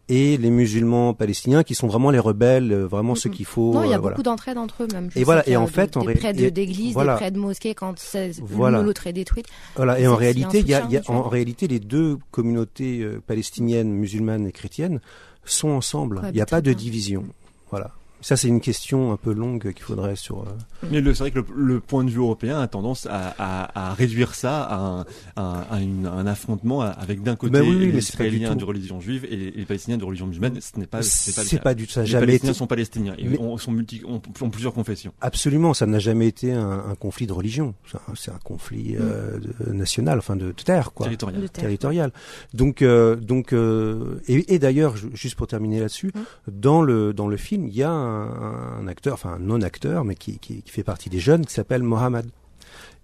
et 0.09 0.37
les 0.37 0.51
musulmans 0.51 1.15
palestiniens 1.15 1.63
qui 1.65 1.75
sont 1.75 1.89
vraiment 1.89 2.11
les 2.11 2.19
rebelles, 2.19 2.73
vraiment 2.73 3.13
mm 3.13 3.17
-hmm. 3.17 3.21
ceux 3.21 3.31
qu'il 3.31 3.47
faut. 3.47 3.73
Non, 3.75 3.83
il 3.85 3.91
y 3.91 3.93
a 3.93 3.97
euh, 3.97 3.99
beaucoup 3.99 4.23
voilà. 4.23 4.23
d'entraide 4.23 4.59
entre 4.59 4.83
eux 4.85 4.89
même. 4.93 5.11
Je 5.13 5.19
et 5.21 5.25
voilà, 5.25 5.43
et 5.49 5.57
en 5.57 5.67
fait, 5.67 5.95
des, 5.95 5.99
en 5.99 6.05
des 6.05 6.15
près 6.15 6.33
d'églises, 6.33 6.95
voilà. 6.95 7.15
des 7.15 7.19
près 7.19 7.31
de 7.31 7.39
mosquées 7.39 7.75
quand 7.75 7.95
voilà. 8.43 8.83
l'autre 8.83 9.07
est 9.07 9.13
détruite. 9.13 9.47
Voilà, 9.75 9.99
et 9.99 10.07
en 10.07 10.17
réalité, 10.17 10.61
il 10.61 10.69
y 10.69 10.75
a, 10.75 10.87
y 10.91 10.97
a 10.97 11.03
en 11.09 11.23
réalité 11.29 11.67
les 11.69 11.81
deux 11.81 12.19
communautés 12.31 13.01
euh, 13.01 13.21
palestiniennes, 13.27 13.93
musulmanes 13.93 14.47
et 14.47 14.53
chrétiennes 14.53 15.01
sont 15.45 15.71
ensemble. 15.71 16.21
Il 16.31 16.35
n'y 16.35 16.41
a 16.41 16.47
pas 16.47 16.61
de 16.61 16.73
division. 16.73 17.25
Voilà. 17.71 17.91
Ça, 18.27 18.37
c'est 18.37 18.49
une 18.49 18.61
question 18.61 19.13
un 19.13 19.17
peu 19.17 19.33
longue 19.33 19.73
qu'il 19.73 19.85
faudrait 19.85 20.17
sur. 20.17 20.41
Euh... 20.41 20.47
Mais 20.91 21.01
c'est 21.01 21.21
vrai 21.21 21.31
que 21.31 21.39
le, 21.39 21.45
le, 21.55 21.79
point 21.79 22.03
de 22.03 22.11
vue 22.11 22.19
européen 22.19 22.61
a 22.61 22.67
tendance 22.67 23.07
à, 23.07 23.33
à, 23.39 23.91
à 23.91 23.95
réduire 23.95 24.35
ça 24.35 24.65
à 24.65 25.05
un, 25.37 25.45
à 25.71 25.81
une, 25.81 26.07
un 26.07 26.27
affrontement 26.27 26.81
avec 26.81 27.23
d'un 27.23 27.37
côté 27.37 27.61
oui, 27.61 27.77
oui, 27.79 27.93
les 27.93 27.99
Israéliens 27.99 28.57
de 28.57 28.65
religion 28.65 29.01
juive 29.01 29.27
et 29.31 29.53
les 29.53 29.65
Palestiniens 29.65 29.97
de 29.97 30.05
religion 30.05 30.27
musulmane. 30.27 30.61
Ce 30.61 30.77
n'est 30.77 30.89
pas, 30.89 31.03
c'est 31.03 31.59
pas, 31.59 31.63
pas, 31.63 31.75
du 31.75 31.87
tout 31.87 31.93
ça. 31.93 32.01
Les 32.01 32.09
jamais 32.09 32.27
Palestiniens 32.27 32.51
été... 32.51 32.59
sont 32.59 32.67
palestiniens 32.67 33.15
et 33.17 33.29
mais... 33.29 33.39
ont, 33.39 33.59
sont 33.59 33.71
multi, 33.71 34.03
ont, 34.05 34.21
ont, 34.41 34.51
plusieurs 34.51 34.75
confessions. 34.75 35.13
Absolument, 35.21 35.73
ça 35.73 35.87
n'a 35.87 36.01
jamais 36.01 36.27
été 36.27 36.53
un, 36.53 36.83
un, 36.91 36.95
conflit 36.97 37.29
de 37.29 37.33
religion. 37.33 37.75
C'est 38.17 38.33
un, 38.33 38.39
conflit 38.43 38.97
euh, 38.99 39.39
de, 39.39 39.73
national, 39.73 40.19
enfin 40.19 40.35
de, 40.35 40.47
de 40.47 40.63
terre, 40.65 40.93
quoi. 40.93 41.07
Territorial. 41.07 41.43
De 41.43 41.47
terre. 41.47 41.63
Territorial. 41.63 42.13
Donc, 42.55 42.83
euh, 42.83 43.15
donc, 43.15 43.53
euh, 43.53 44.21
et, 44.27 44.53
et 44.53 44.59
d'ailleurs, 44.59 44.97
juste 44.97 45.37
pour 45.37 45.47
terminer 45.47 45.79
là-dessus, 45.79 46.09
mmh. 46.09 46.51
dans 46.51 46.83
le 46.83 47.15
dans 47.15 47.29
le 47.29 47.37
film, 47.37 47.69
il 47.69 47.77
y 47.77 47.85
a 47.85 47.93
un, 47.93 48.16
un 48.17 48.87
acteur, 48.89 49.15
enfin 49.15 49.35
un 49.35 49.39
non-acteur, 49.39 50.05
mais 50.05 50.15
qui, 50.15 50.39
qui, 50.39 50.63
qui, 50.63 50.71
fait 50.71 50.83
partie 50.83 51.11
des 51.11 51.21
jeunes, 51.21 51.47
qui 51.47 51.53
s'appelle 51.53 51.83
Mohamed. 51.83 52.27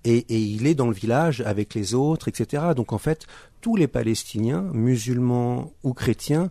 Et, 0.04 0.18
et, 0.28 0.40
il 0.40 0.66
est 0.66 0.74
dans 0.74 0.88
le 0.88 0.94
village 0.94 1.42
avec 1.42 1.74
les 1.74 1.94
autres, 1.94 2.28
etc. 2.28 2.64
Donc 2.74 2.92
en 2.92 2.98
fait, 2.98 3.26
tous 3.60 3.76
les 3.76 3.86
Palestiniens, 3.86 4.62
musulmans 4.72 5.72
ou 5.84 5.92
chrétiens, 5.92 6.50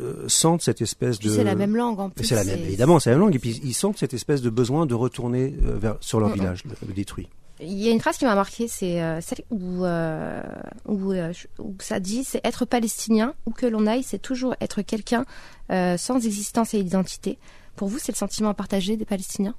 euh, 0.00 0.24
sentent 0.28 0.62
cette 0.62 0.82
espèce 0.82 1.18
de. 1.20 1.30
C'est 1.30 1.44
la 1.44 1.54
même 1.54 1.76
langue 1.76 2.00
en 2.00 2.10
plus. 2.10 2.24
C'est 2.24 2.34
la 2.34 2.44
même, 2.44 2.58
évidemment, 2.58 2.98
c'est 2.98 3.10
la 3.10 3.16
même 3.16 3.26
langue. 3.26 3.36
Et 3.36 3.38
puis 3.38 3.60
ils 3.62 3.74
sentent 3.74 3.98
cette 3.98 4.14
espèce 4.14 4.42
de 4.42 4.50
besoin 4.50 4.84
de 4.84 4.94
retourner 4.94 5.54
euh, 5.64 5.78
vers, 5.78 5.96
sur 6.00 6.18
leur 6.18 6.30
mmh. 6.30 6.34
village 6.34 6.64
le, 6.64 6.72
le 6.88 6.92
détruit. 6.92 7.28
Il 7.60 7.72
y 7.72 7.88
a 7.88 7.90
une 7.90 8.00
phrase 8.00 8.18
qui 8.18 8.26
m'a 8.26 8.34
marqué, 8.34 8.68
c'est 8.68 9.02
euh, 9.02 9.20
celle 9.22 9.42
où, 9.50 9.84
euh, 9.84 10.42
où, 10.86 11.12
euh, 11.12 11.32
où, 11.58 11.74
ça 11.78 12.00
dit 12.00 12.22
c'est 12.22 12.40
être 12.44 12.66
palestinien, 12.66 13.34
où 13.46 13.50
que 13.50 13.64
l'on 13.64 13.86
aille, 13.86 14.02
c'est 14.02 14.18
toujours 14.18 14.54
être 14.60 14.82
quelqu'un 14.82 15.24
sans 15.68 16.24
existence 16.24 16.74
et 16.74 16.78
identité. 16.78 17.38
Pour 17.76 17.88
vous, 17.88 17.98
c'est 17.98 18.12
le 18.12 18.16
sentiment 18.16 18.54
partagé 18.54 18.96
des 18.96 19.04
Palestiniens? 19.04 19.54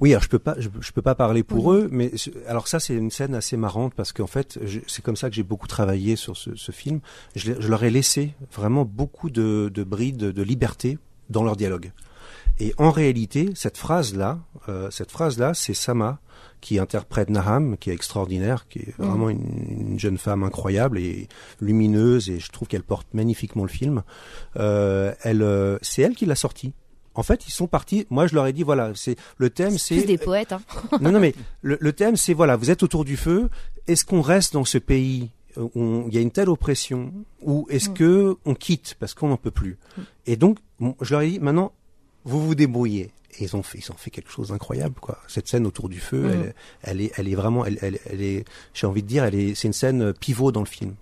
Oui, 0.00 0.12
alors 0.12 0.22
je 0.22 0.28
peux 0.28 0.38
pas, 0.38 0.54
je, 0.58 0.68
je 0.80 0.92
peux 0.92 1.02
pas 1.02 1.16
parler 1.16 1.42
pour 1.42 1.66
oui. 1.66 1.76
eux, 1.76 1.88
mais 1.90 2.12
alors 2.46 2.68
ça 2.68 2.78
c'est 2.78 2.94
une 2.94 3.10
scène 3.10 3.34
assez 3.34 3.56
marrante 3.56 3.92
parce 3.94 4.12
qu'en 4.12 4.28
fait 4.28 4.56
c'est 4.86 5.02
comme 5.02 5.16
ça 5.16 5.28
que 5.28 5.34
j'ai 5.34 5.42
beaucoup 5.42 5.66
travaillé 5.66 6.14
sur 6.14 6.36
ce, 6.36 6.54
ce 6.54 6.70
film. 6.70 7.00
Je, 7.34 7.54
je, 7.58 7.68
leur 7.68 7.82
ai 7.82 7.90
laissé 7.90 8.34
vraiment 8.52 8.84
beaucoup 8.84 9.30
de, 9.30 9.70
de 9.74 9.82
brides 9.82 10.16
de 10.18 10.42
liberté 10.42 10.98
dans 11.30 11.42
leur 11.42 11.56
dialogue. 11.56 11.90
Et 12.60 12.74
en 12.76 12.90
réalité, 12.90 13.50
cette 13.54 13.76
phrase-là, 13.76 14.40
euh, 14.68 14.90
cette 14.90 15.12
phrase-là, 15.12 15.54
c'est 15.54 15.74
Sama 15.74 16.20
qui 16.60 16.78
interprète 16.80 17.30
Naham, 17.30 17.76
qui 17.76 17.90
est 17.90 17.94
extraordinaire, 17.94 18.66
qui 18.68 18.80
est 18.80 18.94
vraiment 18.98 19.30
une, 19.30 19.90
une 19.90 19.98
jeune 19.98 20.18
femme 20.18 20.42
incroyable 20.42 20.98
et 20.98 21.28
lumineuse, 21.60 22.30
et 22.30 22.40
je 22.40 22.50
trouve 22.50 22.66
qu'elle 22.66 22.82
porte 22.82 23.14
magnifiquement 23.14 23.62
le 23.62 23.68
film. 23.68 24.02
Euh, 24.56 25.14
elle, 25.22 25.42
euh, 25.42 25.78
c'est 25.82 26.02
elle 26.02 26.16
qui 26.16 26.26
l'a 26.26 26.34
sorti. 26.34 26.72
En 27.18 27.22
fait, 27.24 27.46
ils 27.48 27.50
sont 27.50 27.66
partis. 27.66 28.06
Moi, 28.10 28.26
je 28.28 28.34
leur 28.36 28.46
ai 28.46 28.52
dit 28.52 28.62
voilà, 28.62 28.92
c'est 28.94 29.16
le 29.38 29.50
thème, 29.50 29.76
c'est 29.76 30.02
des 30.02 30.18
poètes. 30.18 30.52
Hein. 30.52 30.60
non, 31.00 31.10
non, 31.10 31.18
mais 31.20 31.34
le, 31.62 31.76
le 31.80 31.92
thème, 31.92 32.16
c'est 32.16 32.32
voilà, 32.32 32.54
vous 32.56 32.70
êtes 32.70 32.82
autour 32.84 33.04
du 33.04 33.16
feu. 33.16 33.48
Est-ce 33.88 34.04
qu'on 34.04 34.20
reste 34.20 34.52
dans 34.52 34.64
ce 34.64 34.78
pays 34.78 35.30
où 35.74 36.04
il 36.06 36.14
y 36.14 36.18
a 36.18 36.20
une 36.20 36.30
telle 36.30 36.48
oppression, 36.48 37.12
ou 37.42 37.66
est-ce 37.70 37.90
Mm. 37.90 37.94
que 37.94 38.36
on 38.44 38.54
quitte 38.54 38.94
parce 39.00 39.14
qu'on 39.14 39.28
n'en 39.28 39.36
peut 39.36 39.50
plus 39.50 39.76
Et 40.26 40.36
donc, 40.36 40.58
je 41.00 41.10
leur 41.12 41.22
ai 41.22 41.30
dit 41.30 41.40
maintenant, 41.40 41.72
vous 42.24 42.40
vous 42.46 42.54
débrouillez. 42.54 43.10
Et 43.40 43.44
ils 43.44 43.56
ont 43.56 43.62
fait, 43.64 43.78
ils 43.78 43.90
ont 43.90 43.96
fait 43.96 44.10
quelque 44.10 44.30
chose 44.30 44.48
d'incroyable, 44.48 44.94
quoi. 45.00 45.18
Cette 45.26 45.48
scène 45.48 45.66
autour 45.66 45.88
du 45.88 45.98
feu, 45.98 46.22
Mm. 46.22 46.30
elle, 46.30 46.54
elle 46.82 47.00
est, 47.00 47.12
elle 47.16 47.28
est 47.28 47.34
vraiment, 47.34 47.64
elle, 47.64 47.78
elle, 47.82 47.98
elle 48.08 48.22
est, 48.22 48.44
j'ai 48.74 48.86
envie 48.86 49.02
de 49.02 49.08
dire, 49.08 49.24
elle 49.24 49.34
est, 49.34 49.54
c'est 49.56 49.66
une 49.66 49.72
scène 49.74 50.12
pivot 50.12 50.52
dans 50.52 50.60
le 50.62 50.66
film. 50.66 50.94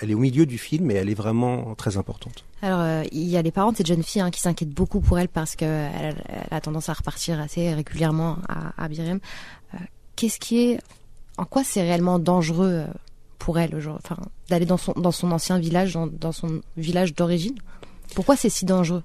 Elle 0.00 0.10
est 0.10 0.14
au 0.14 0.18
milieu 0.18 0.46
du 0.46 0.58
film 0.58 0.90
et 0.90 0.94
elle 0.94 1.10
est 1.10 1.14
vraiment 1.14 1.74
très 1.74 1.96
importante. 1.98 2.44
Alors, 2.62 2.80
euh, 2.80 3.02
il 3.12 3.24
y 3.24 3.36
a 3.36 3.42
les 3.42 3.50
parents 3.50 3.72
de 3.72 3.76
cette 3.76 3.86
jeune 3.86 4.02
fille 4.02 4.22
hein, 4.22 4.30
qui 4.30 4.40
s'inquiètent 4.40 4.70
beaucoup 4.70 5.00
pour 5.00 5.18
elle 5.18 5.28
parce 5.28 5.54
qu'elle 5.54 6.16
elle 6.28 6.46
a 6.50 6.60
tendance 6.60 6.88
à 6.88 6.94
repartir 6.94 7.38
assez 7.40 7.74
régulièrement 7.74 8.38
à, 8.48 8.82
à 8.82 8.88
Birim. 8.88 9.20
Euh, 9.74 9.78
Qu'est-ce 10.16 10.38
qui 10.38 10.70
est, 10.70 10.80
en 11.36 11.44
quoi 11.44 11.62
c'est 11.62 11.82
réellement 11.82 12.18
dangereux 12.18 12.70
euh, 12.70 12.86
pour 13.38 13.58
elle, 13.58 13.76
enfin, 14.02 14.16
d'aller 14.48 14.64
dans 14.64 14.78
son 14.78 14.92
dans 14.92 15.12
son 15.12 15.30
ancien 15.30 15.58
village, 15.58 15.92
dans, 15.92 16.06
dans 16.06 16.32
son 16.32 16.62
village 16.78 17.14
d'origine? 17.14 17.54
Pourquoi 18.14 18.34
c'est 18.36 18.48
si 18.48 18.64
dangereux? 18.64 19.02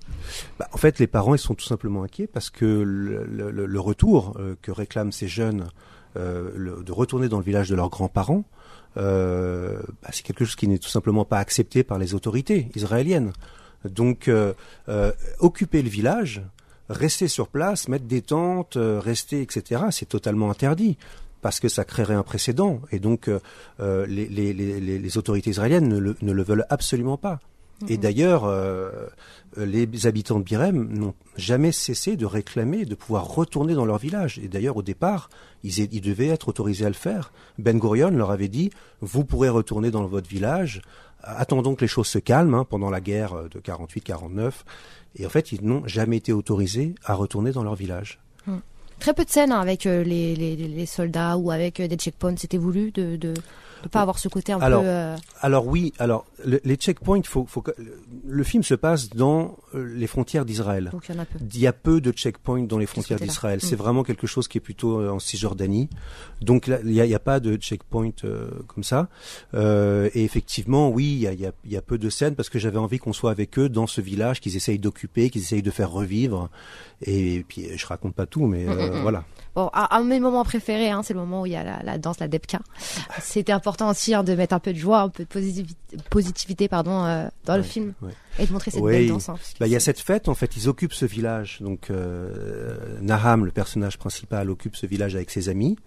Bah, 0.57 0.69
en 0.71 0.77
fait, 0.77 0.99
les 0.99 1.07
parents, 1.07 1.35
ils 1.35 1.39
sont 1.39 1.53
tout 1.55 1.65
simplement 1.65 2.03
inquiets 2.03 2.27
parce 2.27 2.49
que 2.49 2.65
le, 2.65 3.25
le- 3.25 3.51
le- 3.51 3.65
le 3.65 3.79
retour 3.79 4.37
euh, 4.39 4.55
que 4.61 4.71
réclament 4.71 5.11
ces 5.11 5.27
jeunes 5.27 5.67
euh, 6.15 6.51
le- 6.55 6.81
de 6.83 6.91
retourner 6.91 7.27
dans 7.27 7.39
le 7.39 7.43
village 7.43 7.67
de 7.67 7.75
leurs 7.75 7.89
grands-parents, 7.89 8.45
euh, 8.97 9.81
bah, 10.01 10.09
c'est 10.11 10.23
quelque 10.23 10.45
chose 10.45 10.55
qui 10.55 10.67
n'est 10.67 10.77
tout 10.77 10.89
simplement 10.89 11.25
pas 11.25 11.39
accepté 11.39 11.83
par 11.83 11.97
les 11.97 12.13
autorités 12.13 12.69
israéliennes. 12.75 13.33
Donc, 13.85 14.27
euh, 14.27 14.53
euh, 14.89 15.11
occuper 15.39 15.81
le 15.81 15.89
village, 15.89 16.41
rester 16.89 17.27
sur 17.27 17.47
place, 17.47 17.87
mettre 17.87 18.05
des 18.05 18.21
tentes, 18.21 18.77
rester, 18.77 19.41
etc., 19.41 19.83
c'est 19.91 20.09
totalement 20.09 20.51
interdit 20.51 20.97
parce 21.41 21.59
que 21.59 21.69
ça 21.69 21.85
créerait 21.85 22.13
un 22.13 22.23
précédent. 22.23 22.81
Et 22.91 22.99
donc, 22.99 23.27
les, 23.79 25.17
autorités 25.17 25.49
israéliennes 25.49 25.87
ne 25.87 26.31
le 26.31 26.43
veulent 26.43 26.67
absolument 26.69 27.17
pas. 27.17 27.39
Et 27.87 27.97
d'ailleurs, 27.97 28.45
euh, 28.45 29.07
les 29.57 30.05
habitants 30.05 30.39
de 30.39 30.43
Birem 30.43 30.87
n'ont 30.93 31.13
jamais 31.35 31.71
cessé 31.71 32.15
de 32.15 32.25
réclamer 32.25 32.85
de 32.85 32.95
pouvoir 32.95 33.25
retourner 33.25 33.73
dans 33.73 33.85
leur 33.85 33.97
village. 33.97 34.39
Et 34.39 34.47
d'ailleurs, 34.47 34.77
au 34.77 34.81
départ, 34.81 35.29
ils, 35.63 36.01
devaient 36.01 36.27
être 36.27 36.49
autorisés 36.49 36.85
à 36.85 36.89
le 36.89 36.95
faire. 36.95 37.31
Ben 37.57 37.79
Gurion 37.79 38.11
leur 38.11 38.31
avait 38.31 38.47
dit, 38.47 38.71
vous 39.01 39.23
pourrez 39.23 39.49
retourner 39.49 39.91
dans 39.91 40.05
votre 40.05 40.29
village. 40.29 40.81
Attendons 41.23 41.75
que 41.75 41.81
les 41.81 41.87
choses 41.87 42.07
se 42.07 42.19
calment 42.19 42.55
hein, 42.55 42.65
pendant 42.67 42.89
la 42.89 43.01
guerre 43.01 43.49
de 43.49 43.59
48-49. 43.59 44.51
Et 45.17 45.25
en 45.25 45.29
fait, 45.29 45.51
ils 45.51 45.63
n'ont 45.63 45.85
jamais 45.87 46.17
été 46.17 46.33
autorisés 46.33 46.95
à 47.03 47.13
retourner 47.13 47.51
dans 47.51 47.63
leur 47.63 47.75
village. 47.75 48.19
Très 49.01 49.15
peu 49.15 49.25
de 49.25 49.31
scènes 49.31 49.51
hein, 49.51 49.59
avec 49.59 49.87
euh, 49.87 50.03
les, 50.03 50.35
les, 50.35 50.55
les 50.55 50.85
soldats 50.85 51.35
ou 51.35 51.49
avec 51.49 51.79
euh, 51.79 51.87
des 51.87 51.95
checkpoints. 51.95 52.37
C'était 52.37 52.59
voulu 52.59 52.91
de 52.91 53.15
de 53.15 53.33
pas 53.89 54.01
avoir 54.01 54.19
ce 54.19 54.27
côté 54.27 54.51
un 54.53 54.59
alors, 54.59 54.81
peu. 54.81 54.87
euh, 54.87 55.15
alors 55.41 55.67
oui, 55.67 55.93
alors 55.99 56.25
le- 56.45 56.59
les 56.63 56.75
checkpoints, 56.75 57.21
faut, 57.23 57.45
faut 57.47 57.61
que, 57.61 57.71
le, 58.25 58.43
film 58.43 58.63
se 58.63 58.73
passe 58.75 59.09
dans 59.09 59.57
euh, 59.75 59.93
les 59.95 60.07
frontières 60.07 60.45
d'Israël. 60.45 60.89
Donc 60.91 61.05
il 61.09 61.15
y 61.15 61.17
en 61.17 61.21
a 61.21 61.25
peu. 61.25 61.39
Il 61.53 61.59
y 61.59 61.67
a 61.67 61.73
peu 61.73 62.01
de 62.01 62.11
checkpoints 62.11 62.63
dans 62.63 62.77
les 62.77 62.85
frontières 62.85 63.19
d'Israël. 63.19 63.59
C'est 63.61 63.75
vraiment 63.75 64.03
quelque 64.03 64.27
chose 64.27 64.47
qui 64.47 64.57
est 64.57 64.61
plutôt 64.61 64.99
euh, 64.99 65.09
en 65.09 65.19
Cisjordanie. 65.19 65.89
Donc 66.41 66.67
là, 66.67 66.79
il 66.83 66.91
n'y 66.91 67.13
a, 67.13 67.19
pas 67.19 67.39
de 67.39 67.55
checkpoint 67.55 68.11
euh, 68.23 68.49
comme 68.67 68.83
ça. 68.83 69.07
Euh, 69.53 70.09
et 70.13 70.23
effectivement, 70.23 70.89
oui, 70.89 71.05
il 71.05 71.19
y 71.19 71.27
a, 71.27 71.33
il 71.33 71.39
y, 71.39 71.45
a, 71.45 71.51
il 71.65 71.71
y 71.71 71.77
a 71.77 71.81
peu 71.81 71.97
de 71.97 72.09
scènes 72.09 72.35
parce 72.35 72.49
que 72.49 72.59
j'avais 72.59 72.77
envie 72.79 72.99
qu'on 72.99 73.13
soit 73.13 73.31
avec 73.31 73.57
eux 73.59 73.69
dans 73.69 73.87
ce 73.87 74.01
village 74.01 74.41
qu'ils 74.41 74.55
essayent 74.55 74.79
d'occuper, 74.79 75.29
qu'ils 75.29 75.41
essayent 75.41 75.61
de 75.61 75.71
faire 75.71 75.91
revivre. 75.91 76.49
Et, 77.03 77.43
puis 77.47 77.67
je 77.75 77.85
raconte 77.87 78.15
pas 78.15 78.25
tout, 78.25 78.45
mais 78.47 78.67
euh, 78.67 78.71
Mm, 78.71 78.93
mm, 78.93 78.97
mm. 78.97 79.01
voilà. 79.01 79.23
Bon, 79.55 79.69
un, 79.73 79.87
un 79.91 80.01
de 80.01 80.07
mes 80.07 80.19
moments 80.19 80.43
préférés, 80.45 80.89
hein, 80.89 81.01
c'est 81.03 81.13
le 81.13 81.19
moment 81.19 81.41
où 81.41 81.45
il 81.45 81.51
y 81.51 81.55
a 81.57 81.63
la, 81.63 81.83
la 81.83 81.97
danse, 81.97 82.19
la 82.19 82.27
debka. 82.29 82.59
C'était 83.19 83.51
important 83.51 83.70
aussi 83.89 84.13
hein, 84.13 84.23
de 84.23 84.33
mettre 84.35 84.53
un 84.53 84.59
peu 84.59 84.73
de 84.73 84.77
joie, 84.77 85.01
un 85.01 85.09
peu 85.09 85.23
de 85.23 85.27
positivité, 85.29 85.75
positivité 86.09 86.67
pardon, 86.67 87.03
euh, 87.05 87.27
dans 87.45 87.55
le 87.55 87.61
Ouais, 87.61 87.67
film 87.67 87.93
ouais. 88.01 88.11
et 88.39 88.45
de 88.47 88.51
montrer 88.53 88.71
cette 88.71 88.81
Oui. 88.81 88.91
belle 88.93 89.07
danse. 89.07 89.29
hein, 89.29 89.35
Bah, 89.59 89.67
il 89.67 89.73
y 89.73 89.75
a 89.75 89.79
cette 89.79 89.99
fête, 89.99 90.27
en 90.27 90.33
fait, 90.35 90.55
ils 90.57 90.67
occupent 90.69 90.93
ce 90.93 91.05
village. 91.05 91.57
Donc, 91.61 91.89
euh, 91.89 92.99
Naham, 93.01 93.45
le 93.45 93.51
personnage 93.51 93.97
principal, 93.97 94.49
occupe 94.49 94.75
ce 94.75 94.85
village 94.85 95.15
avec 95.15 95.29
ses 95.31 95.49
amis. 95.49 95.77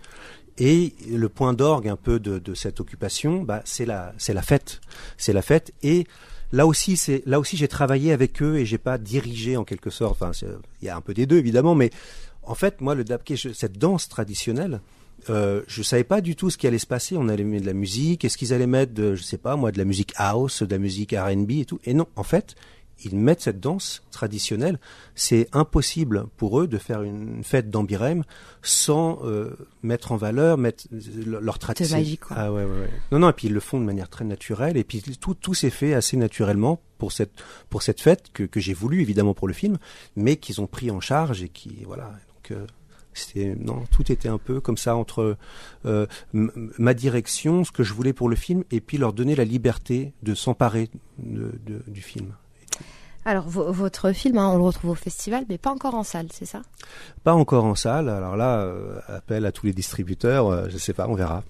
Et 0.59 0.95
le 1.11 1.29
point 1.29 1.53
d'orgue 1.53 1.89
un 1.89 1.97
peu 1.97 2.21
de, 2.21 2.39
de 2.39 2.55
cette 2.55 2.79
occupation, 2.81 3.43
bah, 3.43 3.63
c'est 3.65 3.87
la, 3.87 4.13
c'est 4.19 4.35
la 4.35 4.43
fête. 4.43 4.81
C'est 5.17 5.33
la 5.33 5.43
fête. 5.43 5.73
Et 5.83 6.07
là 6.53 6.67
aussi, 6.67 6.97
c'est, 6.97 7.23
là 7.27 7.41
aussi, 7.41 7.57
j'ai 7.57 7.67
travaillé 7.69 8.13
avec 8.13 8.41
eux 8.41 8.59
et 8.59 8.65
j'ai 8.67 8.79
pas 8.79 8.97
dirigé 8.99 9.57
en 9.57 9.65
quelque 9.65 9.91
sorte. 9.91 10.13
Enfin, 10.23 10.31
il 10.81 10.87
y 10.87 10.89
a 10.89 10.97
un 10.97 11.01
peu 11.01 11.13
des 11.13 11.27
deux 11.27 11.39
évidemment, 11.39 11.75
mais 11.75 11.91
en 12.45 12.55
fait, 12.55 12.81
moi, 12.81 12.95
le 12.95 13.03
dabke, 13.05 13.35
je- 13.35 13.53
cette 13.53 13.79
danse 13.79 14.09
traditionnelle, 14.09 14.81
euh, 15.31 15.63
je 15.67 15.83
savais 15.83 16.05
pas 16.05 16.21
du 16.21 16.37
tout 16.37 16.51
ce 16.51 16.59
qui 16.59 16.67
allait 16.67 16.79
se 16.79 16.87
passer. 16.87 17.17
On 17.17 17.29
allait 17.29 17.45
mettre 17.45 17.63
de 17.63 17.67
la 17.67 17.75
musique. 17.75 18.25
Est-ce 18.25 18.37
qu'ils 18.37 18.53
allaient 18.53 18.67
mettre, 18.67 18.93
de, 18.93 19.15
je 19.15 19.23
sais 19.23 19.39
pas, 19.39 19.57
moi, 19.57 19.73
de 19.73 19.79
la 19.79 19.85
musique 19.85 20.13
house, 20.17 20.63
de 20.63 20.71
la 20.71 20.79
musique 20.79 21.13
R&B 21.13 21.51
et 21.53 21.65
tout? 21.65 21.81
Et 21.85 21.95
non, 21.95 22.07
en 22.17 22.23
fait, 22.23 22.55
ils 23.05 23.17
mettent 23.17 23.41
cette 23.41 23.61
danse 23.61 24.03
traditionnelle. 24.11 24.79
C'est 25.15 25.49
impossible 25.53 26.27
pour 26.37 26.61
eux 26.61 26.67
de 26.67 26.79
faire 26.79 27.03
une 27.03 27.43
fête 27.43 27.71
d'Ambirem 27.71 28.23
sans 28.63 29.21
euh, 29.25 29.57
mettre 29.83 30.13
en 30.13 30.17
valeur, 30.17 30.59
mettre 30.59 30.85
euh, 30.93 31.41
leur 31.41 31.59
tradition. 31.59 31.97
magique, 31.99 32.21
quoi. 32.21 32.37
Ah 32.39 32.53
ouais, 32.53 32.65
ouais, 32.65 32.71
ouais. 32.71 32.91
Non, 33.13 33.19
non. 33.19 33.31
Et 33.31 33.33
puis 33.33 33.49
ils 33.49 33.55
le 33.55 33.61
font 33.61 33.81
de 33.81 33.85
manière 33.85 34.09
très 34.09 34.25
naturelle. 34.25 34.77
Et 34.77 34.85
puis 34.85 35.03
tout, 35.21 35.35
tout 35.35 35.55
s'est 35.55 35.71
fait 35.71 35.95
assez 35.95 36.17
naturellement 36.17 36.81
pour 36.99 37.13
cette 37.13 37.43
pour 37.69 37.83
cette 37.83 38.01
fête 38.01 38.31
que, 38.33 38.45
que 38.45 38.61
j'ai 38.61 38.75
voulu 38.75 39.01
évidemment 39.01 39.35
pour 39.35 39.49
le 39.49 39.55
film, 39.55 39.79
mais 40.17 40.37
qu'ils 40.37 40.61
ont 40.61 40.67
pris 40.67 40.91
en 40.91 41.01
charge 41.01 41.43
et 41.43 41.49
qui 41.49 41.85
voilà. 41.85 42.05
Donc 42.05 42.51
euh, 42.53 42.67
c'était 43.15 43.55
non, 43.59 43.83
tout 43.91 44.11
était 44.13 44.29
un 44.29 44.39
peu 44.39 44.61
comme 44.61 44.77
ça 44.77 44.97
entre 44.97 45.37
euh, 45.87 46.07
ma 46.33 46.95
direction, 46.95 47.65
ce 47.65 47.73
que 47.73 47.83
je 47.83 47.93
voulais 47.95 48.13
pour 48.13 48.29
le 48.29 48.37
film, 48.37 48.65
et 48.71 48.81
puis 48.81 48.99
leur 48.99 49.13
donner 49.13 49.35
la 49.35 49.45
liberté 49.45 50.13
de 50.23 50.35
s'emparer 50.35 50.91
de- 51.19 51.53
de- 51.67 51.83
du 51.89 52.01
film. 52.03 52.35
Alors 53.27 53.49
vo- 53.49 53.73
votre 53.73 54.13
film, 54.13 54.37
hein, 54.37 54.51
on 54.53 54.57
le 54.59 54.63
retrouve 54.65 54.91
au 54.91 54.95
festival, 54.95 55.47
mais 55.49 55.57
pas 55.57 55.71
encore 55.71 55.95
en 55.95 56.03
salle, 56.03 56.27
c'est 56.31 56.45
ça? 56.45 56.61
Pas 57.23 57.33
encore 57.33 57.65
en 57.65 57.75
salle. 57.75 58.09
Alors 58.11 58.37
là, 58.37 58.59
euh, 58.61 58.99
appel 59.09 59.47
à 59.47 59.53
tous 59.53 59.65
les 59.67 59.73
distributeurs. 59.73 60.49
euh, 60.49 60.67
je 60.69 60.77
sais 60.77 60.93
pas, 60.93 61.09
on 61.09 61.15
verra. 61.15 61.43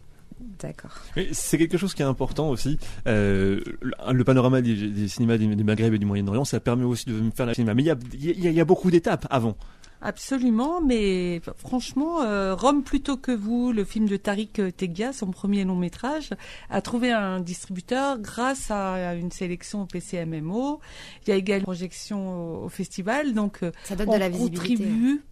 D'accord. 0.60 0.92
Mais 1.16 1.28
c'est 1.32 1.58
quelque 1.58 1.76
chose 1.76 1.92
qui 1.94 2.02
est 2.02 2.04
important 2.04 2.48
aussi. 2.48 2.78
Euh, 3.08 3.60
le, 3.82 4.22
panorama 4.24 4.60
des, 4.62 4.88
des 4.90 5.08
cinémas 5.08 5.36
du, 5.36 5.54
du 5.56 5.64
Maghreb 5.64 5.92
et 5.94 5.98
du 5.98 6.06
Moyen-Orient, 6.06 6.44
ça 6.44 6.60
permet 6.60 6.84
aussi 6.84 7.06
de 7.06 7.20
faire 7.34 7.46
la 7.46 7.54
cinéma. 7.54 7.74
Mais 7.74 7.82
il 7.82 7.86
y 7.86 7.90
a, 7.90 7.96
il 8.12 8.24
y 8.44 8.46
a- 8.46 8.50
il 8.50 8.56
y 8.56 8.60
a 8.60 8.64
beaucoup 8.64 8.90
d'étapes 8.90 9.26
avant. 9.30 9.56
Absolument, 10.04 10.82
mais 10.82 11.40
franchement, 11.56 12.20
euh, 12.20 12.54
Rome 12.54 12.82
plutôt 12.82 13.16
que 13.16 13.32
vous, 13.32 13.72
le 13.72 13.84
film 13.84 14.06
de 14.06 14.18
Tariq 14.18 14.70
Tegia, 14.76 15.14
son 15.14 15.30
premier 15.30 15.64
long 15.64 15.76
métrage, 15.76 16.28
a 16.68 16.82
trouvé 16.82 17.10
un 17.10 17.40
distributeur 17.40 18.18
grâce 18.18 18.70
à 18.70 19.14
une 19.14 19.30
sélection 19.30 19.80
au 19.82 19.86
PCMMO. 19.86 20.80
Il 21.26 21.30
y 21.30 21.32
a 21.32 21.36
également 21.36 21.60
une 21.60 21.64
projection 21.64 22.62
au, 22.62 22.64
au 22.66 22.68
festival, 22.68 23.32
donc 23.32 23.62
euh, 23.62 23.72
Ça 23.84 23.96
donne 23.96 24.10
on 24.10 24.14
de 24.14 24.18
la 24.18 24.28
visibilité. 24.28 24.76
contribue. 24.76 25.22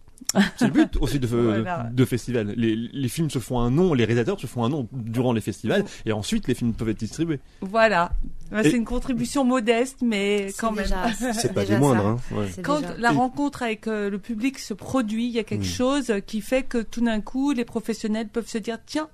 C'est 0.57 0.65
le 0.67 0.71
but 0.73 0.97
aussi 0.99 1.19
de, 1.19 1.27
Voilà. 1.27 1.89
de 1.91 2.05
festivals. 2.05 2.53
Les, 2.57 2.75
les 2.75 3.07
films 3.09 3.29
se 3.29 3.39
font 3.39 3.59
un 3.59 3.69
nom, 3.71 3.93
les 3.93 4.05
réalisateurs 4.05 4.39
se 4.39 4.47
font 4.47 4.63
un 4.63 4.69
nom 4.69 4.87
durant 4.91 5.33
les 5.33 5.41
festivals, 5.41 5.85
et 6.05 6.11
ensuite 6.11 6.47
les 6.47 6.55
films 6.55 6.73
peuvent 6.73 6.89
être 6.89 6.99
distribués. 6.99 7.39
Voilà, 7.61 8.11
Et- 8.51 8.63
c'est 8.63 8.71
une 8.77 8.85
contribution 8.85 9.43
modeste, 9.43 9.99
mais 10.01 10.47
quand 10.59 10.71
même. 10.71 10.85
C'est 11.33 11.53
pas 11.53 11.65
moindres. 11.77 12.19
ça. 12.29 12.35
Hein. 12.35 12.37
Ouais. 12.39 12.47
Quand 12.63 12.79
déjà- 12.81 12.95
la 12.97 13.11
Et- 13.11 13.15
rencontre 13.15 13.63
avec 13.63 13.87
euh, 13.87 14.09
le 14.09 14.19
public 14.19 14.59
se 14.59 14.73
produit, 14.73 15.25
il 15.27 15.31
y 15.31 15.39
a 15.39 15.43
quelque 15.43 15.61
Mm. 15.61 15.65
chose 15.65 16.13
qui 16.25 16.41
fait 16.41 16.63
que 16.63 16.79
tout 16.81 17.01
d'un 17.01 17.21
coup, 17.21 17.51
les 17.51 17.65
professionnels 17.65 18.27
peuvent 18.29 18.47
se 18.47 18.57
dire 18.57 18.77
tiens, 18.85 19.07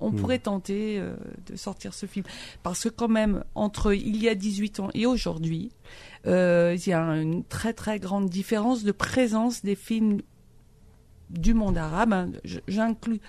on 0.00 0.10
Mm. 0.10 0.16
pourrait 0.16 0.38
tenter 0.38 0.98
euh, 0.98 1.14
de 1.46 1.56
sortir 1.56 1.92
ce 1.94 2.06
film. 2.06 2.24
Parce 2.62 2.84
que 2.84 2.88
quand 2.88 3.08
même, 3.08 3.44
entre 3.54 3.92
il 3.94 4.22
y 4.22 4.28
a 4.28 4.34
18 4.34 4.80
ans 4.80 4.90
et 4.94 5.06
aujourd'hui, 5.06 5.70
euh, 6.26 6.76
il 6.76 6.88
y 6.88 6.92
a 6.92 7.00
une 7.00 7.44
très 7.44 7.72
très 7.72 7.98
grande 7.98 8.28
différence 8.28 8.84
de 8.84 8.92
présence 8.92 9.62
des 9.64 9.74
films 9.74 10.20
du 11.30 11.52
monde 11.54 11.76
arabe. 11.78 12.12
hein. 12.12 12.30
J'inclus 12.68 13.20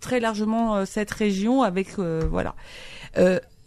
très 0.00 0.20
largement 0.20 0.76
euh, 0.76 0.84
cette 0.84 1.10
région 1.10 1.62
avec 1.62 1.98
euh, 1.98 2.26
voilà. 2.30 2.54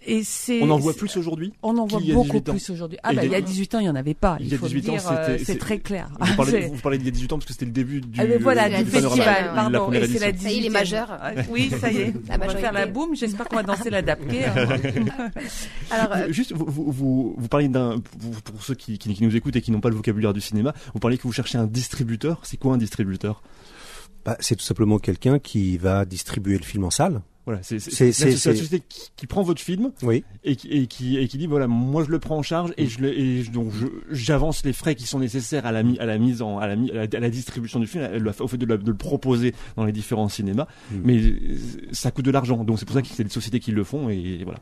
Et 0.07 0.23
c'est. 0.23 0.61
On 0.63 0.69
en 0.69 0.77
voit 0.77 0.93
plus 0.93 1.17
aujourd'hui 1.17 1.51
On 1.61 1.77
en 1.77 1.85
voit 1.85 1.99
beaucoup 1.99 2.39
18 2.39 2.49
plus 2.51 2.69
aujourd'hui. 2.69 2.97
Ah 3.03 3.13
bah 3.13 3.23
il 3.25 3.31
y 3.31 3.35
a- 3.35 3.39
y 3.39 3.41
a 3.41 3.45
18 3.45 3.75
ans, 3.75 3.79
il 3.79 3.85
y 3.85 3.89
en 3.89 3.95
avait 3.95 4.13
pas. 4.13 4.37
Il 4.39 4.45
Il, 4.45 4.51
y 4.51 4.55
a 4.55 4.57
faut 4.57 4.67
18 4.67 4.81
le 4.87 4.89
ans, 4.91 4.95
dire, 4.95 5.11
euh, 5.11 5.25
c'était- 5.37 5.45
c'est 5.53 5.57
très 5.59 5.79
clair. 5.79 6.09
Vous 6.19 6.35
parlez, 6.35 6.51
C'est- 6.51 6.67
vous 6.69 6.81
parlez 6.81 6.97
d'il 6.97 7.05
y 7.07 7.09
a 7.09 7.11
18 7.11 7.33
ans 7.33 7.37
parce 7.37 7.45
que 7.47 7.51
c'était 7.53 7.65
le 7.65 7.71
début 7.71 7.99
du, 8.01 8.19
Ah, 8.19 8.25
mais 8.25 8.37
voilà, 8.37 8.69
du 8.69 8.85
festival, 8.89 9.51
pardon. 9.53 9.91
Et 9.91 10.07
c'est 10.07 10.19
la 10.19 10.29
édition. 10.29 10.47
Ça 10.49 10.53
y 10.53 10.55
est, 10.55 10.57
il 10.57 10.65
est 10.65 10.69
18e. 10.69 10.73
majeur. 10.73 11.07
Ah, 11.11 11.31
Oui, 11.49 11.69
ça 11.79 11.91
y 11.91 11.97
est. 11.97 12.13
La 12.29 12.35
On 12.35 12.47
va 12.47 12.55
faire 12.55 12.73
la 12.73 12.85
boum. 12.87 13.13
J'espère 13.15 13.47
qu'on 13.49 13.57
va 13.57 13.63
danser 13.63 13.89
la 13.89 14.01
dabke. 14.01 14.33
hein. 14.33 14.55
Alors, 15.91 16.11
euh, 16.15 16.31
Juste, 16.31 16.53
vous, 16.53 16.65
vous, 16.65 16.91
vous, 16.91 17.35
vous 17.37 17.47
parlez 17.47 17.67
d'un, 17.67 17.99
pour, 17.99 18.41
pour 18.53 18.63
ceux 18.63 18.75
qui, 18.75 18.97
qui, 18.97 19.13
qui 19.13 19.23
nous 19.23 19.35
écoutent 19.35 19.55
et 19.55 19.61
qui 19.61 19.71
n'ont 19.71 19.81
pas 19.81 19.89
le 19.89 19.95
vocabulaire 19.95 20.33
du 20.33 20.41
cinéma, 20.41 20.73
vous 20.93 20.99
parlez 20.99 21.17
que 21.17 21.23
vous 21.23 21.33
cherchez 21.33 21.57
un 21.57 21.65
distributeur. 21.65 22.39
C'est 22.43 22.57
quoi 22.57 22.73
un 22.73 22.77
distributeur? 22.77 23.41
Bah, 24.25 24.37
c'est 24.39 24.55
tout 24.55 24.63
simplement 24.65 24.97
quelqu'un 24.99 25.39
qui 25.39 25.77
va 25.77 26.05
distribuer 26.05 26.57
le 26.57 26.63
film 26.63 26.83
en 26.83 26.89
salle. 26.89 27.21
Voilà, 27.49 27.63
c'est 27.63 27.77
la, 27.77 28.11
société 28.13 28.79
qui, 28.87 29.09
qui 29.15 29.25
prend 29.25 29.41
votre 29.41 29.59
film 29.59 29.91
Oui. 30.03 30.23
et 30.43 30.55
qui, 30.55 30.67
et 30.67 30.85
qui 30.85 31.17
et 31.17 31.27
qui 31.27 31.39
dit 31.39 31.47
voilà 31.47 31.65
moi 31.67 32.03
je 32.05 32.11
le 32.11 32.19
prends 32.19 32.37
en 32.37 32.43
charge 32.43 32.75
et 32.77 32.85
je 32.85 33.01
le, 33.01 33.19
et 33.19 33.41
donc 33.43 33.71
j'avance 34.11 34.63
les 34.63 34.71
frais 34.71 34.93
qui 34.93 35.07
sont 35.07 35.17
nécessaires 35.17 35.65
à 35.65 35.71
la 35.71 35.79
à 35.99 36.05
la 36.05 36.17
mise 36.19 36.43
en 36.43 36.59
à 36.59 36.67
la, 36.67 36.75
à 37.01 37.19
la, 37.19 37.29
distribution 37.31 37.79
du 37.79 37.87
film 37.87 38.07
au 38.39 38.47
fait 38.47 38.57
de, 38.57 38.67
le- 38.67 38.77
de 38.77 38.91
le 38.91 38.97
proposer 38.97 39.55
dans 39.77 39.85
les 39.85 39.91
différents 39.91 40.29
cinémas. 40.29 40.67
Mais 40.91 41.17
euh, 41.17 41.33
ça 41.91 42.11
coûte 42.11 42.25
de 42.25 42.29
l'argent. 42.31 42.63
Donc 42.63 42.77
c'est 42.77 42.85
pour 42.85 42.93
ça 42.95 43.01
que 43.01 43.07
c'est 43.07 43.23
des 43.23 43.31
sociétés 43.31 43.59
qui 43.59 43.71
le 43.71 43.83
font 43.83 44.09
et 44.09 44.41
voilà 44.43 44.59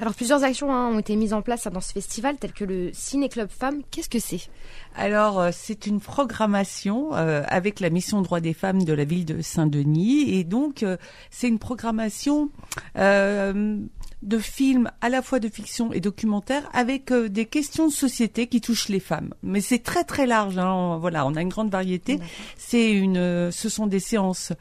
alors 0.00 0.14
plusieurs 0.14 0.44
actions 0.44 0.72
hein, 0.72 0.88
ont 0.88 0.98
été 0.98 1.16
mises 1.16 1.32
en 1.32 1.42
place 1.42 1.66
hein, 1.66 1.70
dans 1.70 1.80
ce 1.80 1.92
festival, 1.92 2.36
telles 2.36 2.52
que 2.52 2.64
le 2.64 2.90
Ciné 2.92 3.28
Club 3.28 3.48
Femmes. 3.50 3.82
Qu'est-ce 3.90 4.08
que 4.08 4.18
c'est? 4.18 4.48
Alors, 4.96 5.40
euh, 5.40 5.50
c'est 5.52 5.86
une 5.86 6.00
programmation 6.00 7.14
euh, 7.14 7.42
avec 7.48 7.80
la 7.80 7.90
mission 7.90 8.22
droits 8.22 8.40
des 8.40 8.54
femmes 8.54 8.84
de 8.84 8.92
la 8.92 9.04
ville 9.04 9.24
de 9.24 9.42
Saint-Denis. 9.42 10.34
Et 10.34 10.44
donc, 10.44 10.82
euh, 10.82 10.96
c'est 11.30 11.48
une 11.48 11.58
programmation 11.58 12.50
euh, 12.96 13.78
de 14.22 14.38
films 14.38 14.90
à 15.00 15.08
la 15.08 15.22
fois 15.22 15.38
de 15.38 15.48
fiction 15.48 15.92
et 15.92 16.00
documentaire 16.00 16.68
avec 16.72 17.12
euh, 17.12 17.28
des 17.28 17.46
questions 17.46 17.86
de 17.86 17.92
société 17.92 18.46
qui 18.46 18.60
touchent 18.60 18.88
les 18.88 19.00
femmes. 19.00 19.34
Mais 19.42 19.60
c'est 19.60 19.78
très 19.78 20.04
très 20.04 20.26
large. 20.26 20.58
Hein. 20.58 20.98
Voilà, 20.98 21.26
on 21.26 21.34
a 21.34 21.42
une 21.42 21.48
grande 21.48 21.70
variété. 21.70 22.18
C'est 22.56 22.90
une, 22.90 23.16
euh, 23.16 23.50
ce 23.50 23.68
sont 23.68 23.86
des 23.86 24.00
séances 24.00 24.52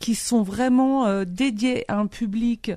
qui 0.00 0.14
sont 0.14 0.42
vraiment 0.42 1.06
euh, 1.06 1.24
dédiées 1.24 1.84
à 1.88 1.98
un 1.98 2.06
public 2.06 2.72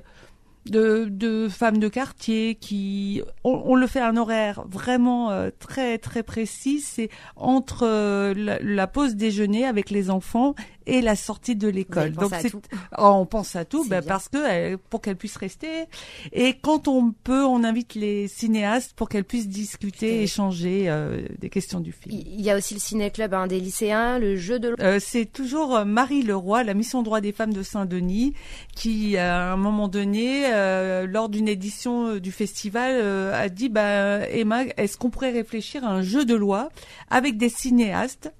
de, 0.66 1.06
de 1.10 1.48
femmes 1.48 1.78
de 1.78 1.88
quartier 1.88 2.54
qui 2.54 3.22
on, 3.44 3.62
on 3.66 3.74
le 3.74 3.86
fait 3.86 4.00
à 4.00 4.08
un 4.08 4.16
horaire 4.16 4.64
vraiment 4.68 5.30
euh, 5.30 5.50
très 5.58 5.98
très 5.98 6.22
précis. 6.22 6.80
C'est 6.80 7.10
entre 7.36 7.86
euh, 7.86 8.34
la, 8.36 8.58
la 8.60 8.86
pause 8.86 9.16
déjeuner 9.16 9.64
avec 9.64 9.90
les 9.90 10.10
enfants 10.10 10.54
et 10.86 11.00
la 11.00 11.16
sortie 11.16 11.56
de 11.56 11.68
l'école. 11.68 12.12
À 12.18 12.40
c'est. 12.40 12.52
Oh, 12.98 13.12
on 13.14 13.26
pense 13.26 13.56
à 13.56 13.64
tout 13.64 13.84
ben, 13.88 14.02
parce 14.02 14.28
que 14.28 14.38
euh, 14.38 14.76
pour 14.90 15.00
qu'elles 15.00 15.16
puissent 15.16 15.36
rester 15.36 15.86
et 16.32 16.54
quand 16.60 16.88
on 16.88 17.12
peut 17.12 17.44
on 17.44 17.64
invite 17.64 17.94
les 17.94 18.28
cinéastes 18.28 18.92
pour 18.94 19.08
qu'elles 19.08 19.24
puissent 19.24 19.48
discuter 19.48 20.22
échanger 20.22 20.88
euh, 20.88 21.26
des 21.38 21.50
questions 21.50 21.80
du 21.80 21.92
film. 21.92 22.14
Il 22.14 22.40
y 22.40 22.50
a 22.50 22.56
aussi 22.56 22.74
le 22.74 22.80
Ciné 22.80 23.10
Club 23.10 23.34
hein, 23.34 23.46
des 23.46 23.60
lycéens, 23.60 24.18
le 24.18 24.36
jeu 24.36 24.58
de 24.58 24.74
euh, 24.80 24.98
c'est 25.00 25.26
toujours 25.26 25.76
euh, 25.76 25.84
Marie 25.84 26.22
Leroy, 26.22 26.64
la 26.64 26.74
mission 26.74 27.02
droit 27.02 27.20
des 27.20 27.32
femmes 27.32 27.52
de 27.52 27.62
Saint-Denis, 27.62 28.34
qui 28.74 29.16
à 29.16 29.52
un 29.52 29.56
moment 29.56 29.88
donné, 29.88 30.46
euh, 30.46 31.06
lors 31.06 31.28
d'une 31.28 31.48
édition 31.48 32.06
euh, 32.06 32.20
du 32.20 32.32
festival, 32.32 32.92
euh, 32.94 33.34
a 33.34 33.48
dit 33.48 33.68
bah, 33.68 34.28
Emma, 34.28 34.64
est-ce 34.76 34.96
qu'on 34.96 35.10
pourrait 35.10 35.30
réfléchir 35.30 35.84
à 35.84 35.88
un 35.88 36.02
jeu 36.02 36.24
de 36.24 36.34
loi 36.34 36.70
avec 37.10 37.36
des 37.36 37.48
cinéastes 37.48 38.32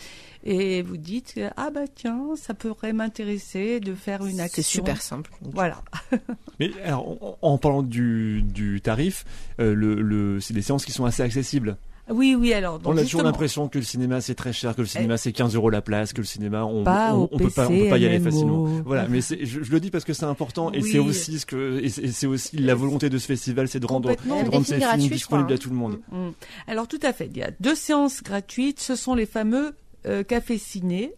et 0.45 0.83
vous 0.83 0.97
dites 0.97 1.41
ah 1.57 1.71
bah 1.71 1.81
tiens 1.95 2.35
ça 2.37 2.55
pourrait 2.55 2.93
m'intéresser 2.93 3.81
de 3.81 3.95
faire 3.95 4.25
une 4.25 4.41
action. 4.41 4.63
C'est 4.63 4.69
super 4.69 5.03
simple. 5.03 5.31
Voilà. 5.43 5.83
mais 6.61 6.71
alors 6.85 7.09
en, 7.23 7.39
en 7.43 7.59
parlant 7.59 7.83
du, 7.83 8.43
du 8.43 8.81
tarif 8.81 9.25
euh, 9.61 9.75
le, 9.75 10.01
le 10.01 10.41
c'est 10.41 10.55
des 10.55 10.63
séances 10.63 10.85
qui 10.85 10.93
sont 10.93 11.05
assez 11.05 11.23
accessibles 11.23 11.77
Oui 12.11 12.35
oui 12.35 12.53
alors 12.53 12.79
donc 12.79 12.95
on 12.95 12.97
a 12.97 13.03
toujours 13.03 13.23
l'impression 13.23 13.69
que 13.69 13.79
le 13.79 13.85
cinéma 13.85 14.21
c'est 14.21 14.35
très 14.35 14.53
cher, 14.53 14.75
que 14.75 14.83
le 14.83 14.87
cinéma 14.87 15.17
c'est 15.17 15.33
15 15.33 15.55
euros 15.55 15.71
la 15.71 15.83
place, 15.83 16.13
que 16.13 16.21
le 16.21 16.27
cinéma 16.27 16.65
on, 16.65 16.85
Pas 16.85 17.15
on, 17.15 17.27
peut 17.29 17.51
pas, 17.51 17.67
on 17.67 17.79
peut 17.79 17.89
pas 17.89 17.99
y 17.99 18.07
aller 18.07 18.21
facilement. 18.21 18.65
Voilà, 18.85 19.07
mais 19.09 19.21
je, 19.21 19.63
je 19.63 19.71
le 19.71 19.81
dis 19.81 19.91
parce 19.91 20.05
que 20.05 20.13
c'est 20.13 20.25
important 20.25 20.73
et 20.73 20.83
Oui. 20.83 20.91
c'est 20.91 20.99
aussi 20.99 21.39
ce 21.39 21.47
que 21.47 21.81
et 21.83 21.89
c'est 21.89 22.03
et 22.03 22.13
c'est 22.13 22.27
aussi 22.27 22.57
la 22.57 22.75
volonté 22.75 23.09
de 23.11 23.19
ce 23.19 23.27
festival, 23.27 23.69
c'est 23.69 23.81
de 23.81 23.87
rendre, 23.87 24.11
de 24.11 24.51
rendre 24.51 24.67
ces 24.67 24.77
films 24.77 24.81
gratuits, 24.81 25.09
disponibles 25.09 25.53
à 25.53 25.59
tout 25.59 25.71
le 25.71 25.77
monde. 25.77 26.01
Mm. 26.11 26.31
Alors 26.67 26.89
tout 26.89 27.01
à 27.03 27.13
fait, 27.13 27.29
il 27.31 27.37
y 27.37 27.43
a 27.43 27.51
deux 27.61 27.75
séances 27.75 28.23
gratuites, 28.23 28.81
ce 28.81 28.97
sont 28.97 29.15
les 29.15 29.27
fameux 29.27 29.75
euh, 30.07 30.23
cafés 30.23 30.59
ciné. 30.59 31.13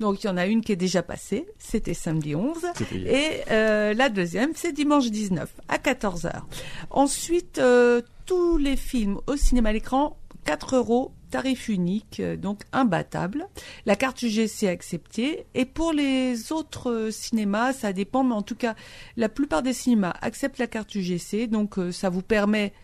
Donc 0.00 0.22
il 0.22 0.26
y 0.26 0.30
en 0.30 0.36
a 0.36 0.46
une 0.46 0.60
qui 0.60 0.72
est 0.72 0.76
déjà 0.76 1.02
passée, 1.02 1.46
c'était 1.58 1.94
samedi 1.94 2.34
11. 2.34 2.58
C'était 2.74 2.96
hier. 2.96 3.14
Et 3.14 3.44
euh, 3.50 3.94
la 3.94 4.08
deuxième, 4.08 4.52
c'est 4.54 4.72
dimanche 4.72 5.10
19 5.10 5.50
à 5.68 5.78
14h. 5.78 6.42
Ensuite, 6.90 7.58
euh, 7.58 8.02
tous 8.26 8.58
les 8.58 8.76
films 8.76 9.18
au 9.26 9.36
cinéma 9.36 9.70
à 9.70 9.72
l'écran, 9.72 10.18
4 10.44 10.76
euros, 10.76 11.12
tarif 11.30 11.68
unique, 11.68 12.20
euh, 12.20 12.36
donc 12.36 12.60
imbattable. 12.72 13.48
La 13.86 13.96
carte 13.96 14.22
UGC 14.22 14.68
acceptée. 14.68 15.46
Et 15.54 15.64
pour 15.64 15.92
les 15.92 16.52
autres 16.52 17.08
cinémas, 17.10 17.72
ça 17.72 17.94
dépend, 17.94 18.22
mais 18.22 18.34
en 18.34 18.42
tout 18.42 18.56
cas, 18.56 18.74
la 19.16 19.30
plupart 19.30 19.62
des 19.62 19.72
cinémas 19.72 20.14
acceptent 20.20 20.58
la 20.58 20.66
carte 20.66 20.94
UGC. 20.94 21.46
Donc 21.48 21.76
ça 21.90 22.10
vous 22.10 22.22
permet, 22.22 22.74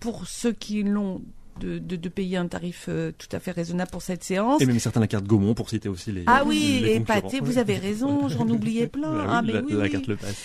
pour 0.00 0.26
ceux 0.26 0.52
qui 0.52 0.82
l'ont, 0.82 1.22
de, 1.58 1.78
de, 1.78 1.96
de 1.96 2.08
payer 2.08 2.36
un 2.36 2.46
tarif 2.46 2.86
euh, 2.88 3.12
tout 3.16 3.28
à 3.32 3.40
fait 3.40 3.50
raisonnable 3.50 3.90
pour 3.90 4.02
cette 4.02 4.24
séance. 4.24 4.60
Et 4.60 4.66
même 4.66 4.78
certains 4.78 5.00
la 5.00 5.06
carte 5.06 5.24
Gaumont 5.26 5.54
pour 5.54 5.68
citer 5.70 5.88
aussi 5.88 6.12
les 6.12 6.24
Ah 6.26 6.42
oui, 6.46 6.80
les 6.82 6.94
et 6.94 7.00
pâté, 7.00 7.40
vous 7.40 7.58
avez 7.58 7.76
raison, 7.76 8.28
j'en 8.28 8.48
oubliais 8.48 8.86
plein. 8.86 9.12
Bah 9.12 9.18
oui, 9.20 9.26
ah, 9.30 9.42
mais 9.42 9.52
la, 9.52 9.60
oui, 9.62 9.72
la 9.72 9.78
oui. 9.84 9.90
carte 9.90 10.06
le 10.06 10.16
passe. 10.16 10.42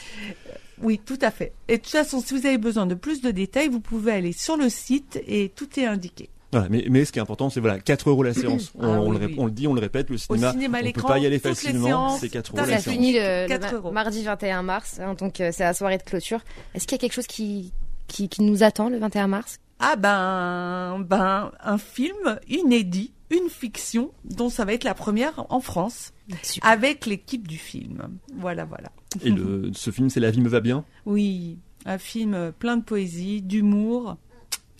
Oui, 0.81 0.99
tout 1.05 1.19
à 1.21 1.31
fait. 1.31 1.53
Et 1.67 1.77
de 1.77 1.81
toute 1.81 1.91
façon, 1.91 2.19
si 2.19 2.33
vous 2.37 2.45
avez 2.45 2.57
besoin 2.57 2.85
de 2.85 2.95
plus 2.95 3.21
de 3.21 3.31
détails, 3.31 3.69
vous 3.69 3.79
pouvez 3.79 4.11
aller 4.11 4.31
sur 4.33 4.57
le 4.57 4.69
site 4.69 5.21
et 5.27 5.49
tout 5.55 5.79
est 5.79 5.85
indiqué. 5.85 6.29
Voilà, 6.51 6.67
mais, 6.69 6.85
mais 6.89 7.03
ce 7.05 7.11
qui 7.11 7.17
est 7.17 7.21
important, 7.21 7.49
c'est 7.49 7.59
voilà, 7.59 7.79
4 7.79 8.09
euros 8.09 8.21
la 8.21 8.33
séance. 8.33 8.71
On, 8.77 8.83
Ah 8.83 8.87
on 9.01 9.09
oui, 9.09 9.17
le, 9.19 9.25
oui. 9.27 9.35
on 9.37 9.45
le 9.45 9.51
dit, 9.51 9.67
on 9.67 9.73
le 9.73 9.79
répète, 9.81 10.09
le 10.09 10.17
cinéma, 10.17 10.51
cinéma 10.51 10.77
à 10.77 10.81
on 10.81 10.83
peut 10.83 10.87
l'écran, 10.87 11.07
pas 11.07 11.19
y 11.19 11.25
aller 11.25 11.39
facilement, 11.39 12.17
c'est 12.17 12.29
4 12.29 12.53
t'as 12.53 12.61
euros 12.61 12.69
la 12.69 12.77
Ça 12.77 12.83
séance. 12.83 12.95
finit 12.95 13.13
le, 13.13 13.43
le 13.43 13.47
4 13.47 13.61
ma- 13.61 13.71
euros. 13.73 13.91
mardi 13.91 14.23
21 14.23 14.61
mars, 14.61 14.99
hein, 14.99 15.13
donc 15.15 15.39
euh, 15.41 15.49
c'est 15.51 15.63
la 15.63 15.73
soirée 15.73 15.97
de 15.97 16.03
clôture. 16.03 16.41
Est-ce 16.75 16.85
qu'il 16.85 16.95
y 16.95 16.99
a 16.99 17.01
quelque 17.01 17.13
chose 17.13 17.25
qui, 17.27 17.71
qui, 18.07 18.29
qui 18.29 18.43
nous 18.43 18.61
attend 18.63 18.89
le 18.89 18.99
21 18.99 19.27
mars? 19.27 19.59
Ah 19.85 19.97
ben, 19.97 21.03
ben, 21.03 21.51
un 21.61 21.77
film 21.77 22.39
inédit, 22.47 23.11
une 23.29 23.49
fiction, 23.49 24.11
dont 24.23 24.49
ça 24.49 24.63
va 24.63 24.73
être 24.73 24.85
la 24.85 24.93
première 24.93 25.45
en 25.49 25.59
France, 25.59 26.13
Super. 26.41 26.69
avec 26.69 27.05
l'équipe 27.05 27.47
du 27.47 27.57
film. 27.57 28.07
Voilà, 28.37 28.63
voilà. 28.63 28.91
Et 29.23 29.29
le, 29.29 29.71
ce 29.73 29.91
film, 29.91 30.09
c'est 30.09 30.21
La 30.21 30.31
vie 30.31 30.39
me 30.39 30.47
va 30.47 30.61
bien? 30.61 30.85
Oui, 31.05 31.57
un 31.85 31.97
film 31.97 32.53
plein 32.57 32.77
de 32.77 32.83
poésie, 32.83 33.41
d'humour 33.41 34.15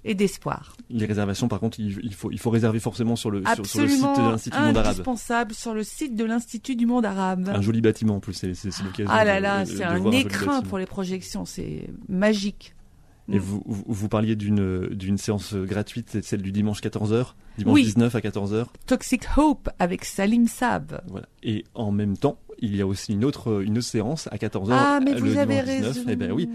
et 0.05 0.15
d'espoir. 0.15 0.77
Les 0.89 1.05
réservations, 1.05 1.49
par 1.49 1.59
contre, 1.59 1.81
il, 1.81 2.13
faut, 2.13 2.31
il 2.31 2.39
faut 2.39 2.49
réserver 2.49 2.79
forcément 2.79 3.17
sur 3.17 3.29
le, 3.29 3.43
sur, 3.55 3.65
sur 3.65 3.81
le 3.81 3.87
site 3.89 4.01
de 4.01 4.29
l'Institut 4.29 4.57
du 4.57 4.63
monde 4.63 4.77
arabe. 4.77 4.87
indispensable 4.87 5.53
sur 5.53 5.73
le 5.73 5.83
site 5.83 6.15
de 6.15 6.23
l'Institut 6.23 6.75
du 6.77 6.85
monde 6.85 7.05
arabe. 7.05 7.49
Un 7.49 7.61
joli 7.61 7.81
bâtiment 7.81 8.15
en 8.15 8.19
plus, 8.21 8.33
c'est 8.33 8.47
l'occasion. 8.47 9.07
Ah 9.09 9.25
là 9.25 9.41
là, 9.41 9.65
c'est 9.65 9.83
un 9.83 9.97
joli 9.97 10.19
écrin 10.19 10.61
pour 10.61 10.77
les 10.77 10.85
projections, 10.85 11.43
c'est 11.43 11.89
magique. 12.07 12.73
Et 13.31 13.39
vous, 13.39 13.63
vous, 13.65 13.83
vous 13.87 14.09
parliez 14.09 14.35
d'une 14.35 14.89
d'une 14.89 15.17
séance 15.17 15.53
gratuite, 15.55 16.07
c'est 16.11 16.23
celle 16.25 16.41
du 16.41 16.51
dimanche 16.51 16.81
14h, 16.81 17.27
dimanche 17.57 17.73
Oui. 17.75 17.83
19 17.83 18.13
à 18.15 18.19
14h. 18.19 18.65
Toxic 18.85 19.23
Hope 19.37 19.69
avec 19.79 20.03
Salim 20.03 20.47
Saab. 20.47 21.01
Voilà. 21.07 21.25
Et 21.41 21.63
en 21.73 21.91
même 21.91 22.17
temps, 22.17 22.37
il 22.59 22.75
y 22.75 22.81
a 22.81 22.87
aussi 22.87 23.13
une 23.13 23.23
autre, 23.23 23.63
une 23.63 23.77
autre 23.77 23.87
séance 23.87 24.27
à 24.31 24.35
14h. 24.37 24.67
Ah, 24.71 24.99
mais 25.03 25.13
le 25.13 25.19
vous 25.21 25.37
avez 25.37 25.55
dimanche 25.61 25.65
19. 25.77 25.87
raison. 25.95 26.05
Eh 26.09 26.15
ben 26.17 26.31
oui. 26.33 26.49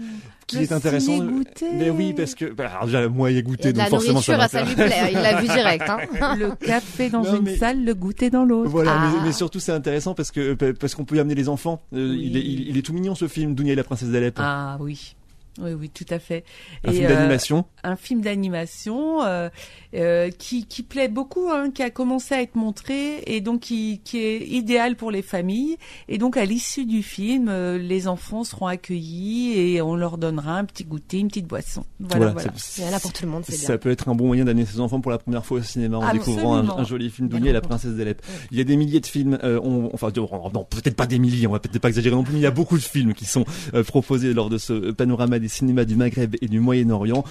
Qui 0.45 0.57
Le 0.57 0.61
est 0.63 0.71
intéressant. 0.71 1.11
ciné-goûter. 1.17 1.65
Mais 1.75 1.89
oui, 1.89 2.13
parce 2.13 2.33
que, 2.35 2.45
bah, 2.45 2.69
alors 2.71 2.85
déjà, 2.85 3.07
moi, 3.09 3.29
y 3.31 3.35
a 3.35 3.37
Il 3.37 3.39
y 3.39 3.43
goûté, 3.43 3.73
donc 3.73 3.83
la 3.83 3.89
forcément, 3.89 4.21
ça 4.21 4.33
nourriture, 4.37 4.59
ça 4.59 4.65
lui 4.65 4.75
plaît, 4.75 5.09
il 5.11 5.19
l'a 5.19 5.41
vu 5.41 5.47
direct. 5.47 5.83
Hein. 5.89 6.35
Le 6.39 6.55
café 6.55 7.09
dans 7.09 7.23
Non, 7.23 7.37
une 7.37 7.43
mais- 7.43 7.57
salle, 7.57 7.83
le 7.83 7.93
goûter 7.95 8.29
dans 8.29 8.45
l'autre. 8.45 8.69
Voilà, 8.69 8.93
Ah. 8.95 9.11
mais, 9.17 9.25
mais 9.27 9.31
surtout 9.31 9.59
c'est 9.59 9.71
intéressant 9.71 10.13
parce 10.15 10.31
que 10.31 10.53
parce 10.73 10.93
qu'on 10.95 11.05
peut 11.05 11.15
y 11.15 11.19
amener 11.19 11.35
les 11.35 11.49
enfants. 11.49 11.81
Euh, 11.93 12.09
Oui. 12.11 12.21
il, 12.25 12.37
est, 12.37 12.41
il, 12.41 12.67
il 12.69 12.77
est 12.77 12.81
tout 12.83 12.93
mignon 12.93 13.13
ce 13.15 13.27
film, 13.27 13.53
Dounia 13.55 13.73
et 13.73 13.75
la 13.75 13.83
princesse 13.83 14.09
d'Alep. 14.09 14.35
Ah 14.39 14.77
oui. 14.79 15.15
Oui, 15.59 15.73
oui, 15.73 15.89
tout 15.89 16.05
à 16.09 16.19
fait. 16.19 16.43
Un 16.83 16.91
film 16.91 17.07
d'animation 17.07 17.65
Un 17.83 17.95
film 17.95 18.21
d'animation 18.21 19.23
euh, 19.23 19.49
euh, 19.95 20.29
qui, 20.29 20.65
qui 20.65 20.83
plaît 20.83 21.07
beaucoup, 21.07 21.49
hein, 21.49 21.71
qui 21.71 21.83
a 21.83 21.89
commencé 21.89 22.35
à 22.35 22.41
être 22.41 22.55
montré 22.55 23.23
et 23.25 23.41
donc 23.41 23.61
qui, 23.61 24.01
qui 24.03 24.19
est 24.19 24.47
idéal 24.47 24.95
pour 24.95 25.11
les 25.11 25.21
familles. 25.21 25.77
Et 26.07 26.17
donc 26.17 26.37
à 26.37 26.45
l'issue 26.45 26.85
du 26.85 27.03
film, 27.03 27.47
euh, 27.49 27.77
les 27.77 28.07
enfants 28.07 28.43
seront 28.43 28.67
accueillis 28.67 29.59
et 29.59 29.81
on 29.81 29.95
leur 29.95 30.17
donnera 30.17 30.57
un 30.57 30.65
petit 30.65 30.85
goûter, 30.85 31.17
une 31.17 31.27
petite 31.27 31.47
boisson. 31.47 31.83
Voilà, 31.99 32.31
voilà. 32.31 32.51
C'est 32.55 32.89
là 32.89 32.99
pour 32.99 33.13
tout 33.13 33.25
le 33.25 33.31
monde, 33.31 33.43
bien. 33.47 33.57
Ça 33.57 33.77
peut 33.77 33.91
être 33.91 34.09
un 34.09 34.15
bon 34.15 34.27
moyen 34.27 34.45
d'amener 34.45 34.65
ses 34.65 34.79
enfants 34.79 35.01
pour 35.01 35.11
la 35.11 35.17
première 35.17 35.45
fois 35.45 35.59
au 35.59 35.63
cinéma 35.63 35.97
en 35.97 36.13
découvrant 36.13 36.55
un, 36.55 36.69
un, 36.69 36.83
joli 36.83 37.09
film 37.09 37.27
Dounia 37.27 37.49
et 37.49 37.53
la 37.53 37.61
princesse 37.61 37.93
d'Alep. 37.93 38.21
Il 38.51 38.57
y 38.57 38.61
a 38.61 38.63
des 38.63 38.77
milliers 38.77 38.99
de 38.99 39.05
films, 39.05 39.37
euh, 39.43 39.59
on, 39.63 39.89
enfin 39.93 40.11
non, 40.53 40.63
peut-être 40.63 40.95
pas 40.95 41.07
des 41.07 41.19
milliers, 41.19 41.47
on 41.47 41.51
va 41.51 41.59
peut-être 41.59 41.79
pas 41.79 41.89
exagérer 41.89 42.15
non 42.15 42.23
plus, 42.23 42.33
mais 42.33 42.39
il 42.39 42.43
y 42.43 42.47
a 42.47 42.51
beaucoup 42.51 42.77
de 42.77 42.83
films 42.83 43.13
qui 43.13 43.25
sont 43.25 43.45
euh, 43.73 43.83
proposés 43.83 44.33
lors 44.33 44.49
de 44.49 44.57
ce 44.57 44.91
panorama 44.91 45.39
des 45.39 45.47
cinémas 45.49 45.85
du 45.85 45.95
Maghreb 45.95 46.35
et 46.41 46.47
du 46.47 46.59
Moyen-Orient. 46.59 47.23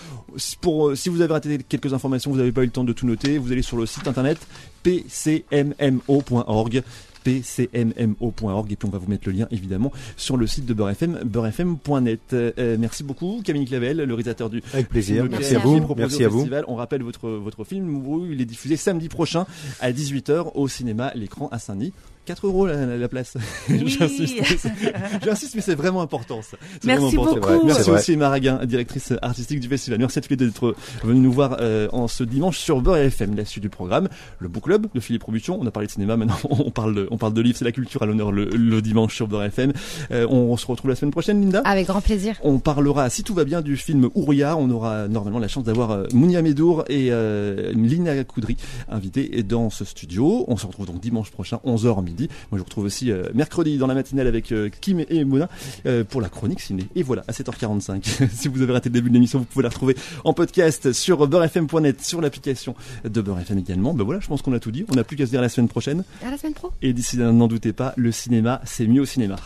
Pour, 0.61 0.97
si 0.97 1.09
vous 1.09 1.21
avez 1.21 1.33
raté 1.33 1.59
quelques 1.69 1.95
informations, 1.95 2.31
vous 2.31 2.39
n'avez 2.39 2.53
pas 2.53 2.63
eu 2.63 2.67
le 2.67 2.71
temps 2.71 2.85
de 2.85 2.93
tout 2.93 3.07
noter, 3.07 3.39
vous 3.39 3.53
allez 3.53 3.63
sur 3.63 3.77
le 3.77 3.87
site 3.87 4.07
internet 4.07 4.39
pcmmo.org 4.83 6.83
pcmmo.org 7.25 8.73
et 8.73 8.77
puis 8.77 8.89
on 8.89 8.91
va 8.91 8.99
vous 8.99 9.09
mettre 9.09 9.29
le 9.29 9.35
lien 9.35 9.49
évidemment 9.51 9.93
sur 10.17 10.37
le 10.37 10.47
site 10.47 10.67
de 10.67 10.75
Beurre 10.75 10.91
FM, 10.91 11.21
beurrefm.net. 11.25 12.21
Euh, 12.33 12.77
merci 12.79 13.03
beaucoup 13.03 13.43
Camille 13.45 13.67
Clavel, 13.67 13.99
le 13.99 14.15
réalisateur 14.15 14.49
du 14.49 14.63
Avec 14.73 14.89
plaisir. 14.89 15.27
Merci 15.31 15.57
à 15.57 15.59
vous. 15.59 15.81
Merci 15.97 16.25
à 16.25 16.29
vous. 16.29 16.49
On 16.69 16.75
rappelle 16.75 17.03
votre 17.03 17.29
votre 17.29 17.65
film, 17.65 18.03
il 18.31 18.41
est 18.41 18.47
diffusé 18.47 18.77
samedi 18.77 19.09
prochain 19.09 19.47
à 19.81 19.93
18h 19.93 20.53
au 20.55 20.69
cinéma 20.69 21.13
L'écran 21.15 21.49
à 21.53 21.59
Saint-Denis. 21.59 21.93
4 22.29 22.47
euros 22.47 22.67
la, 22.67 22.99
la 22.99 23.09
place. 23.09 23.35
Oui. 23.71 23.97
J'insiste, 25.25 25.55
mais 25.55 25.63
c'est 25.63 25.75
vraiment 25.75 26.03
important 26.03 26.43
ça. 26.43 26.57
Merci 26.85 27.17
vraiment 27.17 27.31
important. 27.33 27.53
beaucoup. 27.53 27.67
Merci 27.67 27.91
aussi 27.91 28.17
Maraguin, 28.17 28.65
directrice 28.67 29.13
artistique 29.23 29.61
du 29.61 29.69
festival. 29.69 29.99
Merci 29.99 30.19
à 30.19 30.23
tous 30.23 30.31
les 30.31 30.37
deux 30.37 30.47
d'être 30.47 30.75
venus 31.05 31.23
nous 31.23 31.33
voir 31.33 31.57
euh, 31.61 31.89
en 31.93 32.09
ce 32.09 32.25
dimanche 32.25 32.59
sur 32.59 32.81
Beurre 32.81 32.99
FM, 32.99 33.35
la 33.35 33.45
suite 33.45 33.63
du 33.63 33.71
programme. 33.71 34.09
Le 34.41 34.49
Book 34.49 34.65
Club 34.65 34.87
de 34.95 35.01
Philippe 35.01 35.23
Production. 35.23 35.59
On 35.61 35.67
a 35.67 35.71
parlé 35.71 35.87
de 35.87 35.93
cinéma, 35.93 36.17
maintenant 36.17 36.37
on 36.51 36.71
parle 36.71 36.95
de, 36.95 37.09
on 37.11 37.17
parle 37.17 37.33
de 37.33 37.41
livres. 37.41 37.57
C'est 37.57 37.65
la 37.65 37.73
culture 37.73 38.03
à 38.03 38.07
l'honneur 38.07 38.31
le, 38.31 38.45
le, 38.45 38.83
dimanche 38.83 39.15
sur 39.15 39.27
Beurre 39.27 39.45
FM. 39.45 39.73
Euh, 40.11 40.27
on, 40.29 40.57
se 40.57 40.67
retrouve 40.67 40.91
la 40.91 40.97
semaine 40.97 41.13
prochaine, 41.13 41.41
Linda? 41.41 41.63
Avec 41.65 41.87
grand 41.87 42.01
plaisir. 42.01 42.37
On 42.43 42.59
parlera, 42.59 43.09
si 43.11 43.23
tout 43.23 43.35
va 43.35 43.45
bien, 43.45 43.63
du 43.63 43.77
film 43.77 44.11
Ouria. 44.15 44.57
On 44.57 44.71
aura 44.71 45.09
normalement 45.09 45.39
la 45.39 45.49
chance 45.49 45.65
d'avoir 45.65 45.91
euh, 45.93 46.05
Mounia 46.13 46.43
Medour 46.43 46.85
et 46.89 47.09
euh, 47.11 47.73
Lina 47.73 48.23
Coudry 48.25 48.57
invités 48.89 49.43
dans 49.43 49.71
ce 49.71 49.85
studio. 49.85 50.45
On 50.49 50.57
se 50.57 50.67
retrouve 50.67 50.87
donc 50.87 51.01
dimanche 51.01 51.31
prochain, 51.31 51.61
11h 51.65 52.05
midi. 52.05 52.18
Moi 52.27 52.53
je 52.53 52.59
vous 52.59 52.65
retrouve 52.65 52.85
aussi 52.85 53.11
euh, 53.11 53.25
mercredi 53.35 53.79
dans 53.79 53.87
la 53.87 53.95
matinale 53.95 54.27
avec 54.27 54.53
euh, 54.53 54.71
Kim 54.81 55.05
et 55.09 55.25
Mona 55.25 55.49
euh, 55.87 56.05
pour 56.05 56.21
la 56.21 56.29
chronique 56.29 56.61
ciné. 56.61 56.85
Et 56.95 57.03
voilà, 57.03 57.25
à 57.29 57.33
7h45. 57.33 58.29
si 58.33 58.49
vous 58.49 58.63
avez 58.63 58.73
raté 58.73 58.89
le 58.89 58.95
début 58.95 59.09
de 59.09 59.15
l'émission, 59.15 59.39
vous 59.39 59.45
pouvez 59.45 59.63
la 59.63 59.69
retrouver 59.69 59.97
en 60.25 60.33
podcast 60.33 60.93
sur 60.93 61.27
beurrefm.net, 61.27 62.03
sur 62.03 62.21
l'application 62.21 62.75
de 63.05 63.21
Beurre 63.21 63.41
FM 63.41 63.59
également. 63.59 63.95
Ben 63.95 64.05
voilà, 64.05 64.21
je 64.21 64.27
pense 64.27 64.43
qu'on 64.43 64.53
a 64.53 64.61
tout 64.61 64.71
dit. 64.71 64.85
On 64.91 64.95
n'a 64.95 65.05
plus 65.05 65.17
qu'à 65.17 65.27
se 65.27 65.31
dire 65.31 65.41
la 65.41 65.49
semaine 65.49 65.69
prochaine. 65.69 66.05
À 66.25 66.31
la 66.31 66.39
semaine 66.39 66.55
pro. 66.55 66.73
Et 66.83 66.93
d'ici 66.93 67.17
là, 67.17 67.31
n'en 67.33 67.49
doutez 67.49 67.73
pas, 67.73 67.95
le 67.97 68.13
cinéma, 68.13 68.61
c'est 68.65 68.87
mieux 68.87 69.03
au 69.03 69.07
cinéma. 69.07 69.37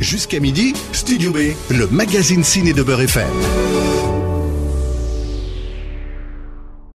Jusqu'à 0.00 0.40
midi, 0.40 0.74
Studio 0.92 1.32
B, 1.32 1.38
le 1.70 1.86
magazine 1.88 2.44
ciné 2.44 2.72
de 2.72 2.82
Beurre 2.82 3.02
FM. 3.02 4.25